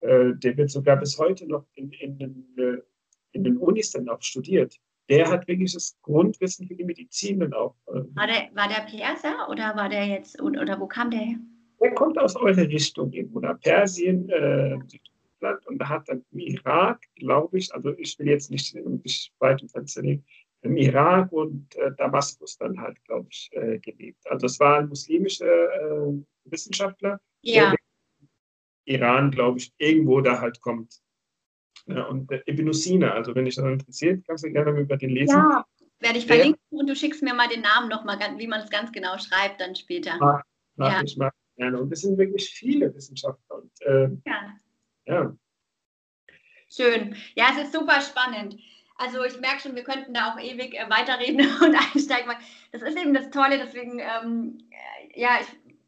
äh, 0.00 0.34
der 0.34 0.56
wird 0.56 0.70
sogar 0.70 0.96
bis 0.96 1.18
heute 1.18 1.46
noch 1.46 1.66
in, 1.74 1.90
in, 1.92 2.18
den, 2.18 2.54
äh, 2.56 2.78
in 3.32 3.44
den 3.44 3.56
Unis 3.58 3.90
dann 3.90 4.08
auch 4.08 4.22
studiert. 4.22 4.76
Der 5.08 5.30
hat 5.30 5.48
wirklich 5.48 5.72
das 5.72 5.96
Grundwissen 6.02 6.66
für 6.68 6.74
die 6.74 6.84
Medizin 6.84 7.40
dann 7.40 7.54
auch. 7.54 7.74
Äh, 7.86 8.02
war, 8.14 8.26
der, 8.26 8.50
war 8.54 8.68
der 8.68 8.86
Perser 8.90 9.48
oder 9.48 9.74
war 9.76 9.88
der 9.88 10.06
jetzt, 10.06 10.40
oder 10.40 10.78
wo 10.78 10.86
kam 10.86 11.10
der 11.10 11.20
her? 11.20 11.38
Der 11.80 11.94
kommt 11.94 12.18
aus 12.18 12.36
eurer 12.36 12.56
Richtung 12.56 13.12
irgendwo, 13.12 13.40
nach 13.40 13.58
Persien, 13.60 14.28
äh, 14.28 14.78
Land 15.40 15.66
und 15.66 15.88
hat 15.88 16.08
dann 16.08 16.24
im 16.30 16.38
Irak, 16.38 17.02
glaube 17.16 17.58
ich, 17.58 17.74
also 17.74 17.96
ich 17.96 18.18
will 18.18 18.28
jetzt 18.28 18.50
nicht, 18.50 18.74
nicht 18.74 19.32
weit 19.38 19.62
im 19.62 19.68
Fenster 19.68 20.02
legen, 20.02 20.24
im 20.62 20.76
Irak 20.76 21.32
und 21.32 21.74
äh, 21.76 21.92
Damaskus 21.96 22.58
dann 22.58 22.80
halt, 22.80 23.02
glaube 23.04 23.28
ich, 23.30 23.48
äh, 23.52 23.78
gelebt. 23.78 24.20
Also 24.28 24.46
es 24.46 24.58
war 24.58 24.78
ein 24.78 24.88
muslimischer 24.88 25.46
äh, 25.46 26.12
Wissenschaftler, 26.44 27.20
ja. 27.42 27.74
Iran, 28.84 29.30
glaube 29.30 29.58
ich, 29.58 29.72
irgendwo 29.78 30.20
da 30.20 30.40
halt 30.40 30.60
kommt. 30.60 31.00
Ja, 31.86 32.04
und 32.04 32.30
äh, 32.32 32.42
Ibn 32.46 32.72
Sina, 32.72 33.12
also 33.12 33.34
wenn 33.34 33.44
dich 33.44 33.54
das 33.54 33.64
interessiert, 33.64 34.26
kannst 34.26 34.44
du 34.44 34.50
gerne 34.50 34.78
über 34.78 34.96
den 34.96 35.10
lesen. 35.10 35.36
Ja, 35.36 35.64
werde 36.00 36.18
ich 36.18 36.26
verlinken 36.26 36.60
der, 36.70 36.80
und 36.80 36.86
du 36.88 36.96
schickst 36.96 37.22
mir 37.22 37.34
mal 37.34 37.48
den 37.48 37.62
Namen 37.62 37.88
nochmal, 37.88 38.18
wie 38.36 38.46
man 38.46 38.60
es 38.60 38.70
ganz 38.70 38.92
genau 38.92 39.16
schreibt 39.18 39.60
dann 39.60 39.74
später. 39.74 40.16
Mach, 40.18 40.42
mach 40.76 40.92
ja. 40.92 41.02
ich 41.02 41.16
mal 41.16 41.30
gerne. 41.56 41.80
Und 41.80 41.92
es 41.92 42.02
sind 42.02 42.18
wirklich 42.18 42.48
viele 42.50 42.94
Wissenschaftler. 42.94 43.56
Und, 43.56 43.82
äh, 43.82 44.08
ja. 44.26 44.54
Ja. 45.08 45.32
Schön. 46.70 47.16
Ja, 47.34 47.46
es 47.52 47.64
ist 47.64 47.72
super 47.72 48.00
spannend. 48.02 48.58
Also 48.96 49.24
ich 49.24 49.38
merke 49.40 49.60
schon, 49.60 49.74
wir 49.74 49.84
könnten 49.84 50.12
da 50.12 50.32
auch 50.32 50.38
ewig 50.38 50.74
äh, 50.74 50.90
weiterreden 50.90 51.40
und 51.62 51.74
einsteigen. 51.74 52.30
Das 52.72 52.82
ist 52.82 52.96
eben 52.98 53.14
das 53.14 53.30
Tolle, 53.30 53.58
deswegen, 53.58 54.00
ähm, 54.00 54.58
äh, 54.70 55.20
ja, 55.20 55.38
ich 55.40 55.46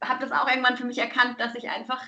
habe 0.09 0.21
das 0.21 0.33
auch 0.33 0.49
irgendwann 0.49 0.79
für 0.79 0.87
mich 0.87 0.99
erkannt, 0.99 1.39
dass 1.39 1.55
ich 1.55 1.69
einfach 1.69 2.03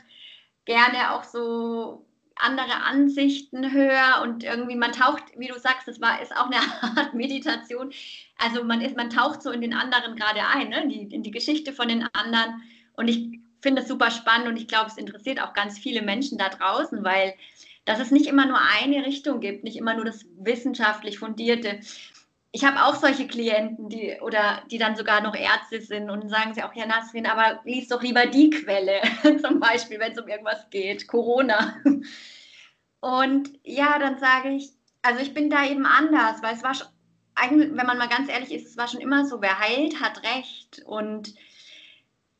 gerne 0.64 1.12
auch 1.12 1.24
so 1.24 2.06
andere 2.36 2.82
Ansichten 2.84 3.72
höre 3.72 4.22
und 4.22 4.42
irgendwie 4.42 4.76
man 4.76 4.92
taucht, 4.92 5.24
wie 5.36 5.48
du 5.48 5.58
sagst, 5.58 5.86
das 5.86 6.00
war 6.00 6.22
ist 6.22 6.34
auch 6.34 6.46
eine 6.46 6.56
Art 6.98 7.12
Meditation. 7.12 7.92
Also 8.38 8.64
man 8.64 8.80
ist, 8.80 8.96
man 8.96 9.10
taucht 9.10 9.42
so 9.42 9.50
in 9.50 9.60
den 9.60 9.74
anderen 9.74 10.16
gerade 10.16 10.40
ein, 10.46 10.70
ne? 10.70 10.88
die, 10.88 11.14
in 11.14 11.22
die 11.22 11.30
Geschichte 11.30 11.74
von 11.74 11.88
den 11.88 12.08
anderen. 12.14 12.62
Und 12.94 13.08
ich 13.08 13.41
finde 13.62 13.82
es 13.82 13.88
super 13.88 14.10
spannend 14.10 14.48
und 14.48 14.56
ich 14.56 14.68
glaube, 14.68 14.88
es 14.88 14.98
interessiert 14.98 15.40
auch 15.40 15.54
ganz 15.54 15.78
viele 15.78 16.02
Menschen 16.02 16.36
da 16.36 16.48
draußen, 16.48 17.02
weil 17.04 17.34
dass 17.84 17.98
es 17.98 18.10
nicht 18.10 18.26
immer 18.26 18.46
nur 18.46 18.58
eine 18.80 19.04
Richtung 19.04 19.40
gibt, 19.40 19.64
nicht 19.64 19.76
immer 19.76 19.94
nur 19.94 20.04
das 20.04 20.24
wissenschaftlich 20.38 21.18
fundierte. 21.18 21.80
Ich 22.52 22.64
habe 22.64 22.84
auch 22.84 22.94
solche 22.94 23.26
Klienten, 23.26 23.88
die 23.88 24.18
oder 24.20 24.62
die 24.70 24.78
dann 24.78 24.94
sogar 24.94 25.22
noch 25.22 25.34
Ärzte 25.34 25.80
sind 25.80 26.10
und 26.10 26.28
sagen 26.28 26.54
sie 26.54 26.62
auch, 26.62 26.74
ja 26.74 26.86
Nasrin, 26.86 27.26
aber 27.26 27.60
lies 27.64 27.88
doch 27.88 28.02
lieber 28.02 28.26
die 28.26 28.50
Quelle, 28.50 29.00
zum 29.42 29.58
Beispiel, 29.58 29.98
wenn 29.98 30.12
es 30.12 30.20
um 30.20 30.28
irgendwas 30.28 30.68
geht, 30.70 31.08
Corona. 31.08 31.76
Und 33.00 33.50
ja, 33.64 33.98
dann 33.98 34.18
sage 34.18 34.50
ich, 34.50 34.70
also 35.00 35.20
ich 35.20 35.34
bin 35.34 35.50
da 35.50 35.64
eben 35.64 35.86
anders, 35.86 36.42
weil 36.42 36.54
es 36.54 36.62
war 36.62 36.74
schon, 36.74 36.86
wenn 37.50 37.86
man 37.86 37.98
mal 37.98 38.08
ganz 38.08 38.28
ehrlich 38.28 38.52
ist, 38.52 38.66
es 38.66 38.76
war 38.76 38.86
schon 38.86 39.00
immer 39.00 39.26
so, 39.26 39.40
wer 39.40 39.58
heilt, 39.58 40.00
hat 40.00 40.22
Recht. 40.22 40.82
Und 40.84 41.34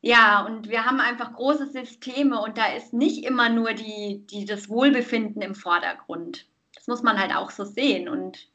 ja, 0.05 0.45
und 0.45 0.69
wir 0.69 0.85
haben 0.85 0.99
einfach 0.99 1.33
große 1.33 1.69
Systeme 1.69 2.43
und 2.43 2.59
da 2.59 2.75
ist 2.75 2.93
nicht 2.93 3.25
immer 3.25 3.49
nur 3.49 3.73
die, 3.73 4.27
die, 4.27 4.45
das 4.45 4.69
Wohlbefinden 4.69 5.41
im 5.43 5.55
Vordergrund. 5.55 6.49
das 6.75 6.89
muss 6.89 7.05
man 7.05 7.19
halt 7.19 7.35
auch 7.35 7.53
so 7.53 7.65
sehen. 7.65 8.09
Und, 8.09 8.51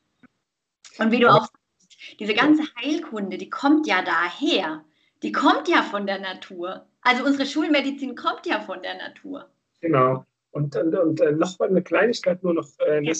und 1.00 1.12
wie 1.12 1.20
du 1.20 1.32
auch 1.32 1.48
sagst, 1.48 2.20
diese 2.20 2.34
ganze 2.34 2.64
Heilkunde, 2.76 3.38
die 3.38 3.50
kommt 3.50 3.88
ja 3.88 4.02
daher. 4.02 4.84
Die 5.24 5.32
kommt 5.32 5.70
ja 5.70 5.84
von 5.84 6.06
der 6.06 6.20
Natur. 6.20 6.86
Also 7.02 7.24
unsere 7.24 7.45
Schulmedizin 7.45 8.16
kommt 8.16 8.45
ja 8.45 8.60
von 8.60 8.82
der 8.82 8.98
Natur. 8.98 9.50
Genau. 9.80 10.26
Und, 10.52 10.76
und, 10.76 10.93
und 10.93 11.22
äh, 11.22 11.32
noch 11.32 11.58
mal 11.60 11.70
eine 11.70 11.82
Kleinigkeit 11.82 12.43
nur 12.43 12.56
noch. 12.56 12.68
Äh, 12.80 13.04
ja. 13.06 13.14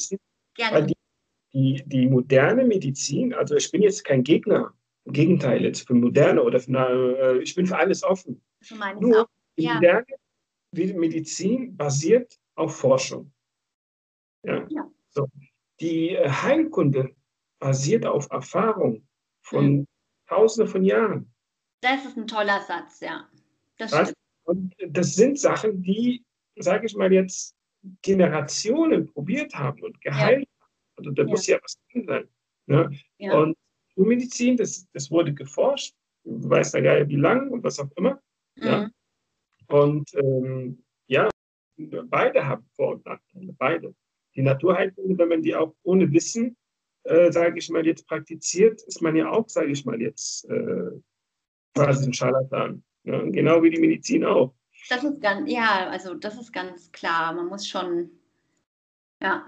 Gerne. 0.56 0.86
Die, 0.86 0.96
die, 1.54 1.84
die 1.86 2.08
moderne 2.08 2.66
Medizin, 2.66 3.34
also 3.34 3.56
ich 3.56 3.72
bin 3.72 3.84
jetzt 3.84 4.04
kein 4.04 4.24
Gegner, 4.24 4.74
im 5.08 5.14
Gegenteil, 5.14 5.64
jetzt 5.64 5.88
für 5.88 5.94
moderne 5.94 6.44
oder 6.44 6.60
für 6.60 6.68
eine, 6.68 7.18
äh, 7.18 7.42
ich 7.42 7.56
bin 7.56 7.66
für 7.66 7.78
alles 7.78 8.04
offen. 8.04 8.42
So 8.62 8.76
Nur 9.00 9.24
auch. 9.24 9.28
Ja. 9.56 9.80
moderne 9.80 11.00
Medizin 11.00 11.76
basiert 11.78 12.38
auf 12.56 12.76
Forschung. 12.76 13.32
Ja. 14.44 14.68
ja. 14.70 14.92
So. 15.10 15.28
Die 15.80 16.10
äh, 16.10 16.30
Heilkunde 16.30 17.16
basiert 17.60 18.06
auf 18.06 18.30
Erfahrung 18.32 19.08
von 19.42 19.78
mhm. 19.78 19.88
Tausenden 20.28 20.70
von 20.70 20.84
Jahren. 20.84 21.34
Das 21.82 22.04
ist 22.06 22.18
ein 22.18 22.28
toller 22.28 22.60
Satz, 22.62 23.00
ja. 23.00 23.30
Das, 23.78 23.92
das 23.92 24.14
und 24.44 24.76
das 24.88 25.16
sind 25.16 25.40
Sachen, 25.40 25.82
die, 25.82 26.26
sage 26.58 26.86
ich 26.86 26.96
mal 26.96 27.12
jetzt, 27.14 27.56
Generationen 28.02 29.08
probiert 29.08 29.54
haben 29.56 29.82
und 29.84 30.02
geheilt 30.02 30.50
ja. 30.50 30.66
haben. 30.66 30.74
Also 30.98 31.12
da 31.12 31.24
ja. 31.24 31.30
muss 31.30 31.48
ja 31.48 31.60
was 31.64 31.78
drin 31.92 32.06
sein. 32.06 32.28
Ne? 32.66 33.00
Ja. 33.20 33.38
Und 33.40 33.56
Medizin, 34.06 34.58
das, 34.58 34.88
das 34.94 35.10
wurde 35.12 35.34
geforscht, 35.34 35.96
weiß 36.24 36.72
der 36.72 36.82
Geier 36.82 37.08
wie 37.08 37.16
lang 37.16 37.50
und 37.50 37.64
was 37.64 37.80
auch 37.80 37.92
immer. 37.96 38.22
Mhm. 38.56 38.64
Ja. 38.64 38.90
Und 39.68 40.14
ähm, 40.16 40.84
ja, 41.08 41.30
beide 41.78 42.46
haben 42.46 42.66
Vor- 42.76 42.96
und 42.96 43.06
Nachteile, 43.06 43.54
beide. 43.58 43.96
Die 44.36 44.42
Naturheilkunde, 44.42 45.18
wenn 45.18 45.30
man 45.30 45.42
die 45.42 45.56
auch 45.56 45.74
ohne 45.84 46.12
Wissen, 46.12 46.56
äh, 47.04 47.32
sage 47.32 47.58
ich 47.58 47.70
mal, 47.70 47.86
jetzt 47.86 48.08
praktiziert, 48.08 48.82
ist 48.84 49.02
man 49.02 49.16
ja 49.16 49.32
auch, 49.32 49.48
sage 49.50 49.72
ich 49.72 49.86
mal, 49.86 50.00
jetzt 50.02 50.46
äh, 50.50 50.92
quasi 51.74 52.08
ein 52.08 52.14
Scharlatan. 52.14 52.84
Ja, 53.04 53.22
genau 53.24 53.64
wie 53.64 53.70
die 53.70 53.80
Medizin 53.80 54.26
auch. 54.26 54.54
Das 54.90 55.04
ist 55.04 55.22
ganz, 55.22 55.50
ja, 55.50 55.90
also 55.90 56.14
das 56.14 56.38
ist 56.40 56.52
ganz 56.52 56.92
klar. 56.92 57.34
Man 57.34 57.48
muss 57.48 57.68
schon, 57.68 58.12
ja, 59.22 59.48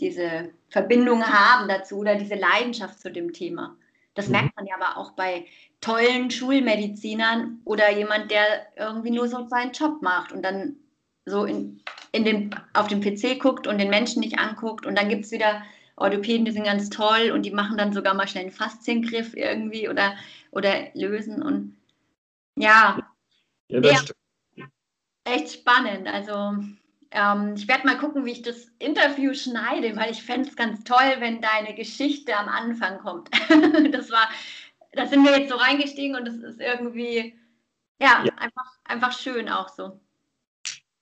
diese 0.00 0.50
Verbindung 0.68 1.22
haben 1.22 1.68
dazu 1.68 1.98
oder 1.98 2.16
diese 2.16 2.36
Leidenschaft 2.36 3.00
zu 3.00 3.10
dem 3.10 3.32
Thema. 3.32 3.76
Das 4.14 4.26
mhm. 4.26 4.32
merkt 4.32 4.56
man 4.56 4.66
ja 4.66 4.74
aber 4.76 4.98
auch 4.98 5.12
bei 5.12 5.46
tollen 5.80 6.30
Schulmedizinern 6.30 7.60
oder 7.64 7.90
jemand, 7.90 8.30
der 8.30 8.66
irgendwie 8.76 9.10
nur 9.10 9.28
so 9.28 9.48
seinen 9.48 9.72
Job 9.72 10.02
macht 10.02 10.32
und 10.32 10.42
dann 10.42 10.76
so 11.26 11.44
in, 11.44 11.82
in 12.12 12.24
den, 12.24 12.54
auf 12.74 12.88
dem 12.88 13.00
PC 13.00 13.40
guckt 13.40 13.66
und 13.66 13.78
den 13.78 13.90
Menschen 13.90 14.20
nicht 14.20 14.38
anguckt. 14.38 14.86
Und 14.86 14.96
dann 14.98 15.08
gibt 15.08 15.24
es 15.24 15.30
wieder 15.30 15.62
Orthopäden, 15.96 16.44
die 16.44 16.52
sind 16.52 16.64
ganz 16.64 16.90
toll 16.90 17.30
und 17.32 17.44
die 17.44 17.50
machen 17.50 17.76
dann 17.76 17.92
sogar 17.92 18.14
mal 18.14 18.26
schnell 18.26 18.44
einen 18.44 18.52
Fasziengriff 18.52 19.34
irgendwie 19.34 19.88
oder, 19.88 20.16
oder 20.50 20.88
lösen. 20.94 21.42
Und 21.42 21.76
ja, 22.56 22.98
ja, 23.68 23.80
ja 23.80 24.00
echt 25.24 25.52
spannend. 25.52 26.08
Also 26.08 26.54
ähm, 27.12 27.54
ich 27.56 27.66
werde 27.66 27.86
mal 27.86 27.98
gucken, 27.98 28.24
wie 28.24 28.32
ich 28.32 28.42
das 28.42 28.70
Interview 28.78 29.34
schneide, 29.34 29.96
weil 29.96 30.10
ich 30.12 30.22
fände 30.22 30.48
es 30.48 30.56
ganz 30.56 30.84
toll, 30.84 31.16
wenn 31.18 31.40
deine 31.40 31.74
Geschichte 31.74 32.36
am 32.36 32.48
Anfang 32.48 32.98
kommt. 32.98 33.30
das 33.92 34.10
war, 34.10 34.28
da 34.92 35.06
sind 35.06 35.24
wir 35.24 35.38
jetzt 35.38 35.50
so 35.50 35.56
reingestiegen 35.56 36.16
und 36.16 36.26
das 36.26 36.36
ist 36.36 36.60
irgendwie, 36.60 37.34
ja, 38.00 38.24
ja. 38.24 38.32
Einfach, 38.36 38.78
einfach 38.84 39.12
schön 39.12 39.48
auch 39.48 39.68
so. 39.68 40.00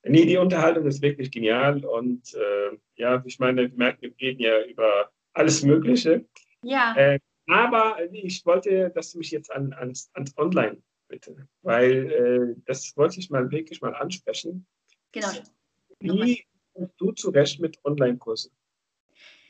Nee, 0.05 0.25
die 0.25 0.39
Unterhaltung 0.39 0.87
ist 0.87 1.03
wirklich 1.03 1.31
genial 1.31 1.85
und 1.85 2.35
äh, 2.35 2.79
ja, 2.97 3.23
ich 3.27 3.39
meine, 3.39 3.71
wir 3.71 3.77
merken, 3.77 4.03
wir 4.03 4.15
reden 4.21 4.41
ja 4.41 4.65
über 4.65 5.11
alles 5.35 5.63
Mögliche. 5.63 6.25
Ja. 6.63 6.95
Äh, 6.97 7.19
aber 7.49 7.99
ich 8.13 8.45
wollte, 8.47 8.91
dass 8.91 9.13
du 9.13 9.19
mich 9.19 9.31
jetzt 9.31 9.51
an, 9.51 9.73
ans, 9.75 10.11
ans 10.15 10.37
Online 10.39 10.79
bitte, 11.09 11.49
weil 11.63 12.13
äh, 12.13 12.63
das 12.67 12.97
wollte 12.97 13.21
ich 13.21 13.31
mal 13.31 13.51
wirklich 13.51 13.81
mal 13.81 13.95
ansprechen. 13.95 14.67
Genau. 15.13 15.29
Wie 16.01 16.45
kommst 16.75 16.95
du 16.99 17.13
zurecht 17.13 17.61
mit 17.61 17.79
Online-Kursen? 17.85 18.53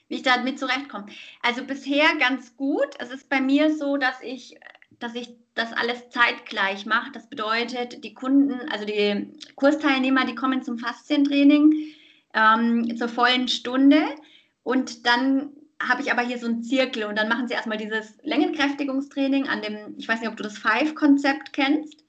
Wie 0.08 0.16
ich 0.16 0.22
damit 0.22 0.58
zurechtkomme. 0.58 1.06
Also 1.42 1.64
bisher 1.64 2.06
ganz 2.18 2.56
gut. 2.56 2.88
Es 2.98 3.10
ist 3.10 3.28
bei 3.28 3.40
mir 3.40 3.74
so, 3.76 3.98
dass 3.98 4.22
ich, 4.22 4.58
dass 4.98 5.14
ich 5.14 5.36
das 5.54 5.72
alles 5.72 6.08
zeitgleich 6.08 6.86
mache. 6.86 7.12
Das 7.12 7.28
bedeutet, 7.28 8.04
die 8.04 8.14
Kunden, 8.14 8.68
also 8.70 8.86
die 8.86 9.32
Kursteilnehmer, 9.56 10.24
die 10.24 10.34
kommen 10.34 10.62
zum 10.62 10.78
Faszientraining 10.78 11.74
ähm, 12.32 12.96
zur 12.96 13.08
vollen 13.08 13.48
Stunde 13.48 14.00
und 14.62 15.06
dann 15.06 15.50
habe 15.80 16.02
ich 16.02 16.10
aber 16.10 16.22
hier 16.22 16.38
so 16.38 16.46
einen 16.46 16.62
Zirkel 16.62 17.04
und 17.04 17.16
dann 17.16 17.28
machen 17.28 17.46
sie 17.46 17.54
erstmal 17.54 17.78
dieses 17.78 18.16
Längenkräftigungstraining 18.22 19.48
an 19.48 19.62
dem, 19.62 19.94
ich 19.96 20.08
weiß 20.08 20.20
nicht, 20.20 20.28
ob 20.28 20.36
du 20.36 20.42
das 20.42 20.58
Five-Konzept 20.58 21.52
kennst. 21.52 22.04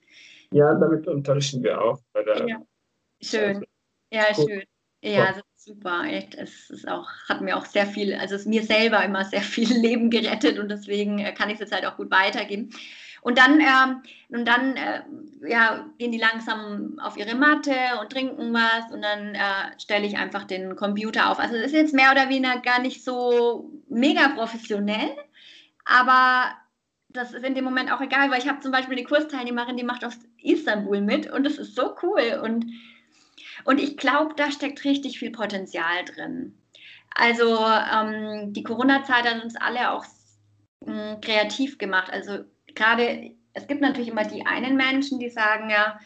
Ja, 0.51 0.73
damit 0.73 1.07
unterrichten 1.07 1.63
wir 1.63 1.79
auch. 1.81 1.99
ja. 2.47 2.61
Schön. 3.21 3.63
Ja, 4.11 4.31
Gut. 4.33 4.49
schön. 4.49 4.63
Ja, 5.01 5.29
ist 5.29 5.43
super. 5.57 6.03
Echt. 6.05 6.35
Es 6.35 6.69
ist 6.69 6.87
auch, 6.87 7.07
hat 7.27 7.41
mir 7.41 7.55
auch 7.55 7.65
sehr 7.65 7.85
viel, 7.85 8.13
also 8.15 8.35
es 8.35 8.41
ist 8.41 8.47
mir 8.47 8.63
selber 8.63 9.03
immer 9.03 9.23
sehr 9.25 9.41
viel 9.41 9.71
Leben 9.81 10.09
gerettet 10.09 10.59
und 10.59 10.69
deswegen 10.69 11.19
äh, 11.19 11.33
kann 11.33 11.49
ich 11.49 11.55
es 11.55 11.61
jetzt 11.61 11.73
halt 11.73 11.85
auch 11.85 11.97
gut 11.97 12.11
weitergeben. 12.11 12.69
Und 13.21 13.37
dann, 13.37 13.59
ähm, 13.59 14.01
und 14.29 14.45
dann 14.45 14.77
äh, 14.77 15.01
ja, 15.47 15.85
gehen 15.97 16.11
die 16.11 16.17
langsam 16.17 16.99
auf 16.99 17.17
ihre 17.17 17.35
Matte 17.35 17.75
und 17.99 18.11
trinken 18.11 18.53
was 18.53 18.91
und 18.93 19.01
dann 19.01 19.35
äh, 19.35 19.77
stelle 19.77 20.05
ich 20.05 20.17
einfach 20.17 20.45
den 20.45 20.75
Computer 20.75 21.29
auf. 21.29 21.39
Also 21.39 21.55
es 21.55 21.67
ist 21.67 21.73
jetzt 21.73 21.93
mehr 21.93 22.11
oder 22.11 22.29
weniger 22.29 22.59
gar 22.61 22.81
nicht 22.81 23.03
so 23.03 23.71
mega 23.89 24.29
professionell, 24.29 25.17
aber 25.83 26.55
das 27.09 27.33
ist 27.33 27.43
in 27.43 27.55
dem 27.55 27.65
Moment 27.65 27.91
auch 27.91 28.01
egal, 28.01 28.29
weil 28.31 28.39
ich 28.39 28.47
habe 28.47 28.61
zum 28.61 28.71
Beispiel 28.71 28.95
eine 28.95 29.05
Kursteilnehmerin, 29.05 29.75
die 29.75 29.83
macht 29.83 30.05
aus 30.05 30.17
Istanbul 30.41 31.01
mit 31.01 31.29
und 31.29 31.43
das 31.43 31.57
ist 31.57 31.75
so 31.75 31.95
cool 32.01 32.39
und 32.41 32.65
und 33.65 33.79
ich 33.79 33.97
glaube, 33.97 34.33
da 34.35 34.51
steckt 34.51 34.83
richtig 34.83 35.19
viel 35.19 35.31
Potenzial 35.31 36.05
drin. 36.05 36.57
Also 37.15 37.57
ähm, 37.57 38.53
die 38.53 38.63
Corona-Zeit 38.63 39.25
hat 39.25 39.43
uns 39.43 39.55
alle 39.55 39.91
auch 39.91 40.05
mh, 40.85 41.13
hm, 41.13 41.21
kreativ 41.21 41.77
gemacht. 41.77 42.11
Also 42.11 42.45
gerade, 42.75 43.31
es 43.53 43.67
gibt 43.67 43.81
natürlich 43.81 44.09
immer 44.09 44.25
die 44.25 44.45
einen 44.45 44.75
Menschen, 44.75 45.19
die 45.19 45.29
sagen 45.29 45.69
ja, 45.69 45.99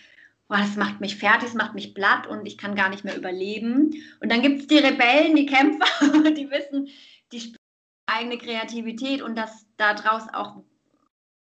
boah, 0.47 0.57
das 0.57 0.75
macht 0.75 1.01
mich 1.01 1.17
fertig, 1.17 1.49
das 1.49 1.53
macht 1.53 1.73
mich 1.73 1.93
platt 1.93 2.27
und 2.27 2.45
ich 2.45 2.57
kann 2.57 2.75
gar 2.75 2.89
nicht 2.89 3.03
mehr 3.03 3.17
überleben. 3.17 3.91
Und 4.19 4.31
dann 4.31 4.41
gibt 4.41 4.61
es 4.61 4.67
die 4.67 4.77
Rebellen, 4.77 5.35
die 5.35 5.45
Kämpfer, 5.45 5.87
die 6.31 6.49
wissen, 6.49 6.89
die 7.31 7.39
spüren 7.39 7.57
eigene 8.05 8.37
Kreativität 8.37 9.21
und 9.21 9.35
dass 9.35 9.65
daraus 9.77 10.23
auch 10.33 10.61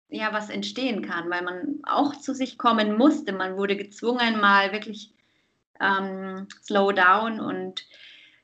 ja 0.09 0.34
was 0.34 0.49
entstehen 0.49 1.01
kann, 1.01 1.30
weil 1.30 1.43
man 1.43 1.80
auch 1.84 2.16
zu 2.16 2.34
sich 2.34 2.57
kommen 2.57 2.97
musste. 2.97 3.34
Man 3.34 3.57
wurde 3.57 3.78
gezwungen, 3.78 4.39
mal 4.39 4.72
wirklich 4.72 5.14
ähm, 5.82 6.48
Slow 6.64 6.94
Down 6.94 7.40
und 7.40 7.86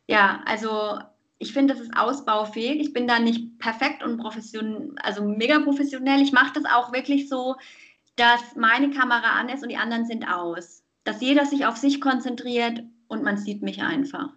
ja, 0.08 0.42
also 0.46 1.00
ich 1.40 1.54
finde, 1.54 1.74
das 1.74 1.84
ist 1.84 1.96
ausbaufähig. 1.96 2.80
Ich 2.80 2.94
bin 2.94 3.08
da 3.08 3.20
nicht 3.20 3.60
perfekt 3.60 4.04
und 4.04 4.18
professionell, 4.18 4.96
also 4.98 5.24
mega 5.24 5.60
professionell. 5.60 6.22
Ich 6.22 6.32
mache 6.32 6.54
das 6.54 6.66
auch 6.66 6.92
wirklich 6.94 7.30
so, 7.30 7.56
dass 8.16 8.56
meine 8.56 8.90
Kamera 8.90 9.40
an 9.40 9.50
ist 9.50 9.62
und 9.62 9.70
die 9.70 9.78
anderen 9.78 10.06
sind 10.06 10.26
aus. 10.28 10.84
Dass 11.04 11.22
jeder 11.22 11.46
sich 11.46 11.66
auf 11.66 11.78
sich 11.78 12.02
konzentriert 12.02 12.82
und 13.08 13.24
man 13.24 13.38
sieht 13.38 13.62
mich 13.62 13.82
einfach. 13.82 14.30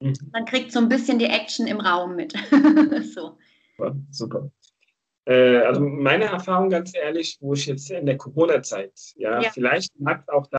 Mhm. 0.00 0.14
Man 0.32 0.46
kriegt 0.46 0.72
so 0.72 0.78
ein 0.78 0.88
bisschen 0.88 1.18
die 1.18 1.26
Action 1.26 1.66
im 1.66 1.80
Raum 1.80 2.16
mit. 2.16 2.32
so. 3.14 3.38
Ja, 3.78 3.94
super. 4.10 4.50
Äh, 5.26 5.58
also 5.58 5.80
meine 5.80 6.24
Erfahrung, 6.24 6.70
ganz 6.70 6.94
ehrlich, 6.96 7.38
wo 7.40 7.54
ich 7.54 7.66
jetzt 7.66 7.90
in 7.90 8.06
der 8.06 8.16
Corona-Zeit, 8.16 8.92
ja, 9.16 9.40
ja, 9.40 9.50
vielleicht 9.50 9.98
mag 10.00 10.28
auch 10.32 10.46
da 10.48 10.58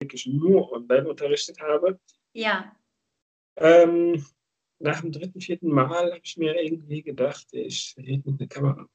wirklich 0.00 0.26
nur 0.26 0.72
online 0.72 1.08
unterrichtet 1.08 1.60
habe. 1.60 1.98
Ja. 2.32 2.76
Ähm, 3.56 4.24
nach 4.78 5.00
dem 5.00 5.12
dritten, 5.12 5.40
vierten 5.40 5.68
Mal 5.68 6.12
habe 6.12 6.20
ich 6.22 6.36
mir 6.36 6.60
irgendwie 6.62 7.02
gedacht, 7.02 7.46
ich 7.52 7.94
rede 7.96 8.30
mit 8.30 8.40
der 8.40 8.48
Kamera. 8.48 8.86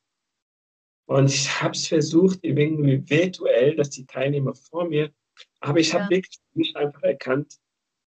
Und 1.06 1.26
ich 1.26 1.62
habe 1.62 1.74
es 1.74 1.88
versucht, 1.88 2.40
irgendwie 2.44 3.10
virtuell, 3.10 3.76
dass 3.76 3.90
die 3.90 4.06
Teilnehmer 4.06 4.54
vor 4.54 4.88
mir, 4.88 5.12
aber 5.60 5.80
ich 5.80 5.94
habe 5.94 6.04
ja. 6.04 6.10
wirklich 6.12 6.40
nicht 6.54 6.76
einfach 6.76 7.02
erkannt, 7.04 7.60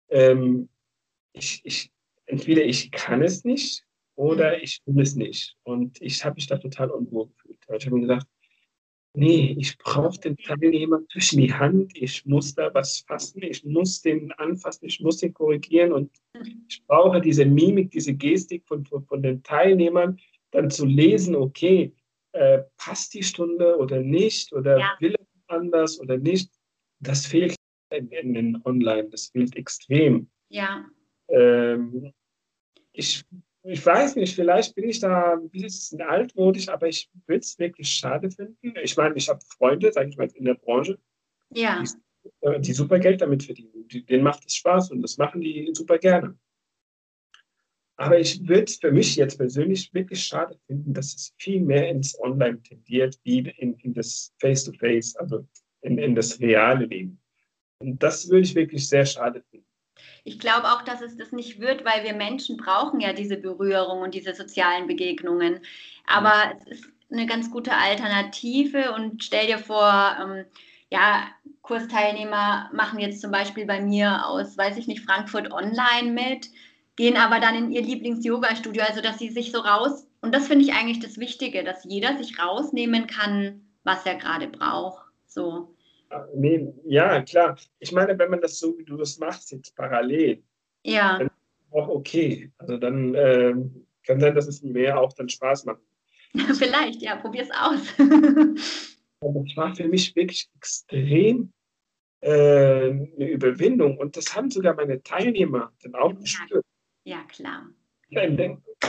ähm, 0.08 0.68
ich, 1.32 1.60
ich, 1.64 1.92
entweder 2.26 2.64
ich 2.64 2.90
kann 2.90 3.22
es 3.22 3.44
nicht 3.44 3.84
oder 4.14 4.56
mhm. 4.56 4.62
ich 4.62 4.80
will 4.86 5.02
es 5.02 5.14
nicht. 5.14 5.56
Und 5.64 6.00
ich 6.00 6.24
habe 6.24 6.36
mich 6.36 6.46
da 6.46 6.56
total 6.56 6.90
unwohl 6.90 7.28
gefühlt. 7.28 7.58
Ich 7.78 7.86
habe 7.86 7.96
mir 7.96 8.06
gedacht, 8.06 8.26
nee, 9.16 9.56
ich 9.58 9.78
brauche 9.78 10.20
den 10.20 10.36
Teilnehmer 10.36 11.00
zwischen 11.10 11.40
die 11.40 11.52
Hand, 11.52 11.96
ich 11.96 12.24
muss 12.26 12.54
da 12.54 12.72
was 12.74 13.00
fassen, 13.00 13.42
ich 13.42 13.64
muss 13.64 14.02
den 14.02 14.30
anfassen, 14.32 14.86
ich 14.86 15.00
muss 15.00 15.18
den 15.18 15.32
korrigieren 15.32 15.92
und 15.92 16.10
ich 16.68 16.84
brauche 16.86 17.20
diese 17.20 17.46
Mimik, 17.46 17.90
diese 17.90 18.14
Gestik 18.14 18.64
von, 18.66 18.84
von, 18.84 19.04
von 19.06 19.22
den 19.22 19.42
Teilnehmern, 19.42 20.18
dann 20.50 20.70
zu 20.70 20.84
lesen, 20.84 21.34
okay, 21.34 21.92
äh, 22.32 22.62
passt 22.76 23.14
die 23.14 23.22
Stunde 23.22 23.78
oder 23.78 24.00
nicht 24.00 24.52
oder 24.52 24.78
ja. 24.78 24.96
will 25.00 25.14
er 25.14 25.56
anders 25.56 25.98
oder 25.98 26.18
nicht. 26.18 26.50
Das 27.00 27.26
fehlt 27.26 27.56
in, 27.90 28.08
in, 28.08 28.34
in 28.34 28.62
Online, 28.64 29.08
das 29.08 29.28
fehlt 29.28 29.56
extrem. 29.56 30.28
Ja. 30.50 30.84
Ähm, 31.28 32.12
ich, 32.92 33.24
ich 33.68 33.84
weiß 33.84 34.16
nicht, 34.16 34.34
vielleicht 34.34 34.74
bin 34.74 34.88
ich 34.88 35.00
da 35.00 35.34
ein 35.34 35.50
bisschen 35.50 36.00
altmodisch, 36.00 36.68
aber 36.68 36.88
ich 36.88 37.10
würde 37.26 37.40
es 37.40 37.58
wirklich 37.58 37.88
schade 37.88 38.30
finden. 38.30 38.74
Ich 38.82 38.96
meine, 38.96 39.16
ich 39.16 39.28
habe 39.28 39.40
Freunde, 39.56 39.92
sage 39.92 40.08
ich 40.08 40.16
mal, 40.16 40.28
in 40.34 40.44
der 40.44 40.54
Branche, 40.54 40.98
ja. 41.50 41.82
die, 41.82 42.60
die 42.60 42.72
super 42.72 42.98
Geld 43.00 43.20
damit 43.20 43.42
verdienen. 43.42 43.88
Die, 43.88 44.04
denen 44.04 44.22
macht 44.22 44.44
es 44.46 44.54
Spaß 44.54 44.92
und 44.92 45.02
das 45.02 45.18
machen 45.18 45.40
die 45.40 45.68
super 45.72 45.98
gerne. 45.98 46.38
Aber 47.98 48.20
ich 48.20 48.46
würde 48.46 48.64
es 48.64 48.76
für 48.76 48.92
mich 48.92 49.16
jetzt 49.16 49.38
persönlich 49.38 49.92
wirklich 49.92 50.22
schade 50.22 50.58
finden, 50.66 50.92
dass 50.92 51.14
es 51.14 51.34
viel 51.38 51.60
mehr 51.60 51.88
ins 51.88 52.18
Online 52.20 52.62
tendiert, 52.62 53.18
wie 53.24 53.38
in, 53.38 53.74
in 53.78 53.94
das 53.94 54.32
Face-to-Face, 54.38 55.16
-face, 55.16 55.18
also 55.18 55.48
in, 55.80 55.98
in 55.98 56.14
das 56.14 56.38
reale 56.40 56.84
Leben. 56.84 57.20
Und 57.78 58.02
das 58.02 58.28
würde 58.28 58.42
ich 58.42 58.54
wirklich 58.54 58.86
sehr 58.88 59.06
schade 59.06 59.42
finden. 59.50 59.65
Ich 60.26 60.38
glaube 60.38 60.70
auch, 60.72 60.82
dass 60.82 61.00
es 61.00 61.16
das 61.16 61.32
nicht 61.32 61.60
wird, 61.60 61.84
weil 61.84 62.04
wir 62.04 62.14
Menschen 62.14 62.56
brauchen 62.56 63.00
ja 63.00 63.12
diese 63.12 63.36
Berührung 63.36 64.02
und 64.02 64.14
diese 64.14 64.34
sozialen 64.34 64.86
Begegnungen. 64.86 65.60
Aber 66.06 66.52
es 66.58 66.78
ist 66.78 66.84
eine 67.10 67.26
ganz 67.26 67.50
gute 67.50 67.72
Alternative 67.72 68.92
und 68.92 69.22
stell 69.22 69.46
dir 69.46 69.58
vor, 69.58 70.16
ähm, 70.20 70.44
ja, 70.90 71.28
Kursteilnehmer 71.62 72.70
machen 72.72 72.98
jetzt 72.98 73.20
zum 73.20 73.30
Beispiel 73.30 73.66
bei 73.66 73.80
mir 73.80 74.26
aus, 74.26 74.58
weiß 74.58 74.76
ich 74.76 74.86
nicht, 74.86 75.04
Frankfurt 75.04 75.52
online 75.52 76.12
mit 76.12 76.48
gehen 76.96 77.16
aber 77.16 77.40
dann 77.40 77.54
in 77.54 77.70
ihr 77.70 77.82
Lieblings-Yoga-Studio, 77.82 78.82
also 78.82 79.00
dass 79.00 79.18
sie 79.18 79.28
sich 79.28 79.52
so 79.52 79.60
raus, 79.60 80.06
und 80.22 80.34
das 80.34 80.48
finde 80.48 80.64
ich 80.64 80.72
eigentlich 80.72 80.98
das 80.98 81.18
Wichtige, 81.18 81.62
dass 81.62 81.84
jeder 81.84 82.16
sich 82.16 82.38
rausnehmen 82.38 83.06
kann, 83.06 83.66
was 83.84 84.04
er 84.06 84.16
gerade 84.16 84.48
braucht. 84.48 85.06
So. 85.26 85.75
Nee, 86.34 86.72
ja, 86.84 87.22
klar. 87.22 87.58
Ich 87.78 87.92
meine, 87.92 88.18
wenn 88.18 88.30
man 88.30 88.40
das 88.40 88.58
so, 88.58 88.78
wie 88.78 88.84
du 88.84 88.96
das 88.96 89.18
machst, 89.18 89.52
jetzt 89.52 89.74
parallel, 89.74 90.42
ja. 90.84 91.18
dann 91.18 91.26
ist 91.26 91.72
auch 91.72 91.88
okay. 91.88 92.52
Also 92.58 92.76
dann 92.76 93.14
äh, 93.14 93.54
kann 94.04 94.20
sein, 94.20 94.34
dass 94.34 94.46
es 94.46 94.62
mehr 94.62 95.00
auch 95.00 95.12
dann 95.12 95.28
Spaß 95.28 95.64
macht. 95.64 95.80
Vielleicht, 96.58 97.02
ja, 97.02 97.16
probier 97.16 97.42
es 97.42 97.50
aus. 97.50 97.80
Es 99.18 99.56
war 99.56 99.74
für 99.74 99.88
mich 99.88 100.14
wirklich 100.14 100.48
extrem 100.56 101.50
äh, 102.20 102.30
eine 102.30 103.30
Überwindung 103.30 103.96
und 103.96 104.16
das 104.16 104.36
haben 104.36 104.50
sogar 104.50 104.74
meine 104.74 105.02
Teilnehmer 105.02 105.72
dann 105.82 105.94
auch 105.94 106.14
gespürt. 106.14 106.64
Ja, 107.04 107.24
klar. 107.24 107.66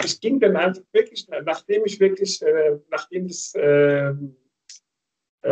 Ich 0.03 0.19
ging 0.19 0.39
dann 0.39 0.57
einfach 0.57 0.83
wirklich, 0.91 1.27
nachdem 1.45 1.85
ich 1.85 1.99
wirklich, 1.99 2.41
äh, 2.41 2.77
nachdem 2.91 3.27
das 3.27 3.53
äh, 3.55 4.09
äh, 4.09 4.15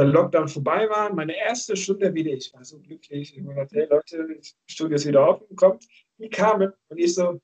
Lockdown 0.04 0.48
vorbei 0.48 0.90
war, 0.90 1.14
meine 1.14 1.38
erste 1.38 1.76
Stunde 1.76 2.14
wieder, 2.14 2.32
ich 2.32 2.54
war 2.54 2.64
so 2.64 2.80
glücklich, 2.80 3.34
ich 3.34 3.40
habe 3.40 3.54
gedacht, 3.54 3.72
hey 3.72 3.88
Leute, 3.90 4.36
das 4.36 4.56
Studio 4.68 4.96
ist 4.96 5.06
wieder 5.06 5.28
offen, 5.28 5.56
kommt, 5.56 5.86
die 6.18 6.30
kamen 6.30 6.72
und 6.90 6.98
ich 6.98 7.16
so, 7.16 7.40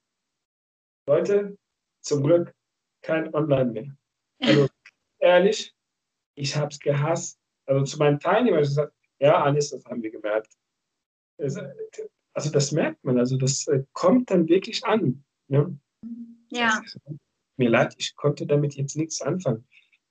Leute, 1.07 1.57
zum 2.01 2.23
Glück 2.23 2.53
kein 3.01 3.33
Online 3.33 3.71
mehr. 3.71 3.97
Also 4.41 4.67
ehrlich, 5.19 5.73
ich 6.35 6.55
habe 6.55 6.69
es 6.69 6.79
gehasst. 6.79 7.39
Also 7.65 7.85
zu 7.85 7.97
meinen 7.99 8.19
Teilnehmern, 8.19 8.61
ich 8.61 8.69
gesagt, 8.69 8.93
ja, 9.19 9.43
alles, 9.43 9.69
das 9.69 9.85
haben 9.85 10.01
wir 10.01 10.11
gemerkt 10.11 10.51
also 12.33 12.49
das 12.51 12.71
merkt 12.71 13.03
man, 13.03 13.19
also 13.19 13.37
das 13.37 13.67
äh, 13.67 13.83
kommt 13.93 14.31
dann 14.31 14.47
wirklich 14.47 14.83
an. 14.85 15.23
Ne? 15.47 15.77
Ja. 16.49 16.81
Mir 17.57 17.69
leid, 17.69 17.95
ich 17.97 18.15
konnte 18.15 18.45
damit 18.45 18.75
jetzt 18.75 18.95
nichts 18.95 19.21
anfangen. 19.21 19.65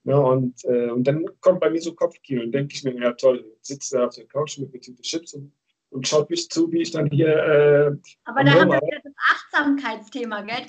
Ne? 0.04 0.18
Und, 0.18 0.64
äh, 0.64 0.90
und 0.90 1.04
dann 1.04 1.26
kommt 1.40 1.60
bei 1.60 1.70
mir 1.70 1.80
so 1.80 1.94
Kopfkino 1.94 2.42
und 2.42 2.52
denke 2.52 2.74
ich 2.74 2.84
mir, 2.84 2.94
ja 2.94 3.12
toll, 3.12 3.44
sitze 3.60 3.96
da 3.96 4.06
auf 4.06 4.14
der 4.14 4.26
Couch 4.26 4.58
mit, 4.58 4.72
mit 4.72 4.86
den 4.86 4.96
Chips 4.96 5.34
und, 5.34 5.52
und 5.90 6.06
schaut 6.06 6.30
mich 6.30 6.48
zu, 6.48 6.70
wie 6.72 6.82
ich 6.82 6.90
dann 6.90 7.10
hier. 7.10 7.28
Äh, 7.28 7.96
Aber 8.24 8.44
da 8.44 8.52
haben 8.52 8.70
wir 8.70 8.80
wieder 8.80 9.00
das 9.02 9.14
Achtsamkeitsthema, 9.32 10.42
gell? 10.42 10.66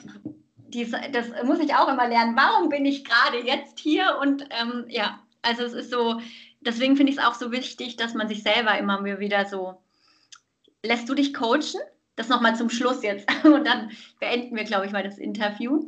Dies, 0.70 0.92
das 1.12 1.28
muss 1.44 1.60
ich 1.60 1.74
auch 1.76 1.92
immer 1.92 2.08
lernen. 2.08 2.36
Warum 2.36 2.70
bin 2.70 2.86
ich 2.86 3.04
gerade 3.04 3.40
jetzt 3.46 3.80
hier? 3.80 4.18
Und 4.22 4.48
ähm, 4.52 4.86
ja, 4.88 5.20
also 5.42 5.64
es 5.64 5.74
ist 5.74 5.92
so, 5.92 6.20
deswegen 6.62 6.96
finde 6.96 7.12
ich 7.12 7.18
es 7.18 7.24
auch 7.24 7.34
so 7.34 7.52
wichtig, 7.52 7.98
dass 7.98 8.14
man 8.14 8.30
sich 8.30 8.42
selber 8.42 8.78
immer 8.78 9.04
wieder 9.04 9.46
so 9.46 9.82
lässt 10.84 11.10
du 11.10 11.16
dich 11.16 11.34
coachen? 11.34 11.82
Das 12.16 12.28
nochmal 12.30 12.56
zum 12.56 12.70
Schluss 12.70 13.04
jetzt. 13.04 13.28
Und 13.46 13.66
dann 13.66 13.92
beenden 14.20 14.56
wir, 14.56 14.64
glaube 14.64 14.86
ich, 14.86 14.92
mal 14.92 15.04
das 15.04 15.18
Interview. 15.18 15.88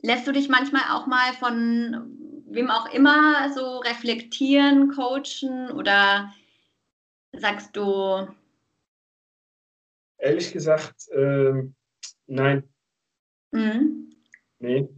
Lässt 0.00 0.26
du 0.26 0.32
dich 0.32 0.48
manchmal 0.48 0.82
auch 0.90 1.06
mal 1.06 1.32
von 1.38 2.21
wem 2.54 2.70
auch 2.70 2.92
immer 2.92 3.52
so 3.52 3.78
reflektieren, 3.78 4.90
coachen 4.90 5.70
oder 5.72 6.32
sagst 7.32 7.76
du? 7.76 8.28
Ehrlich 10.18 10.52
gesagt, 10.52 11.08
äh, 11.08 11.64
nein. 12.26 12.68
Mhm. 13.50 14.14
Nee, 14.58 14.88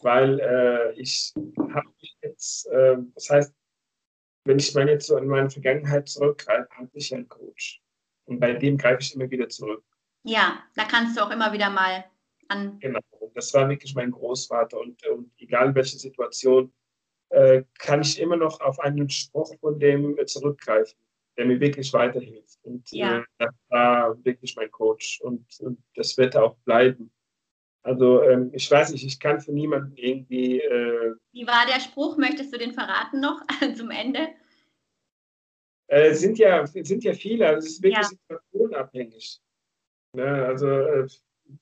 weil 0.00 0.40
äh, 0.40 0.92
ich 1.00 1.32
habe 1.34 1.88
mich 2.00 2.16
jetzt, 2.20 2.66
äh, 2.66 2.96
das 3.14 3.30
heißt, 3.30 3.54
wenn 4.44 4.58
ich 4.58 4.74
meine 4.74 4.92
jetzt 4.92 5.06
so 5.06 5.16
an 5.16 5.26
meine 5.26 5.48
Vergangenheit 5.48 6.08
zurückgreife, 6.08 6.68
hatte 6.70 6.90
ich 6.92 7.14
einen 7.14 7.28
Coach. 7.28 7.80
Und 8.26 8.40
bei 8.40 8.52
dem 8.52 8.76
greife 8.76 9.00
ich 9.00 9.14
immer 9.14 9.30
wieder 9.30 9.48
zurück. 9.48 9.84
Ja, 10.22 10.62
da 10.74 10.84
kannst 10.84 11.16
du 11.16 11.22
auch 11.22 11.30
immer 11.30 11.52
wieder 11.52 11.70
mal 11.70 12.04
an. 12.48 12.78
Genau, 12.80 13.00
das 13.34 13.52
war 13.54 13.68
wirklich 13.68 13.94
mein 13.94 14.10
Großvater. 14.10 14.78
Und, 14.78 15.06
und 15.06 15.32
egal 15.38 15.74
welche 15.74 15.98
Situation, 15.98 16.72
kann 17.78 18.02
ich 18.02 18.20
immer 18.20 18.36
noch 18.36 18.60
auf 18.60 18.78
einen 18.80 19.08
Spruch 19.08 19.54
von 19.60 19.78
dem 19.78 20.16
zurückgreifen, 20.26 20.98
der 21.36 21.46
mir 21.46 21.60
wirklich 21.60 21.92
weiterhilft. 21.92 22.58
Und 22.62 22.90
ja. 22.90 23.18
äh, 23.18 23.24
das 23.38 23.54
war 23.68 24.24
wirklich 24.24 24.56
mein 24.56 24.70
Coach. 24.70 25.20
Und, 25.20 25.44
und 25.60 25.78
das 25.94 26.16
wird 26.16 26.36
auch 26.36 26.56
bleiben. 26.64 27.10
Also 27.82 28.22
ähm, 28.22 28.50
ich 28.54 28.70
weiß 28.70 28.92
nicht, 28.92 29.04
ich 29.04 29.20
kann 29.20 29.40
für 29.40 29.52
niemanden 29.52 29.96
irgendwie. 29.96 30.60
Äh, 30.60 31.14
Wie 31.32 31.46
war 31.46 31.66
der 31.66 31.80
Spruch? 31.80 32.16
Möchtest 32.16 32.54
du 32.54 32.58
den 32.58 32.72
verraten 32.72 33.20
noch 33.20 33.40
zum 33.76 33.90
Ende? 33.90 34.28
äh, 35.88 36.14
sind, 36.14 36.38
ja, 36.38 36.66
sind 36.66 37.04
ja 37.04 37.12
viele, 37.12 37.46
also 37.48 37.66
es 37.66 37.74
ist 37.74 37.82
wirklich 37.82 38.02
ja. 38.02 38.08
situationabhängig. 38.08 39.40
Ne? 40.14 40.46
Also 40.46 40.68
äh, 40.68 41.06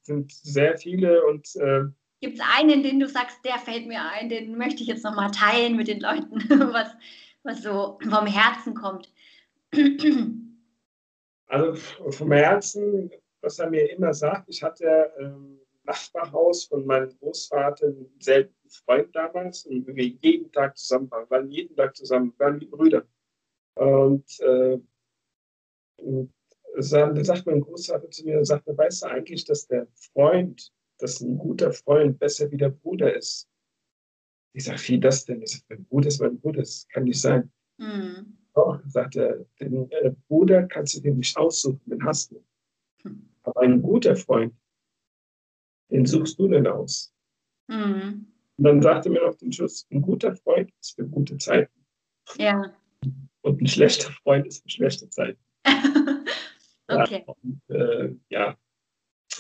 sind 0.03 0.33
sehr 0.33 0.79
viele 0.79 1.25
und 1.27 1.55
äh, 1.57 1.85
Gibt 2.23 2.39
es 2.39 2.45
einen, 2.57 2.85
den 2.85 3.01
du 3.01 3.09
sagst, 3.09 3.45
der 3.45 3.59
fällt 3.59 3.89
mir 3.89 4.01
ein, 4.01 4.29
den 4.29 4.57
möchte 4.57 4.83
ich 4.83 4.89
jetzt 4.89 5.03
nochmal 5.03 5.33
teilen 5.33 5.77
mit 5.77 5.89
den 5.89 5.99
Leuten, 5.99 6.31
was, 6.73 6.95
was 7.43 7.63
so 7.63 7.99
vom 8.01 8.27
Herzen 8.27 8.75
kommt? 8.75 9.13
Also 11.47 11.75
vom 12.11 12.31
Herzen, 12.31 13.11
was 13.41 13.59
er 13.59 13.69
mir 13.69 13.91
immer 13.91 14.15
sagt, 14.15 14.49
ich 14.49 14.63
hatte 14.63 15.13
ähm, 15.19 15.59
Nachbarhaus 15.83 16.67
von 16.67 16.87
meinem 16.87 17.11
Großvater, 17.19 17.87
einen 17.87 18.15
selben 18.21 18.55
Freund 18.69 19.15
damals, 19.17 19.67
und 19.67 19.85
wir 19.89 20.07
jeden 20.07 20.53
Tag 20.53 20.79
zusammen 20.79 21.11
waren, 21.11 21.29
waren 21.29 21.51
jeden 21.51 21.75
Tag 21.75 21.97
zusammen, 21.97 22.33
waren 22.39 22.61
wie 22.61 22.67
Brüder. 22.67 23.05
Und, 23.75 24.39
äh, 24.41 24.79
und 25.97 26.33
dann 26.77 27.25
sagt 27.25 27.47
mein 27.47 27.63
Großvater 27.63 28.09
zu 28.13 28.25
mir, 28.25 28.45
sagt 28.45 28.65
weißt 28.67 29.03
du 29.03 29.07
eigentlich, 29.09 29.45
dass 29.45 29.67
der 29.67 29.89
Freund, 30.13 30.73
dass 31.03 31.21
ein 31.21 31.37
guter 31.37 31.73
Freund 31.73 32.19
besser 32.19 32.51
wie 32.51 32.57
der 32.57 32.71
Bruder 32.71 33.15
ist? 33.15 33.49
Ich 34.55 34.65
sage, 34.65 34.81
wie 34.89 35.01
das 35.01 35.25
denn? 35.25 35.43
Ich 35.43 35.51
sage, 35.51 35.65
mein 35.71 35.85
Bruder 35.87 36.09
ist 36.09 36.21
mein 36.21 36.39
Bruder, 36.39 36.61
das 36.61 36.87
kann 36.89 37.05
nicht 37.05 37.21
sein. 37.21 37.51
Mhm. 37.79 38.39
Doch, 38.55 38.81
sagt 38.87 39.17
er, 39.17 39.45
den 39.61 39.91
äh, 39.91 40.13
Bruder 40.29 40.65
kannst 40.65 40.97
du 40.97 41.01
dir 41.01 41.15
nicht 41.15 41.37
aussuchen, 41.37 41.81
den 41.87 42.05
hast 42.05 42.33
du. 42.33 42.45
Hm. 43.03 43.29
Aber 43.45 43.63
ein 43.63 43.81
guter 43.81 44.15
Freund, 44.15 44.55
den 45.91 46.05
suchst 46.05 46.39
du 46.39 46.49
denn 46.49 46.67
aus. 46.67 47.15
Mhm. 47.69 48.27
Und 48.59 48.65
dann 48.65 48.83
sagte 48.83 49.09
mir 49.09 49.23
noch 49.23 49.37
den 49.37 49.53
Schluss, 49.53 49.87
ein 49.91 50.03
guter 50.03 50.37
Freund 50.37 50.71
ist 50.81 50.95
für 50.95 51.07
gute 51.07 51.39
Zeiten. 51.39 51.73
Ja. 52.37 52.75
Und 53.41 53.61
ein 53.61 53.67
schlechter 53.67 54.13
Freund 54.23 54.47
ist 54.47 54.63
für 54.63 54.71
schlechte 54.71 55.09
Zeiten. 55.09 55.41
okay. 56.89 57.25
Ja, 57.27 57.35
und, 57.43 57.63
äh, 57.69 58.15
ja, 58.29 58.59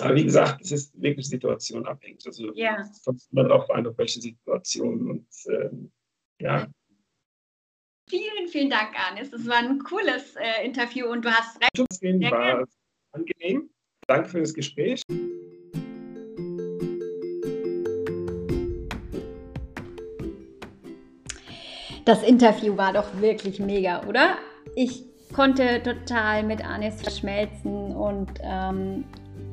aber 0.01 0.15
wie 0.15 0.25
gesagt, 0.25 0.63
es 0.63 0.73
ist 0.73 1.01
wirklich 1.01 1.29
situationabhängig. 1.29 2.27
Also 2.27 2.53
ja. 2.55 2.81
es 2.81 3.03
kommt 3.05 3.23
immer 3.31 3.45
darauf 3.45 3.71
an, 3.71 3.87
auf 3.87 3.99
welche 3.99 4.21
Situation 4.21 5.11
und 5.11 5.27
ähm, 5.49 5.93
ja. 6.41 6.67
Vielen, 8.09 8.49
vielen 8.49 8.71
Dank, 8.71 8.95
Anis. 9.11 9.31
Das 9.31 9.47
war 9.47 9.57
ein 9.57 9.79
cooles 9.81 10.35
äh, 10.37 10.65
Interview 10.65 11.07
und 11.07 11.25
du 11.25 11.31
hast 11.31 11.61
recht. 11.61 11.79
Das 11.79 12.01
war 12.03 12.67
angenehm. 13.13 13.71
Danke 14.07 14.29
für 14.29 14.41
das 14.41 14.55
Gespräch. 14.55 15.03
Das 22.05 22.23
Interview 22.25 22.77
war 22.77 22.93
doch 22.93 23.21
wirklich 23.21 23.61
mega, 23.61 24.05
oder? 24.09 24.37
Ich 24.75 25.05
konnte 25.33 25.83
total 25.83 26.43
mit 26.43 26.65
Anis 26.65 27.01
verschmelzen 27.01 27.95
und 27.95 28.31
ähm, 28.43 29.05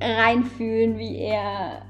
reinfühlen, 0.02 0.97
wie 0.97 1.18
er 1.18 1.82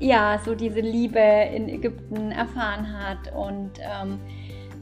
ja 0.00 0.40
so 0.44 0.54
diese 0.54 0.80
Liebe 0.80 1.20
in 1.54 1.68
Ägypten 1.68 2.32
erfahren 2.32 2.86
hat 2.92 3.32
und 3.34 3.70
ähm, 3.80 4.18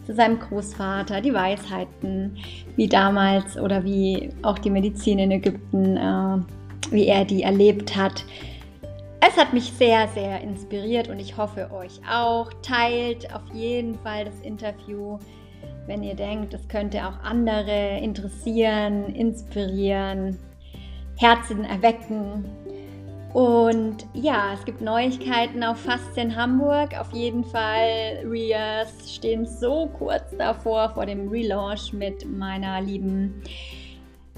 zu 0.06 0.14
seinem 0.14 0.38
Großvater, 0.40 1.20
die 1.20 1.32
Weisheiten, 1.32 2.36
wie 2.76 2.88
damals 2.88 3.56
oder 3.56 3.84
wie 3.84 4.30
auch 4.42 4.58
die 4.58 4.70
Medizin 4.70 5.18
in 5.18 5.30
Ägypten, 5.30 5.96
äh, 5.96 6.38
wie 6.90 7.06
er 7.06 7.24
die 7.24 7.42
erlebt 7.42 7.96
hat. 7.96 8.24
Es 9.20 9.32
Es 9.32 9.38
hat 9.38 9.54
mich 9.54 9.72
sehr, 9.72 10.08
sehr 10.08 10.42
inspiriert 10.42 11.08
und 11.08 11.18
ich 11.18 11.38
hoffe 11.38 11.70
euch 11.72 12.02
auch. 12.06 12.52
Teilt 12.60 13.34
auf 13.34 13.40
jeden 13.54 13.94
Fall 14.00 14.26
das 14.26 14.38
Interview, 14.40 15.18
wenn 15.86 16.02
ihr 16.02 16.14
denkt, 16.14 16.52
es 16.52 16.68
könnte 16.68 17.06
auch 17.06 17.18
andere 17.24 17.98
interessieren, 18.02 19.06
inspirieren, 19.14 20.36
Herzen 21.22 21.64
erwecken. 21.64 22.44
Und 23.32 24.04
ja, 24.12 24.52
es 24.52 24.62
gibt 24.66 24.82
Neuigkeiten 24.82 25.64
auf 25.64 25.78
Faszien 25.78 26.36
Hamburg. 26.36 26.94
Auf 26.98 27.12
jeden 27.12 27.44
Fall, 27.44 28.22
Rias 28.30 29.14
stehen 29.14 29.46
so 29.46 29.88
kurz 29.96 30.36
davor, 30.36 30.90
vor 30.90 31.06
dem 31.06 31.28
Relaunch 31.28 31.94
mit 31.94 32.30
meiner 32.30 32.82
lieben 32.82 33.42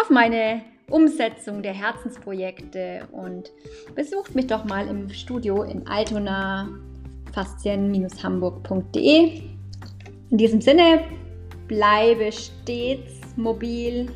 auf 0.00 0.10
meine 0.10 0.62
Umsetzung 0.88 1.62
der 1.62 1.72
Herzensprojekte 1.72 3.08
und 3.10 3.50
besucht 3.96 4.36
mich 4.36 4.46
doch 4.46 4.64
mal 4.64 4.86
im 4.86 5.10
Studio 5.10 5.64
in 5.64 5.88
Altona 5.88 6.68
faszien-hamburg.de. 7.32 9.42
In 10.30 10.38
diesem 10.38 10.60
Sinne, 10.60 11.04
bleibe 11.68 12.32
stets 12.32 13.36
mobil. 13.36 14.08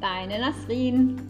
Deine 0.00 0.40
Nasrin. 0.40 1.20